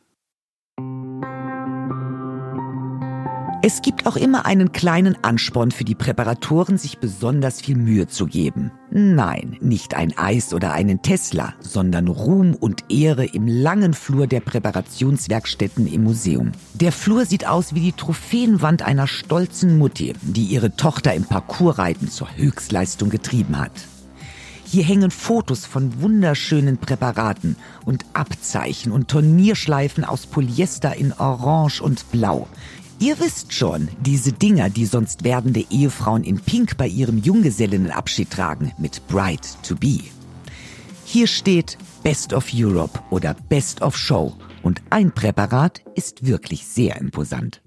Es 3.63 3.83
gibt 3.83 4.07
auch 4.07 4.15
immer 4.15 4.47
einen 4.47 4.71
kleinen 4.71 5.23
Ansporn 5.23 5.69
für 5.69 5.83
die 5.83 5.93
Präparatoren, 5.93 6.79
sich 6.79 6.97
besonders 6.97 7.61
viel 7.61 7.75
Mühe 7.75 8.07
zu 8.07 8.25
geben. 8.25 8.71
Nein, 8.89 9.55
nicht 9.61 9.93
ein 9.93 10.17
Eis 10.17 10.51
oder 10.55 10.73
einen 10.73 11.03
Tesla, 11.03 11.53
sondern 11.59 12.07
Ruhm 12.07 12.55
und 12.55 12.85
Ehre 12.89 13.23
im 13.23 13.45
langen 13.45 13.93
Flur 13.93 14.25
der 14.25 14.39
Präparationswerkstätten 14.39 15.85
im 15.85 16.03
Museum. 16.03 16.53
Der 16.73 16.91
Flur 16.91 17.25
sieht 17.25 17.45
aus 17.45 17.75
wie 17.75 17.81
die 17.81 17.91
Trophäenwand 17.91 18.81
einer 18.81 19.05
stolzen 19.05 19.77
Mutti, 19.77 20.13
die 20.23 20.45
ihre 20.45 20.75
Tochter 20.75 21.13
im 21.13 21.25
Parcoursreiten 21.25 22.09
zur 22.09 22.35
Höchstleistung 22.35 23.11
getrieben 23.11 23.59
hat. 23.59 23.73
Hier 24.65 24.85
hängen 24.85 25.11
Fotos 25.11 25.65
von 25.65 26.01
wunderschönen 26.01 26.77
Präparaten 26.77 27.57
und 27.83 28.05
Abzeichen 28.13 28.93
und 28.93 29.09
Turnierschleifen 29.09 30.05
aus 30.05 30.25
Polyester 30.25 30.95
in 30.95 31.11
Orange 31.11 31.81
und 31.81 32.09
Blau, 32.09 32.47
Ihr 33.01 33.19
wisst 33.19 33.51
schon, 33.51 33.89
diese 33.99 34.31
Dinger, 34.31 34.69
die 34.69 34.85
sonst 34.85 35.23
werdende 35.23 35.65
Ehefrauen 35.71 36.23
in 36.23 36.39
Pink 36.39 36.77
bei 36.77 36.85
ihrem 36.85 37.17
Junggesellinnenabschied 37.17 38.29
tragen, 38.29 38.73
mit 38.77 39.07
Bride 39.07 39.41
to 39.63 39.75
Be. 39.75 40.01
Hier 41.03 41.25
steht 41.25 41.79
Best 42.03 42.31
of 42.31 42.51
Europe 42.53 42.99
oder 43.09 43.33
Best 43.49 43.81
of 43.81 43.97
Show 43.97 44.35
und 44.61 44.83
ein 44.91 45.11
Präparat 45.11 45.81
ist 45.95 46.27
wirklich 46.27 46.67
sehr 46.67 46.97
imposant. 46.97 47.63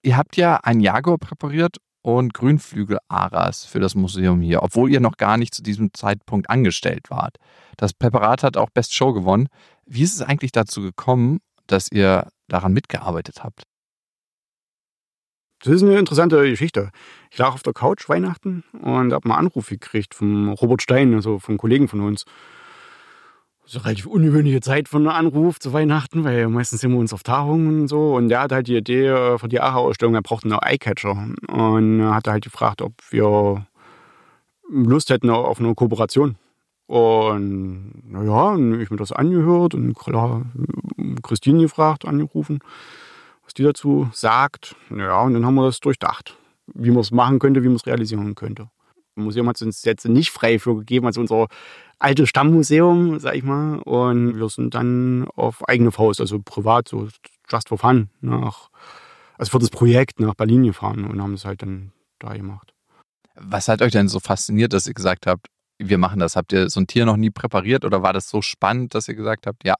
Ihr 0.00 0.16
habt 0.16 0.38
ja 0.38 0.60
ein 0.62 0.80
Jaguar 0.80 1.18
präpariert 1.18 1.76
und 2.00 2.32
Grünflügel-Aras 2.32 3.66
für 3.66 3.80
das 3.80 3.94
Museum 3.94 4.40
hier, 4.40 4.62
obwohl 4.62 4.90
ihr 4.90 5.00
noch 5.00 5.18
gar 5.18 5.36
nicht 5.36 5.52
zu 5.52 5.62
diesem 5.62 5.92
Zeitpunkt 5.92 6.48
angestellt 6.48 7.10
wart. 7.10 7.36
Das 7.76 7.92
Präparat 7.92 8.44
hat 8.44 8.56
auch 8.56 8.70
Best 8.70 8.94
Show 8.94 9.12
gewonnen. 9.12 9.48
Wie 9.84 10.00
ist 10.00 10.14
es 10.14 10.22
eigentlich 10.22 10.52
dazu 10.52 10.80
gekommen, 10.80 11.40
dass 11.66 11.92
ihr 11.92 12.28
daran 12.48 12.72
mitgearbeitet 12.72 13.44
habt? 13.44 13.64
Das 15.62 15.74
ist 15.74 15.82
eine 15.84 15.96
interessante 15.96 16.42
Geschichte. 16.42 16.90
Ich 17.30 17.38
lag 17.38 17.54
auf 17.54 17.62
der 17.62 17.72
Couch 17.72 18.08
Weihnachten 18.08 18.64
und 18.82 19.12
habe 19.12 19.24
einen 19.24 19.32
Anruf 19.32 19.68
gekriegt 19.68 20.12
vom 20.12 20.48
Robert 20.48 20.82
Stein, 20.82 21.14
also 21.14 21.38
vom 21.38 21.56
Kollegen 21.56 21.86
von 21.86 22.00
uns. 22.00 22.24
Das 23.62 23.70
ist 23.70 23.76
eine 23.76 23.84
relativ 23.84 24.06
ungewöhnliche 24.06 24.60
Zeit 24.60 24.88
von 24.88 25.06
einem 25.06 25.28
Anruf 25.28 25.60
zu 25.60 25.72
Weihnachten, 25.72 26.24
weil 26.24 26.48
meistens 26.48 26.80
sind 26.80 26.90
wir 26.90 26.98
uns 26.98 27.12
auf 27.12 27.22
Tagungen 27.22 27.82
und 27.82 27.88
so. 27.88 28.16
Und 28.16 28.28
der 28.28 28.40
hat 28.40 28.50
halt 28.50 28.66
die 28.66 28.76
Idee 28.76 29.06
äh, 29.06 29.38
für 29.38 29.46
die 29.46 29.60
AHA-Ausstellung, 29.60 30.16
er 30.16 30.22
braucht 30.22 30.44
einen 30.44 30.58
Eyecatcher. 30.60 31.28
Und 31.46 32.00
er 32.00 32.14
hat 32.16 32.26
halt 32.26 32.42
gefragt, 32.42 32.82
ob 32.82 32.94
wir 33.10 33.64
Lust 34.68 35.10
hätten 35.10 35.30
auf 35.30 35.60
eine 35.60 35.76
Kooperation. 35.76 36.38
Und 36.86 38.02
naja, 38.10 38.56
ich 38.80 38.90
mir 38.90 38.96
das 38.96 39.12
angehört 39.12 39.74
und 39.74 39.94
klar, 39.94 40.42
Christine 41.22 41.60
gefragt, 41.60 42.04
angerufen 42.04 42.58
was 43.52 43.54
die 43.54 43.64
dazu 43.64 44.08
sagt. 44.14 44.74
Ja, 44.96 45.20
und 45.22 45.34
dann 45.34 45.44
haben 45.44 45.54
wir 45.54 45.66
das 45.66 45.80
durchdacht, 45.80 46.36
wie 46.72 46.90
man 46.90 47.00
es 47.00 47.10
machen 47.10 47.38
könnte, 47.38 47.62
wie 47.62 47.68
man 47.68 47.76
es 47.76 47.86
realisieren 47.86 48.34
könnte. 48.34 48.70
Das 49.14 49.24
Museum 49.24 49.46
hat 49.48 49.56
es 49.56 49.62
uns 49.62 49.84
jetzt 49.84 50.08
nicht 50.08 50.30
frei 50.30 50.58
für 50.58 50.74
gegeben, 50.76 51.06
also 51.06 51.20
unser 51.20 51.48
altes 51.98 52.30
Stammmuseum, 52.30 53.18
sag 53.18 53.34
ich 53.34 53.42
mal. 53.42 53.78
Und 53.80 54.38
wir 54.38 54.48
sind 54.48 54.74
dann 54.74 55.28
auf 55.36 55.68
eigene 55.68 55.92
Faust, 55.92 56.20
also 56.20 56.40
privat, 56.42 56.88
so 56.88 57.08
just 57.50 57.68
for 57.68 57.76
fun, 57.76 58.08
nach, 58.22 58.70
also 59.36 59.50
für 59.50 59.58
das 59.58 59.68
Projekt 59.68 60.18
nach 60.18 60.34
Berlin 60.34 60.64
gefahren 60.64 61.04
und 61.04 61.20
haben 61.20 61.34
es 61.34 61.44
halt 61.44 61.60
dann 61.60 61.92
da 62.20 62.34
gemacht. 62.34 62.72
Was 63.34 63.68
hat 63.68 63.82
euch 63.82 63.92
denn 63.92 64.08
so 64.08 64.18
fasziniert, 64.18 64.72
dass 64.72 64.86
ihr 64.86 64.94
gesagt 64.94 65.26
habt, 65.26 65.48
wir 65.78 65.98
machen 65.98 66.20
das? 66.20 66.36
Habt 66.36 66.52
ihr 66.54 66.70
so 66.70 66.80
ein 66.80 66.86
Tier 66.86 67.04
noch 67.04 67.18
nie 67.18 67.30
präpariert 67.30 67.84
oder 67.84 68.02
war 68.02 68.14
das 68.14 68.30
so 68.30 68.40
spannend, 68.40 68.94
dass 68.94 69.08
ihr 69.08 69.14
gesagt 69.14 69.46
habt, 69.46 69.64
ja? 69.64 69.74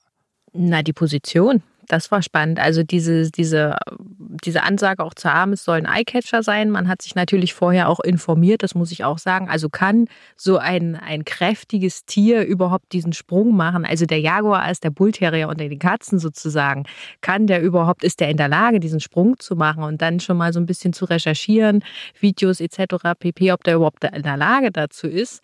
Na, 0.52 0.82
die 0.82 0.92
Position 0.92 1.62
das 1.92 2.10
war 2.10 2.22
spannend. 2.22 2.58
Also 2.58 2.82
diese, 2.82 3.30
diese, 3.30 3.76
diese 4.18 4.62
Ansage 4.62 5.04
auch 5.04 5.12
zu 5.12 5.30
haben, 5.30 5.52
es 5.52 5.62
soll 5.62 5.76
ein 5.76 5.86
Eyecatcher 5.86 6.42
sein. 6.42 6.70
Man 6.70 6.88
hat 6.88 7.02
sich 7.02 7.14
natürlich 7.14 7.52
vorher 7.52 7.90
auch 7.90 8.00
informiert, 8.00 8.62
das 8.62 8.74
muss 8.74 8.92
ich 8.92 9.04
auch 9.04 9.18
sagen. 9.18 9.50
Also 9.50 9.68
kann 9.68 10.06
so 10.34 10.56
ein, 10.56 10.96
ein 10.96 11.26
kräftiges 11.26 12.06
Tier 12.06 12.46
überhaupt 12.46 12.92
diesen 12.92 13.12
Sprung 13.12 13.54
machen? 13.54 13.84
Also 13.84 14.06
der 14.06 14.20
Jaguar 14.20 14.62
als 14.62 14.80
der 14.80 14.88
Bullterrier 14.88 15.48
unter 15.48 15.68
den 15.68 15.78
Katzen 15.78 16.18
sozusagen, 16.18 16.84
kann 17.20 17.46
der 17.46 17.60
überhaupt, 17.60 18.04
ist 18.04 18.20
der 18.20 18.30
in 18.30 18.38
der 18.38 18.48
Lage, 18.48 18.80
diesen 18.80 19.00
Sprung 19.00 19.38
zu 19.38 19.54
machen 19.54 19.84
und 19.84 20.00
dann 20.00 20.18
schon 20.18 20.38
mal 20.38 20.54
so 20.54 20.60
ein 20.60 20.66
bisschen 20.66 20.94
zu 20.94 21.04
recherchieren, 21.04 21.84
Videos 22.18 22.60
etc. 22.60 23.18
pp, 23.18 23.52
ob 23.52 23.64
der 23.64 23.74
überhaupt 23.74 24.02
in 24.04 24.22
der 24.22 24.38
Lage 24.38 24.72
dazu 24.72 25.08
ist. 25.08 25.42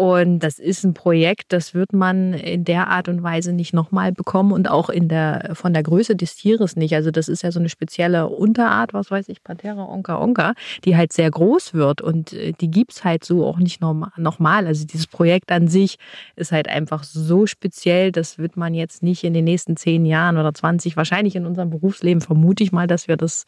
Und 0.00 0.38
das 0.38 0.58
ist 0.58 0.82
ein 0.82 0.94
Projekt, 0.94 1.52
das 1.52 1.74
wird 1.74 1.92
man 1.92 2.32
in 2.32 2.64
der 2.64 2.88
Art 2.88 3.06
und 3.10 3.22
Weise 3.22 3.52
nicht 3.52 3.74
nochmal 3.74 4.12
bekommen 4.12 4.50
und 4.50 4.70
auch 4.70 4.88
in 4.88 5.08
der, 5.08 5.50
von 5.52 5.74
der 5.74 5.82
Größe 5.82 6.16
des 6.16 6.36
Tieres 6.36 6.74
nicht. 6.74 6.94
Also 6.94 7.10
das 7.10 7.28
ist 7.28 7.42
ja 7.42 7.52
so 7.52 7.60
eine 7.60 7.68
spezielle 7.68 8.28
Unterart, 8.28 8.94
was 8.94 9.10
weiß 9.10 9.28
ich, 9.28 9.44
Panthera 9.44 9.84
onca 9.84 10.18
onca, 10.18 10.54
die 10.86 10.96
halt 10.96 11.12
sehr 11.12 11.30
groß 11.30 11.74
wird 11.74 12.00
und 12.00 12.32
äh, 12.32 12.54
die 12.58 12.70
gibt 12.70 12.92
es 12.92 13.04
halt 13.04 13.24
so 13.24 13.44
auch 13.44 13.58
nicht 13.58 13.82
nochmal. 13.82 14.66
Also 14.66 14.86
dieses 14.86 15.06
Projekt 15.06 15.52
an 15.52 15.68
sich 15.68 15.98
ist 16.34 16.50
halt 16.50 16.66
einfach 16.66 17.04
so 17.04 17.44
speziell, 17.44 18.10
das 18.10 18.38
wird 18.38 18.56
man 18.56 18.72
jetzt 18.72 19.02
nicht 19.02 19.22
in 19.22 19.34
den 19.34 19.44
nächsten 19.44 19.76
zehn 19.76 20.06
Jahren 20.06 20.38
oder 20.38 20.54
20, 20.54 20.96
wahrscheinlich 20.96 21.36
in 21.36 21.44
unserem 21.44 21.68
Berufsleben 21.68 22.22
vermute 22.22 22.64
ich 22.64 22.72
mal, 22.72 22.86
dass 22.86 23.06
wir 23.06 23.18
das 23.18 23.44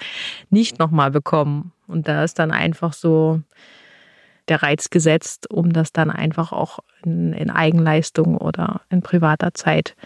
nicht 0.51 0.79
nochmal 0.79 1.11
bekommen. 1.11 1.73
Und 1.87 2.09
da 2.09 2.23
ist 2.23 2.39
dann 2.39 2.51
einfach 2.51 2.93
so, 2.93 3.41
der 4.53 4.63
Reiz 4.63 4.91
gesetzt, 4.91 5.51
um 5.51 5.73
das 5.73 5.93
dann 5.93 6.11
einfach 6.11 6.53
auch 6.53 6.81
in, 7.05 7.33
in 7.33 7.51
Eigenleistung 7.51 8.37
oder 8.37 8.83
in 8.91 9.01
privater 9.01 9.55
Zeit 9.55 9.97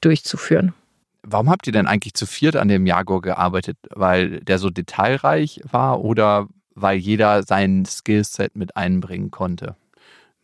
durchzuführen. 0.00 0.74
Warum 1.22 1.48
habt 1.48 1.68
ihr 1.68 1.72
denn 1.72 1.86
eigentlich 1.86 2.14
zu 2.14 2.26
viert 2.26 2.56
an 2.56 2.66
dem 2.66 2.84
Jaguar 2.84 3.20
gearbeitet? 3.20 3.76
Weil 3.90 4.40
der 4.40 4.58
so 4.58 4.70
detailreich 4.70 5.60
war 5.70 6.00
oder 6.00 6.48
weil 6.74 6.98
jeder 6.98 7.44
sein 7.44 7.84
Skillset 7.86 8.56
mit 8.56 8.76
einbringen 8.76 9.30
konnte? 9.30 9.76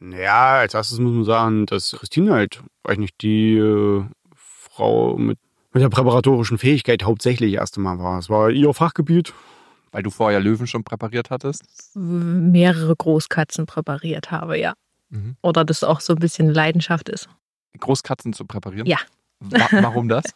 Ja, 0.01 0.59
als 0.59 0.74
erstes 0.74 1.01
muss 1.01 1.12
man 1.12 1.24
sagen, 1.24 1.66
dass 1.66 1.97
Christine 1.99 2.32
halt 2.32 2.62
eigentlich 2.84 3.16
die 3.18 3.57
äh, 3.57 4.05
Frau 4.34 5.16
mit, 5.16 5.38
mit 5.72 5.82
der 5.82 5.88
präparatorischen 5.88 6.59
Fähigkeit 6.59 7.03
hauptsächlich 7.03 7.55
erst 7.55 7.76
einmal 7.76 7.99
war. 7.99 8.18
Es 8.18 8.30
war 8.30 8.51
ihr 8.51 8.72
Fachgebiet 8.72 9.34
weil 9.93 10.03
du 10.03 10.11
vorher 10.11 10.40
Löwen 10.40 10.66
schon 10.66 10.82
präpariert 10.82 11.30
hattest? 11.30 11.62
Mehrere 11.95 12.97
Großkatzen 12.97 13.66
präpariert 13.66 14.30
habe, 14.30 14.59
ja. 14.59 14.74
Mhm. 15.11 15.36
Oder 15.43 15.64
das 15.64 15.84
auch 15.84 16.01
so 16.01 16.14
ein 16.14 16.18
bisschen 16.18 16.53
Leidenschaft 16.53 17.09
ist. 17.09 17.28
Großkatzen 17.78 18.32
zu 18.32 18.45
präparieren? 18.47 18.86
Ja. 18.86 18.99
Wa 19.40 19.68
warum 19.70 20.09
das? 20.09 20.24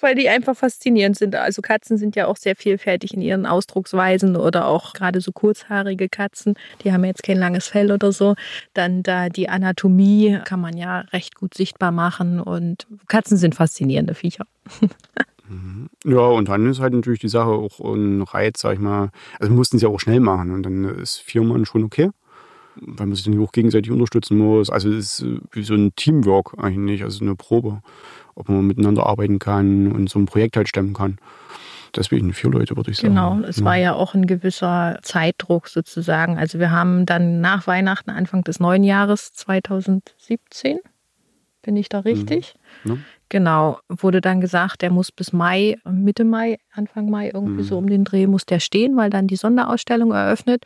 Weil 0.00 0.14
die 0.14 0.28
einfach 0.28 0.56
faszinierend 0.56 1.18
sind. 1.18 1.34
Also 1.34 1.62
Katzen 1.62 1.98
sind 1.98 2.14
ja 2.14 2.26
auch 2.26 2.36
sehr 2.36 2.54
vielfältig 2.54 3.12
in 3.12 3.22
ihren 3.22 3.44
Ausdrucksweisen 3.44 4.36
oder 4.36 4.66
auch 4.66 4.92
gerade 4.92 5.20
so 5.20 5.32
kurzhaarige 5.32 6.08
Katzen, 6.08 6.54
die 6.84 6.92
haben 6.92 7.04
jetzt 7.04 7.24
kein 7.24 7.38
langes 7.38 7.66
Fell 7.66 7.90
oder 7.90 8.12
so. 8.12 8.36
Dann 8.72 9.02
da 9.02 9.28
die 9.28 9.48
Anatomie 9.48 10.38
kann 10.44 10.60
man 10.60 10.76
ja 10.76 11.00
recht 11.12 11.34
gut 11.34 11.54
sichtbar 11.54 11.90
machen 11.90 12.40
und 12.40 12.86
Katzen 13.08 13.36
sind 13.36 13.56
faszinierende 13.56 14.14
Viecher. 14.14 14.46
Mhm. 15.50 15.88
Ja, 16.04 16.20
und 16.20 16.48
dann 16.48 16.70
ist 16.70 16.80
halt 16.80 16.94
natürlich 16.94 17.20
die 17.20 17.28
Sache 17.28 17.50
auch 17.50 17.80
ein 17.80 18.22
Reiz, 18.22 18.60
sag 18.60 18.74
ich 18.74 18.78
mal. 18.78 19.10
Also 19.38 19.52
wir 19.52 19.56
mussten 19.56 19.76
es 19.76 19.82
ja 19.82 19.88
auch 19.88 20.00
schnell 20.00 20.20
machen 20.20 20.52
und 20.52 20.62
dann 20.62 20.84
ist 20.84 21.18
vier 21.18 21.42
Mann 21.42 21.66
schon 21.66 21.84
okay, 21.84 22.10
weil 22.76 23.06
man 23.06 23.16
sich 23.16 23.24
dann 23.24 23.42
auch 23.42 23.52
gegenseitig 23.52 23.90
unterstützen 23.90 24.38
muss. 24.38 24.70
Also 24.70 24.90
es 24.90 25.20
ist 25.20 25.26
wie 25.52 25.64
so 25.64 25.74
ein 25.74 25.94
Teamwork 25.96 26.54
eigentlich, 26.58 27.02
also 27.02 27.24
eine 27.24 27.34
Probe, 27.34 27.82
ob 28.36 28.48
man 28.48 28.66
miteinander 28.66 29.06
arbeiten 29.06 29.40
kann 29.40 29.90
und 29.90 30.08
so 30.08 30.18
ein 30.18 30.26
Projekt 30.26 30.56
halt 30.56 30.68
stemmen 30.68 30.94
kann. 30.94 31.18
Deswegen 31.96 32.32
vier 32.32 32.50
Leute, 32.50 32.76
würde 32.76 32.92
ich 32.92 32.98
sagen. 32.98 33.14
Genau, 33.14 33.40
es 33.40 33.56
ja. 33.56 33.64
war 33.64 33.74
ja 33.74 33.94
auch 33.94 34.14
ein 34.14 34.26
gewisser 34.26 35.00
Zeitdruck 35.02 35.66
sozusagen. 35.66 36.38
Also 36.38 36.60
wir 36.60 36.70
haben 36.70 37.04
dann 37.04 37.40
nach 37.40 37.66
Weihnachten, 37.66 38.10
Anfang 38.10 38.44
des 38.44 38.60
neuen 38.60 38.84
Jahres 38.84 39.32
2017, 39.32 40.78
bin 41.62 41.76
ich 41.76 41.88
da 41.88 41.98
richtig? 42.00 42.54
Mhm. 42.84 42.90
Ja. 42.90 42.98
Genau, 43.30 43.78
wurde 43.88 44.20
dann 44.20 44.40
gesagt, 44.40 44.82
der 44.82 44.90
muss 44.90 45.12
bis 45.12 45.32
Mai, 45.32 45.78
Mitte 45.88 46.24
Mai, 46.24 46.58
Anfang 46.74 47.08
Mai, 47.08 47.30
irgendwie 47.32 47.62
mhm. 47.62 47.66
so 47.66 47.78
um 47.78 47.88
den 47.88 48.02
Dreh 48.02 48.26
muss 48.26 48.44
der 48.44 48.58
stehen, 48.58 48.96
weil 48.96 49.08
dann 49.08 49.28
die 49.28 49.36
Sonderausstellung 49.36 50.10
eröffnet. 50.10 50.64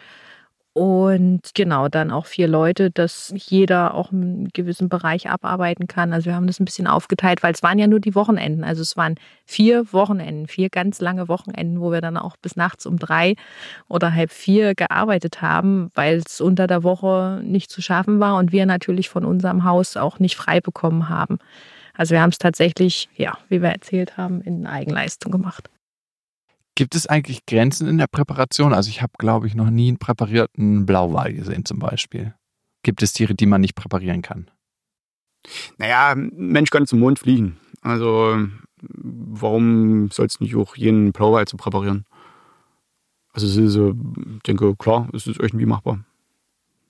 Und 0.72 1.54
genau, 1.54 1.88
dann 1.88 2.10
auch 2.10 2.26
vier 2.26 2.48
Leute, 2.48 2.90
dass 2.90 3.32
jeder 3.36 3.94
auch 3.94 4.10
einen 4.10 4.48
gewissen 4.48 4.88
Bereich 4.88 5.28
abarbeiten 5.30 5.86
kann. 5.86 6.12
Also 6.12 6.26
wir 6.26 6.34
haben 6.34 6.48
das 6.48 6.58
ein 6.58 6.64
bisschen 6.64 6.88
aufgeteilt, 6.88 7.44
weil 7.44 7.52
es 7.52 7.62
waren 7.62 7.78
ja 7.78 7.86
nur 7.86 8.00
die 8.00 8.16
Wochenenden. 8.16 8.64
Also 8.64 8.82
es 8.82 8.96
waren 8.96 9.14
vier 9.44 9.92
Wochenenden, 9.92 10.48
vier 10.48 10.70
ganz 10.70 11.00
lange 11.00 11.28
Wochenenden, 11.28 11.80
wo 11.80 11.92
wir 11.92 12.00
dann 12.00 12.16
auch 12.16 12.36
bis 12.38 12.56
nachts 12.56 12.86
um 12.86 12.98
drei 12.98 13.36
oder 13.88 14.14
halb 14.14 14.32
vier 14.32 14.74
gearbeitet 14.74 15.42
haben, 15.42 15.90
weil 15.94 16.22
es 16.26 16.40
unter 16.40 16.66
der 16.66 16.82
Woche 16.82 17.40
nicht 17.44 17.70
zu 17.70 17.82
schaffen 17.82 18.18
war 18.18 18.36
und 18.38 18.50
wir 18.50 18.66
natürlich 18.66 19.10
von 19.10 19.24
unserem 19.24 19.64
Haus 19.64 19.96
auch 19.96 20.18
nicht 20.18 20.34
frei 20.34 20.60
bekommen 20.60 21.08
haben. 21.10 21.38
Also 21.94 22.12
wir 22.12 22.20
haben 22.20 22.30
es 22.30 22.38
tatsächlich, 22.38 23.08
ja, 23.16 23.38
wie 23.48 23.62
wir 23.62 23.70
erzählt 23.70 24.16
haben, 24.16 24.40
in 24.40 24.66
Eigenleistung 24.66 25.30
gemacht. 25.32 25.70
Gibt 26.74 26.96
es 26.96 27.06
eigentlich 27.06 27.46
Grenzen 27.46 27.86
in 27.86 27.98
der 27.98 28.08
Präparation? 28.08 28.74
Also 28.74 28.90
ich 28.90 29.00
habe, 29.00 29.12
glaube 29.16 29.46
ich, 29.46 29.54
noch 29.54 29.70
nie 29.70 29.88
einen 29.88 29.98
präparierten 29.98 30.86
Blauwal 30.86 31.32
gesehen 31.32 31.64
zum 31.64 31.78
Beispiel. 31.78 32.34
Gibt 32.82 33.02
es 33.02 33.12
Tiere, 33.12 33.34
die 33.34 33.46
man 33.46 33.60
nicht 33.60 33.76
präparieren 33.76 34.22
kann? 34.22 34.50
Naja, 35.78 36.14
Mensch 36.16 36.70
kann 36.70 36.86
zum 36.86 36.98
Mond 36.98 37.20
fliegen. 37.20 37.58
Also 37.80 38.38
warum 38.82 40.10
soll 40.10 40.26
es 40.26 40.40
nicht 40.40 40.56
auch 40.56 40.76
jeden 40.76 41.12
Blauwal 41.12 41.46
zu 41.46 41.56
präparieren? 41.56 42.06
Also 43.32 43.46
es 43.46 43.56
ist, 43.56 43.76
ich 43.76 44.42
denke, 44.42 44.74
klar, 44.76 45.08
es 45.12 45.26
ist 45.26 45.38
irgendwie 45.38 45.66
machbar. 45.66 46.04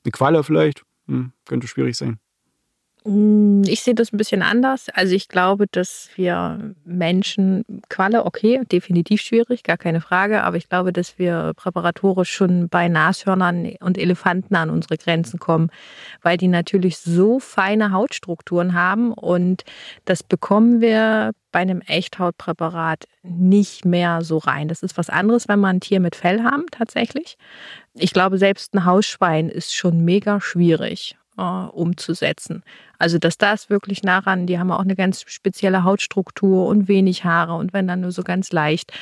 Eine 0.04 0.12
Qualle 0.12 0.44
vielleicht, 0.44 0.84
hm, 1.06 1.32
könnte 1.46 1.66
schwierig 1.66 1.96
sein. 1.96 2.18
Hm, 3.06 3.64
ich 3.66 3.82
sehe 3.82 3.94
das 3.94 4.12
ein 4.12 4.16
bisschen 4.16 4.40
anders. 4.40 4.88
Also 4.94 5.14
ich 5.14 5.28
glaube, 5.28 5.66
dass 5.70 6.08
wir 6.16 6.74
Menschen, 6.86 7.64
Qualle, 7.90 8.24
okay, 8.24 8.62
definitiv 8.72 9.20
schwierig, 9.20 9.62
gar 9.62 9.76
keine 9.76 10.00
Frage, 10.00 10.42
aber 10.42 10.56
ich 10.56 10.70
glaube, 10.70 10.90
dass 10.90 11.18
wir 11.18 11.52
präparatorisch 11.54 12.32
schon 12.32 12.70
bei 12.70 12.88
Nashörnern 12.88 13.74
und 13.80 13.98
Elefanten 13.98 14.56
an 14.56 14.70
unsere 14.70 14.96
Grenzen 14.96 15.38
kommen, 15.38 15.70
weil 16.22 16.38
die 16.38 16.48
natürlich 16.48 16.96
so 16.96 17.40
feine 17.40 17.92
Hautstrukturen 17.92 18.72
haben 18.72 19.12
und 19.12 19.64
das 20.06 20.22
bekommen 20.22 20.80
wir 20.80 21.32
bei 21.52 21.60
einem 21.60 21.82
Echthautpräparat 21.82 23.04
nicht 23.22 23.84
mehr 23.84 24.22
so 24.22 24.38
rein. 24.38 24.68
Das 24.68 24.82
ist 24.82 24.96
was 24.96 25.10
anderes, 25.10 25.46
wenn 25.46 25.60
man 25.60 25.76
ein 25.76 25.80
Tier 25.80 26.00
mit 26.00 26.16
Fell 26.16 26.42
haben, 26.42 26.64
tatsächlich. 26.70 27.36
Ich 27.92 28.14
glaube, 28.14 28.38
selbst 28.38 28.74
ein 28.74 28.86
Hausschwein 28.86 29.50
ist 29.50 29.74
schon 29.74 30.04
mega 30.04 30.40
schwierig. 30.40 31.16
Äh, 31.38 31.42
umzusetzen. 31.42 32.62
Also 32.98 33.18
dass 33.18 33.38
das 33.38 33.70
wirklich 33.70 34.02
nah 34.02 34.18
ran, 34.20 34.46
die 34.46 34.58
haben 34.58 34.70
auch 34.70 34.80
eine 34.80 34.96
ganz 34.96 35.24
spezielle 35.26 35.84
Hautstruktur 35.84 36.66
und 36.66 36.88
wenig 36.88 37.24
Haare 37.24 37.54
und 37.54 37.72
wenn 37.72 37.88
dann 37.88 38.00
nur 38.00 38.12
so 38.12 38.22
ganz 38.22 38.52
leicht. 38.52 38.92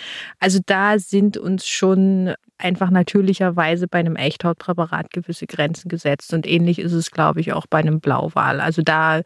Also 0.41 0.59
da 0.65 0.99
sind 0.99 1.37
uns 1.37 1.67
schon 1.67 2.35
einfach 2.59 2.91
natürlicherweise 2.91 3.89
bei 3.89 3.99
einem 3.99 4.17
Echthautpräparat 4.17 5.11
gewisse 5.11 5.47
Grenzen 5.47 5.89
gesetzt 5.89 6.33
und 6.33 6.47
ähnlich 6.47 6.79
ist 6.79 6.93
es, 6.93 7.11
glaube 7.11 7.41
ich, 7.41 7.53
auch 7.53 7.67
bei 7.67 7.79
einem 7.79 8.01
Blauwal. 8.01 8.61
Also 8.61 8.83
da 8.83 9.23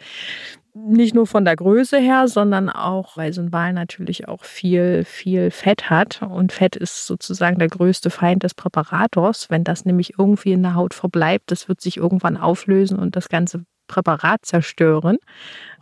nicht 0.77 1.15
nur 1.15 1.27
von 1.27 1.45
der 1.45 1.57
Größe 1.57 1.99
her, 1.99 2.29
sondern 2.29 2.69
auch, 2.69 3.17
weil 3.17 3.33
so 3.33 3.41
ein 3.41 3.53
Wal 3.53 3.73
natürlich 3.73 4.29
auch 4.29 4.45
viel, 4.45 5.05
viel 5.05 5.51
Fett 5.51 5.89
hat. 5.89 6.23
Und 6.23 6.53
Fett 6.53 6.77
ist 6.77 7.07
sozusagen 7.07 7.59
der 7.59 7.69
größte 7.69 8.11
Feind 8.11 8.43
des 8.43 8.55
Präparators. 8.55 9.49
Wenn 9.49 9.65
das 9.65 9.85
nämlich 9.85 10.19
irgendwie 10.19 10.53
in 10.53 10.63
der 10.63 10.75
Haut 10.75 10.95
verbleibt, 10.95 11.51
das 11.51 11.69
wird 11.69 11.81
sich 11.81 11.97
irgendwann 11.97 12.37
auflösen 12.37 12.99
und 12.99 13.17
das 13.17 13.29
ganze 13.29 13.65
Präparat 13.87 14.45
zerstören. 14.45 15.19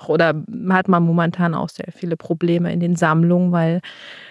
Oder 0.06 0.34
hat 0.70 0.88
man 0.88 1.02
momentan 1.02 1.54
auch 1.54 1.68
sehr 1.68 1.92
viele 1.92 2.16
Probleme 2.16 2.72
in 2.72 2.80
den 2.80 2.96
Sammlungen, 2.96 3.52
weil 3.52 3.80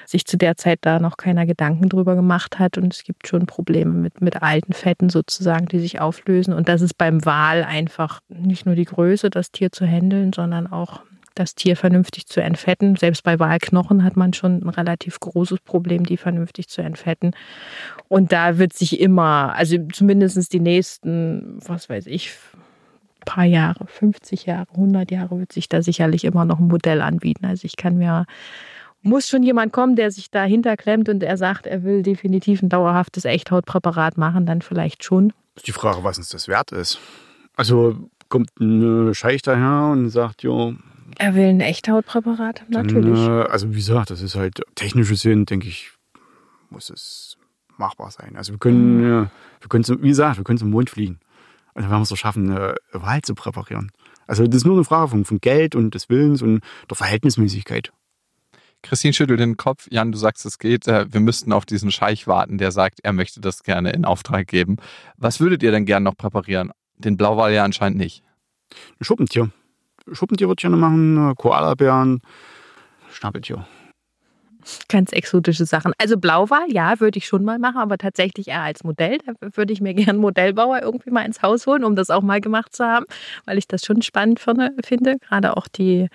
sich 0.06 0.26
zu 0.26 0.38
der 0.38 0.58
Zeit 0.58 0.80
da 0.82 1.00
noch 1.00 1.18
keiner 1.18 1.46
Gedanken 1.46 1.90
drüber 1.90 2.16
gemacht 2.16 2.60
hat. 2.60 2.78
Und 2.78 2.94
es 2.94 3.04
gibt 3.04 3.28
schon 3.28 3.46
Probleme 3.46 3.94
mit, 3.94 4.22
mit 4.22 4.42
alten 4.42 4.74
Fetten 4.74 5.10
sozusagen, 5.10 5.68
die 5.68 5.80
sich 5.80 6.00
auflösen. 6.00 6.54
Und 6.54 6.70
das 6.70 6.82
ist 6.82 6.98
beim 6.98 7.26
Wal 7.26 7.64
einfach 7.64 8.20
nicht 8.30 8.66
nur 8.66 8.76
die 8.76 8.86
Größe, 8.86 9.30
das 9.30 9.52
Tier 9.52 9.72
zu 9.72 9.86
handeln, 9.86 10.34
sondern 10.34 10.68
auch 10.68 11.02
das 11.36 11.56
Tier 11.56 11.76
vernünftig 11.76 12.28
zu 12.28 12.42
entfetten. 12.42 12.96
Selbst 12.96 13.24
bei 13.24 13.40
Walknochen 13.40 14.04
hat 14.04 14.16
man 14.16 14.34
schon 14.34 14.64
ein 14.64 14.70
relativ 14.70 15.20
großes 15.20 15.62
Problem, 15.62 16.06
die 16.06 16.18
vernünftig 16.18 16.68
zu 16.70 16.82
entfetten. 16.82 17.32
Und 18.08 18.32
da 18.32 18.58
wird 18.58 18.74
sich 18.74 19.00
immer, 19.00 19.54
also 19.56 19.78
zumindest 19.92 20.54
die 20.54 20.60
nächsten, 20.60 21.58
was 21.66 21.90
weiß 21.90 22.08
ich, 22.08 22.34
paar 23.26 23.46
Jahre, 23.46 23.86
50 23.88 24.46
Jahre, 24.46 24.68
100 24.72 25.12
Jahre 25.12 25.40
wird 25.40 25.52
sich 25.52 25.70
da 25.70 25.82
sicherlich 25.82 26.24
immer 26.26 26.46
noch 26.46 26.60
ein 26.60 26.68
Modell 26.68 27.02
anbieten. 27.02 27.46
Also 27.46 27.66
ich 27.66 27.76
kann 27.76 27.98
mir, 27.98 28.26
muss 29.02 29.28
schon 29.28 29.44
jemand 29.44 29.74
kommen, 29.74 29.96
der 29.96 30.12
sich 30.12 30.32
dahinter 30.32 30.78
klemmt 30.78 31.10
und 31.10 31.24
er 31.24 31.38
sagt, 31.38 31.68
er 31.68 31.84
will 31.84 32.04
definitiv 32.04 32.62
ein 32.62 32.70
dauerhaftes 32.70 33.26
Echthautpräparat 33.26 34.18
machen, 34.18 34.46
dann 34.46 34.62
vielleicht 34.62 35.04
schon. 35.04 35.34
Die 35.66 35.72
Frage, 35.72 36.04
was 36.04 36.18
uns 36.18 36.30
das 36.30 36.48
wert 36.48 36.72
ist. 36.72 37.00
Also 37.56 38.10
kommt 38.30 38.50
ein 38.60 39.14
Scheich 39.14 39.42
daher 39.42 39.92
und 39.92 40.10
sagt, 40.10 40.44
jo. 40.44 40.74
Er 41.20 41.36
will 41.36 41.46
ein 41.46 41.60
Echthautpräparat, 41.60 42.64
natürlich. 42.70 43.20
Dann, 43.20 43.42
äh, 43.42 43.50
also 43.50 43.70
wie 43.72 43.76
gesagt, 43.76 44.10
das 44.10 44.22
ist 44.22 44.36
halt 44.36 44.62
technische 44.76 45.16
Sinn, 45.16 45.46
denke 45.46 45.68
ich, 45.68 45.92
muss 46.70 46.90
es 46.90 47.38
machbar 47.78 48.10
sein. 48.12 48.36
Also 48.36 48.54
wir 48.54 48.60
können, 48.60 48.98
mhm. 48.98 49.10
ja, 49.10 49.32
wir 49.62 49.70
können 49.70 49.86
wie 50.02 50.08
gesagt, 50.08 50.38
wir 50.38 50.44
können 50.44 50.58
zum 50.58 50.72
Mond 50.72 50.90
fliegen. 50.90 51.20
Und 51.74 51.84
dann 51.84 51.90
werden 51.90 52.00
wir 52.00 52.04
es 52.04 52.10
doch 52.10 52.18
schaffen, 52.18 52.52
eine 52.52 52.76
Wahl 52.92 53.22
zu 53.22 53.36
präparieren. 53.36 53.92
Also 54.28 54.46
das 54.46 54.58
ist 54.58 54.66
nur 54.66 54.76
eine 54.76 54.84
Frage 54.84 55.10
von, 55.10 55.26
von 55.26 55.40
Geld 55.40 55.76
und 55.76 55.96
des 55.96 56.10
Willens 56.10 56.42
und 56.42 56.62
der 56.90 56.96
Verhältnismäßigkeit. 56.96 57.92
Christine 58.84 59.14
schüttelt 59.14 59.40
den 59.40 59.58
Kopf. 59.58 59.88
Jan, 59.90 60.12
du 60.12 60.18
sagst, 60.18 60.46
es 60.46 60.60
geht. 60.60 60.88
Äh, 60.88 61.12
wir 61.12 61.22
müssten 61.22 61.54
auf 61.54 61.66
diesen 61.66 61.90
Scheich 61.90 62.28
warten, 62.28 62.58
der 62.58 62.72
sagt, 62.72 63.00
er 63.02 63.14
möchte 63.14 63.40
das 63.40 63.64
gerne 63.64 63.92
in 63.92 64.06
Auftrag 64.06 64.48
geben. 64.48 64.78
Was 65.18 65.40
würdet 65.40 65.64
ihr 65.64 65.72
denn 65.72 65.86
gerne 65.86 66.04
noch 66.04 66.18
präparieren? 66.18 66.72
Den 66.98 67.18
Blauwal 67.18 67.54
ja 67.54 67.64
anscheinend 67.64 67.98
nicht. 67.98 68.24
Ein 69.00 69.06
Schuppentier. 69.06 69.50
Schuppentier 70.12 70.48
würde 70.48 70.60
ich 70.60 70.64
gerne 70.64 70.78
machen, 70.78 71.34
Koalabären, 71.36 72.22
Schnabeltier. 73.10 73.66
Ganz 74.90 75.12
exotische 75.12 75.66
Sachen. 75.66 75.94
Also 75.98 76.18
Blauwal, 76.18 76.66
ja, 76.70 77.00
würde 77.00 77.18
ich 77.18 77.28
schon 77.28 77.44
mal 77.44 77.60
machen, 77.60 77.78
aber 77.78 77.98
tatsächlich 77.98 78.48
eher 78.48 78.62
als 78.62 78.84
Modell. 78.84 79.18
Da 79.26 79.34
würde 79.56 79.74
ich 79.74 79.82
mir 79.82 79.96
einen 80.10 80.20
Modellbauer 80.20 80.82
irgendwie 80.82 81.12
mal 81.12 81.26
ins 81.26 81.42
Haus 81.42 81.68
holen, 81.68 81.84
um 81.84 81.96
das 81.96 82.10
auch 82.10 82.22
mal 82.22 82.42
gemacht 82.42 82.76
zu 82.76 82.86
haben, 82.86 83.06
weil 83.46 83.58
ich 83.58 83.68
das 83.68 83.86
schon 83.86 84.02
spannend 84.02 84.40
finde. 84.40 85.18
Gerade 85.20 85.58
auch 85.58 85.68
die, 85.68 86.10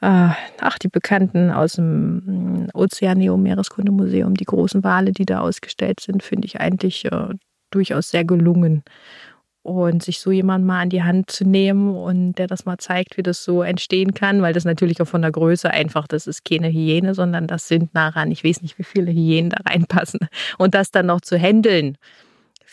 äh, 0.00 0.28
ach, 0.60 0.78
die 0.80 0.88
Bekannten 0.88 1.50
aus 1.50 1.74
dem 1.74 2.64
mm, 2.64 2.68
Ozeaneo 2.74 3.36
Meereskundemuseum, 3.36 4.34
die 4.34 4.44
großen 4.44 4.84
Wale, 4.84 5.12
die 5.12 5.26
da 5.26 5.40
ausgestellt 5.40 6.00
sind, 6.00 6.22
finde 6.22 6.46
ich 6.46 6.60
eigentlich 6.60 7.04
äh, 7.06 7.28
durchaus 7.70 8.10
sehr 8.10 8.24
gelungen 8.24 8.84
und 9.64 10.02
sich 10.02 10.20
so 10.20 10.30
jemand 10.30 10.66
mal 10.66 10.82
an 10.82 10.90
die 10.90 11.02
Hand 11.02 11.30
zu 11.30 11.44
nehmen 11.44 11.96
und 11.96 12.34
der 12.34 12.46
das 12.46 12.66
mal 12.66 12.76
zeigt, 12.76 13.16
wie 13.16 13.22
das 13.22 13.42
so 13.42 13.62
entstehen 13.62 14.12
kann, 14.12 14.42
weil 14.42 14.52
das 14.52 14.66
natürlich 14.66 15.00
auch 15.00 15.08
von 15.08 15.22
der 15.22 15.32
Größe 15.32 15.70
einfach, 15.70 16.06
das 16.06 16.26
ist 16.26 16.44
keine 16.44 16.68
Hyäne, 16.68 17.14
sondern 17.14 17.46
das 17.46 17.66
sind 17.66 17.94
nah 17.94 18.10
ran, 18.10 18.30
ich 18.30 18.44
weiß 18.44 18.60
nicht, 18.60 18.78
wie 18.78 18.84
viele 18.84 19.10
Hyänen 19.10 19.50
da 19.50 19.56
reinpassen. 19.66 20.28
Und 20.58 20.74
das 20.74 20.90
dann 20.90 21.06
noch 21.06 21.22
zu 21.22 21.38
handeln 21.38 21.96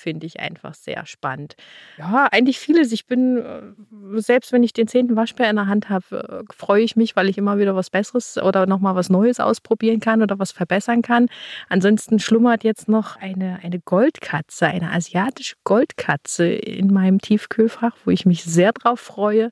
finde 0.02 0.26
ich 0.26 0.40
einfach 0.40 0.74
sehr 0.74 1.06
spannend. 1.06 1.56
Ja, 1.98 2.28
eigentlich 2.32 2.60
vieles. 2.60 2.92
Ich 2.92 3.06
bin, 3.06 3.38
äh, 3.38 4.20
selbst 4.20 4.52
wenn 4.52 4.64
ich 4.64 4.74
den 4.74 4.88
zehnten 4.88 5.16
Waschbär 5.16 5.50
in 5.50 5.56
der 5.56 5.68
Hand 5.68 5.90
habe, 5.90 6.46
äh, 6.50 6.54
freue 6.54 6.84
ich 6.84 6.96
mich, 6.96 7.16
weil 7.16 7.30
ich 7.30 7.38
immer 7.38 7.58
wieder 7.60 7.76
was 7.76 7.90
Besseres 7.90 8.38
oder 8.38 8.66
nochmal 8.66 8.96
was 8.96 9.10
Neues 9.10 9.40
ausprobieren 9.40 10.00
kann 10.00 10.22
oder 10.22 10.40
was 10.40 10.52
verbessern 10.52 11.02
kann. 11.02 11.28
Ansonsten 11.70 12.20
schlummert 12.20 12.64
jetzt 12.64 12.90
noch 12.90 13.16
eine, 13.18 13.60
eine 13.64 13.80
Goldkatze, 13.80 14.68
eine 14.68 14.92
asiatische 14.92 15.56
Goldkatze 15.64 16.48
in 16.48 16.92
meinem 16.92 17.22
Tiefkühlfach, 17.22 17.96
wo 18.04 18.12
ich 18.12 18.26
mich 18.26 18.44
sehr 18.44 18.74
drauf 18.74 19.00
freue. 19.00 19.52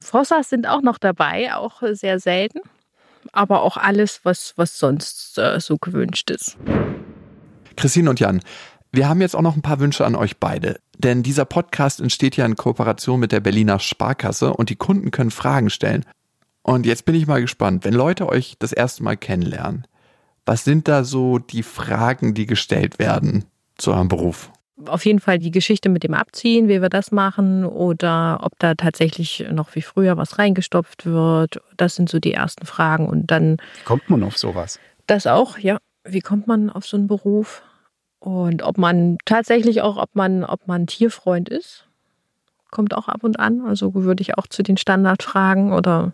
Fossas 0.00 0.48
sind 0.48 0.66
auch 0.66 0.82
noch 0.82 0.98
dabei, 0.98 1.54
auch 1.54 1.82
sehr 1.92 2.18
selten. 2.18 2.60
Aber 3.32 3.62
auch 3.62 3.76
alles, 3.76 4.20
was, 4.24 4.54
was 4.56 4.78
sonst 4.78 5.38
äh, 5.38 5.60
so 5.60 5.76
gewünscht 5.76 6.30
ist. 6.30 6.56
Christine 7.76 8.10
und 8.10 8.20
Jan, 8.20 8.40
wir 8.92 9.08
haben 9.08 9.22
jetzt 9.22 9.34
auch 9.34 9.42
noch 9.42 9.56
ein 9.56 9.62
paar 9.62 9.80
Wünsche 9.80 10.04
an 10.04 10.14
euch 10.14 10.36
beide. 10.36 10.78
Denn 10.98 11.22
dieser 11.22 11.46
Podcast 11.46 12.00
entsteht 12.00 12.36
ja 12.36 12.44
in 12.44 12.56
Kooperation 12.56 13.18
mit 13.18 13.32
der 13.32 13.40
Berliner 13.40 13.78
Sparkasse 13.78 14.52
und 14.52 14.68
die 14.68 14.76
Kunden 14.76 15.10
können 15.10 15.30
Fragen 15.30 15.70
stellen. 15.70 16.04
Und 16.62 16.86
jetzt 16.86 17.06
bin 17.06 17.14
ich 17.14 17.26
mal 17.26 17.40
gespannt, 17.40 17.84
wenn 17.84 17.94
Leute 17.94 18.28
euch 18.28 18.56
das 18.58 18.72
erste 18.72 19.02
Mal 19.02 19.16
kennenlernen, 19.16 19.86
was 20.44 20.64
sind 20.64 20.88
da 20.88 21.04
so 21.04 21.38
die 21.38 21.62
Fragen, 21.62 22.34
die 22.34 22.46
gestellt 22.46 22.98
werden 22.98 23.46
zu 23.78 23.92
eurem 23.92 24.08
Beruf? 24.08 24.52
Auf 24.86 25.04
jeden 25.06 25.20
Fall 25.20 25.38
die 25.38 25.50
Geschichte 25.50 25.88
mit 25.88 26.02
dem 26.02 26.14
Abziehen, 26.14 26.68
wie 26.68 26.82
wir 26.82 26.88
das 26.88 27.12
machen 27.12 27.64
oder 27.64 28.40
ob 28.42 28.58
da 28.58 28.74
tatsächlich 28.74 29.46
noch 29.50 29.74
wie 29.74 29.82
früher 29.82 30.16
was 30.16 30.38
reingestopft 30.38 31.06
wird. 31.06 31.60
Das 31.76 31.94
sind 31.94 32.08
so 32.08 32.18
die 32.18 32.32
ersten 32.32 32.66
Fragen. 32.66 33.08
Und 33.08 33.30
dann. 33.30 33.58
Wie 33.78 33.84
kommt 33.84 34.10
man 34.10 34.22
auf 34.22 34.36
sowas? 34.36 34.78
Das 35.06 35.26
auch, 35.26 35.58
ja. 35.58 35.78
Wie 36.04 36.20
kommt 36.20 36.46
man 36.46 36.68
auf 36.68 36.84
so 36.84 36.96
einen 36.96 37.06
Beruf? 37.06 37.62
Und 38.22 38.62
ob 38.62 38.78
man 38.78 39.18
tatsächlich 39.24 39.82
auch, 39.82 39.96
ob 39.96 40.14
man, 40.14 40.44
ob 40.44 40.68
man 40.68 40.86
Tierfreund 40.86 41.48
ist, 41.48 41.88
kommt 42.70 42.94
auch 42.94 43.08
ab 43.08 43.24
und 43.24 43.40
an. 43.40 43.62
Also 43.62 43.94
würde 43.94 44.22
ich 44.22 44.38
auch 44.38 44.46
zu 44.46 44.62
den 44.62 44.76
Standardfragen 44.76 45.72
oder. 45.72 46.12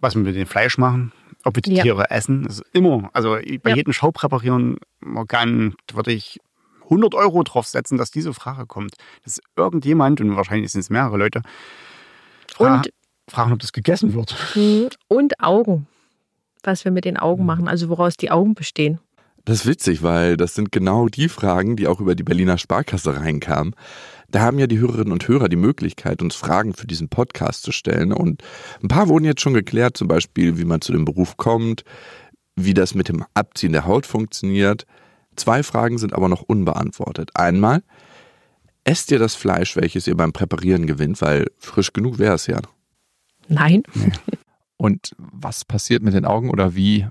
Was 0.00 0.16
wir 0.16 0.22
mit 0.22 0.34
dem 0.34 0.48
Fleisch 0.48 0.76
machen, 0.76 1.12
ob 1.44 1.54
wir 1.54 1.62
die 1.62 1.74
ja. 1.74 1.84
Tiere 1.84 2.10
essen, 2.10 2.42
das 2.42 2.58
ist 2.58 2.64
immer. 2.72 3.10
Also 3.12 3.38
bei 3.62 3.70
ja. 3.70 3.76
jedem 3.76 3.92
Schaupräparieren 3.92 4.78
Organ 5.14 5.76
würde 5.92 6.10
ich 6.10 6.40
100 6.82 7.14
Euro 7.14 7.44
draufsetzen, 7.44 7.96
dass 7.96 8.10
diese 8.10 8.34
Frage 8.34 8.66
kommt. 8.66 8.96
Dass 9.22 9.40
irgendjemand, 9.54 10.20
und 10.20 10.34
wahrscheinlich 10.34 10.72
sind 10.72 10.80
es 10.80 10.90
mehrere 10.90 11.16
Leute, 11.16 11.42
fra 12.48 12.78
und, 12.78 12.90
fragen, 13.28 13.52
ob 13.52 13.60
das 13.60 13.72
gegessen 13.72 14.14
wird. 14.14 14.34
Mhm. 14.56 14.88
Und 15.06 15.40
Augen. 15.40 15.86
Was 16.64 16.84
wir 16.84 16.90
mit 16.90 17.04
den 17.04 17.18
Augen 17.18 17.42
mhm. 17.42 17.46
machen, 17.46 17.68
also 17.68 17.88
woraus 17.88 18.16
die 18.16 18.32
Augen 18.32 18.54
bestehen. 18.54 18.98
Das 19.46 19.60
ist 19.60 19.66
witzig, 19.66 20.02
weil 20.02 20.36
das 20.36 20.56
sind 20.56 20.72
genau 20.72 21.06
die 21.06 21.28
Fragen, 21.28 21.76
die 21.76 21.86
auch 21.86 22.00
über 22.00 22.16
die 22.16 22.24
Berliner 22.24 22.58
Sparkasse 22.58 23.16
reinkamen. 23.16 23.76
Da 24.28 24.40
haben 24.40 24.58
ja 24.58 24.66
die 24.66 24.80
Hörerinnen 24.80 25.12
und 25.12 25.28
Hörer 25.28 25.48
die 25.48 25.54
Möglichkeit, 25.54 26.20
uns 26.20 26.34
Fragen 26.34 26.74
für 26.74 26.88
diesen 26.88 27.08
Podcast 27.08 27.62
zu 27.62 27.70
stellen. 27.70 28.12
Und 28.12 28.42
ein 28.82 28.88
paar 28.88 29.06
wurden 29.06 29.24
jetzt 29.24 29.40
schon 29.40 29.54
geklärt, 29.54 29.96
zum 29.96 30.08
Beispiel, 30.08 30.58
wie 30.58 30.64
man 30.64 30.80
zu 30.80 30.90
dem 30.90 31.04
Beruf 31.04 31.36
kommt, 31.36 31.84
wie 32.56 32.74
das 32.74 32.96
mit 32.96 33.08
dem 33.08 33.24
Abziehen 33.34 33.70
der 33.70 33.86
Haut 33.86 34.04
funktioniert. 34.04 34.84
Zwei 35.36 35.62
Fragen 35.62 35.98
sind 35.98 36.12
aber 36.12 36.28
noch 36.28 36.42
unbeantwortet. 36.42 37.30
Einmal, 37.34 37.84
esst 38.82 39.12
ihr 39.12 39.20
das 39.20 39.36
Fleisch, 39.36 39.76
welches 39.76 40.08
ihr 40.08 40.16
beim 40.16 40.32
Präparieren 40.32 40.88
gewinnt, 40.88 41.22
weil 41.22 41.46
frisch 41.58 41.92
genug 41.92 42.18
wäre 42.18 42.34
es 42.34 42.48
ja. 42.48 42.60
Nein. 43.46 43.84
Nee. 43.94 44.10
Und 44.76 45.14
was 45.18 45.64
passiert 45.64 46.02
mit 46.02 46.14
den 46.14 46.24
Augen 46.24 46.50
oder 46.50 46.74
wie, 46.74 47.06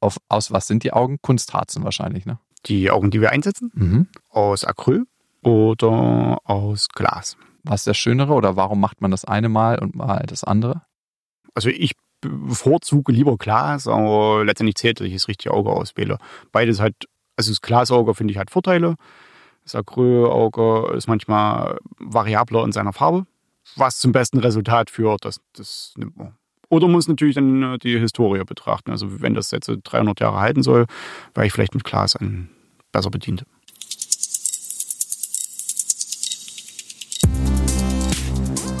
auf, 0.00 0.18
aus 0.28 0.52
was 0.52 0.66
sind 0.66 0.84
die 0.84 0.92
Augen? 0.92 1.18
Kunstharzen 1.20 1.84
wahrscheinlich, 1.84 2.26
ne? 2.26 2.38
Die 2.66 2.90
Augen, 2.90 3.10
die 3.10 3.20
wir 3.20 3.30
einsetzen? 3.30 3.70
Mhm. 3.74 4.08
Aus 4.30 4.64
Acryl 4.64 5.06
oder 5.42 6.38
aus 6.44 6.88
Glas. 6.88 7.36
Was 7.62 7.80
ist 7.80 7.86
das 7.86 7.96
Schönere 7.96 8.32
oder 8.32 8.56
warum 8.56 8.80
macht 8.80 9.00
man 9.00 9.10
das 9.10 9.24
eine 9.24 9.48
Mal 9.48 9.78
und 9.78 9.94
mal 9.94 10.24
das 10.26 10.44
andere? 10.44 10.82
Also 11.54 11.68
ich 11.68 11.92
bevorzuge 12.20 13.12
lieber 13.12 13.36
Glas, 13.36 13.86
aber 13.86 14.44
letztendlich 14.44 14.76
zählt, 14.76 15.00
dass 15.00 15.06
ich 15.06 15.14
das 15.14 15.28
richtige 15.28 15.52
Auge 15.52 15.70
auswähle. 15.70 16.18
Beides 16.52 16.80
hat, 16.80 16.94
also 17.36 17.50
das 17.50 17.60
Glasauge 17.60 18.14
finde 18.14 18.32
ich 18.32 18.38
hat 18.38 18.50
Vorteile. 18.50 18.96
Das 19.62 19.74
Acrylauge 19.74 20.94
ist 20.94 21.06
manchmal 21.06 21.78
variabler 21.98 22.64
in 22.64 22.72
seiner 22.72 22.92
Farbe, 22.92 23.26
was 23.76 23.98
zum 23.98 24.12
besten 24.12 24.38
Resultat 24.38 24.90
führt. 24.90 25.24
Das, 25.24 25.40
das 25.54 25.94
nimmt 25.96 26.16
man 26.16 26.36
oder 26.74 26.88
muss 26.88 27.08
natürlich 27.08 27.36
dann 27.36 27.62
äh, 27.62 27.78
die 27.78 27.98
Historie 27.98 28.42
betrachten. 28.44 28.90
Also 28.90 29.22
wenn 29.22 29.34
das 29.34 29.50
jetzt 29.52 29.70
300 29.84 30.20
Jahre 30.20 30.40
halten 30.40 30.62
soll, 30.62 30.86
wäre 31.34 31.46
ich 31.46 31.52
vielleicht 31.52 31.74
mit 31.74 31.84
Glas 31.84 32.18
besser 32.92 33.10
bedient. 33.10 33.44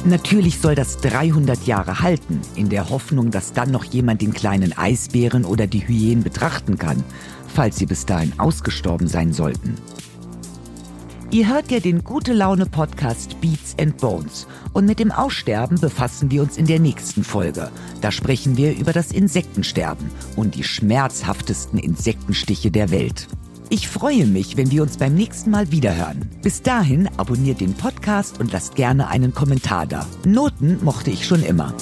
Natürlich 0.06 0.58
soll 0.60 0.74
das 0.74 0.98
300 0.98 1.66
Jahre 1.66 2.00
halten, 2.00 2.42
in 2.56 2.68
der 2.68 2.90
Hoffnung, 2.90 3.30
dass 3.30 3.54
dann 3.54 3.70
noch 3.70 3.84
jemand 3.84 4.20
den 4.20 4.34
kleinen 4.34 4.76
Eisbären 4.76 5.46
oder 5.46 5.66
die 5.66 5.88
Hyänen 5.88 6.22
betrachten 6.22 6.76
kann, 6.76 7.02
falls 7.48 7.76
sie 7.76 7.86
bis 7.86 8.04
dahin 8.04 8.38
ausgestorben 8.38 9.08
sein 9.08 9.32
sollten. 9.32 9.76
Ihr 11.30 11.48
hört 11.48 11.70
ja 11.70 11.80
den 11.80 12.04
Gute 12.04 12.32
Laune 12.32 12.66
Podcast 12.66 13.40
Beats 13.40 13.74
and 13.80 13.96
Bones 13.98 14.46
und 14.72 14.86
mit 14.86 14.98
dem 14.98 15.10
Aussterben 15.10 15.80
befassen 15.80 16.30
wir 16.30 16.42
uns 16.42 16.56
in 16.56 16.66
der 16.66 16.78
nächsten 16.78 17.24
Folge. 17.24 17.70
Da 18.00 18.12
sprechen 18.12 18.56
wir 18.56 18.76
über 18.76 18.92
das 18.92 19.10
Insektensterben 19.10 20.10
und 20.36 20.54
die 20.54 20.64
schmerzhaftesten 20.64 21.78
Insektenstiche 21.78 22.70
der 22.70 22.90
Welt. 22.90 23.26
Ich 23.70 23.88
freue 23.88 24.26
mich, 24.26 24.56
wenn 24.56 24.70
wir 24.70 24.82
uns 24.82 24.98
beim 24.98 25.14
nächsten 25.14 25.50
Mal 25.50 25.72
wiederhören. 25.72 26.30
Bis 26.42 26.62
dahin 26.62 27.08
abonniert 27.16 27.60
den 27.60 27.74
Podcast 27.74 28.38
und 28.38 28.52
lasst 28.52 28.76
gerne 28.76 29.08
einen 29.08 29.34
Kommentar 29.34 29.86
da. 29.86 30.06
Noten 30.24 30.78
mochte 30.84 31.10
ich 31.10 31.26
schon 31.26 31.42
immer. 31.42 31.74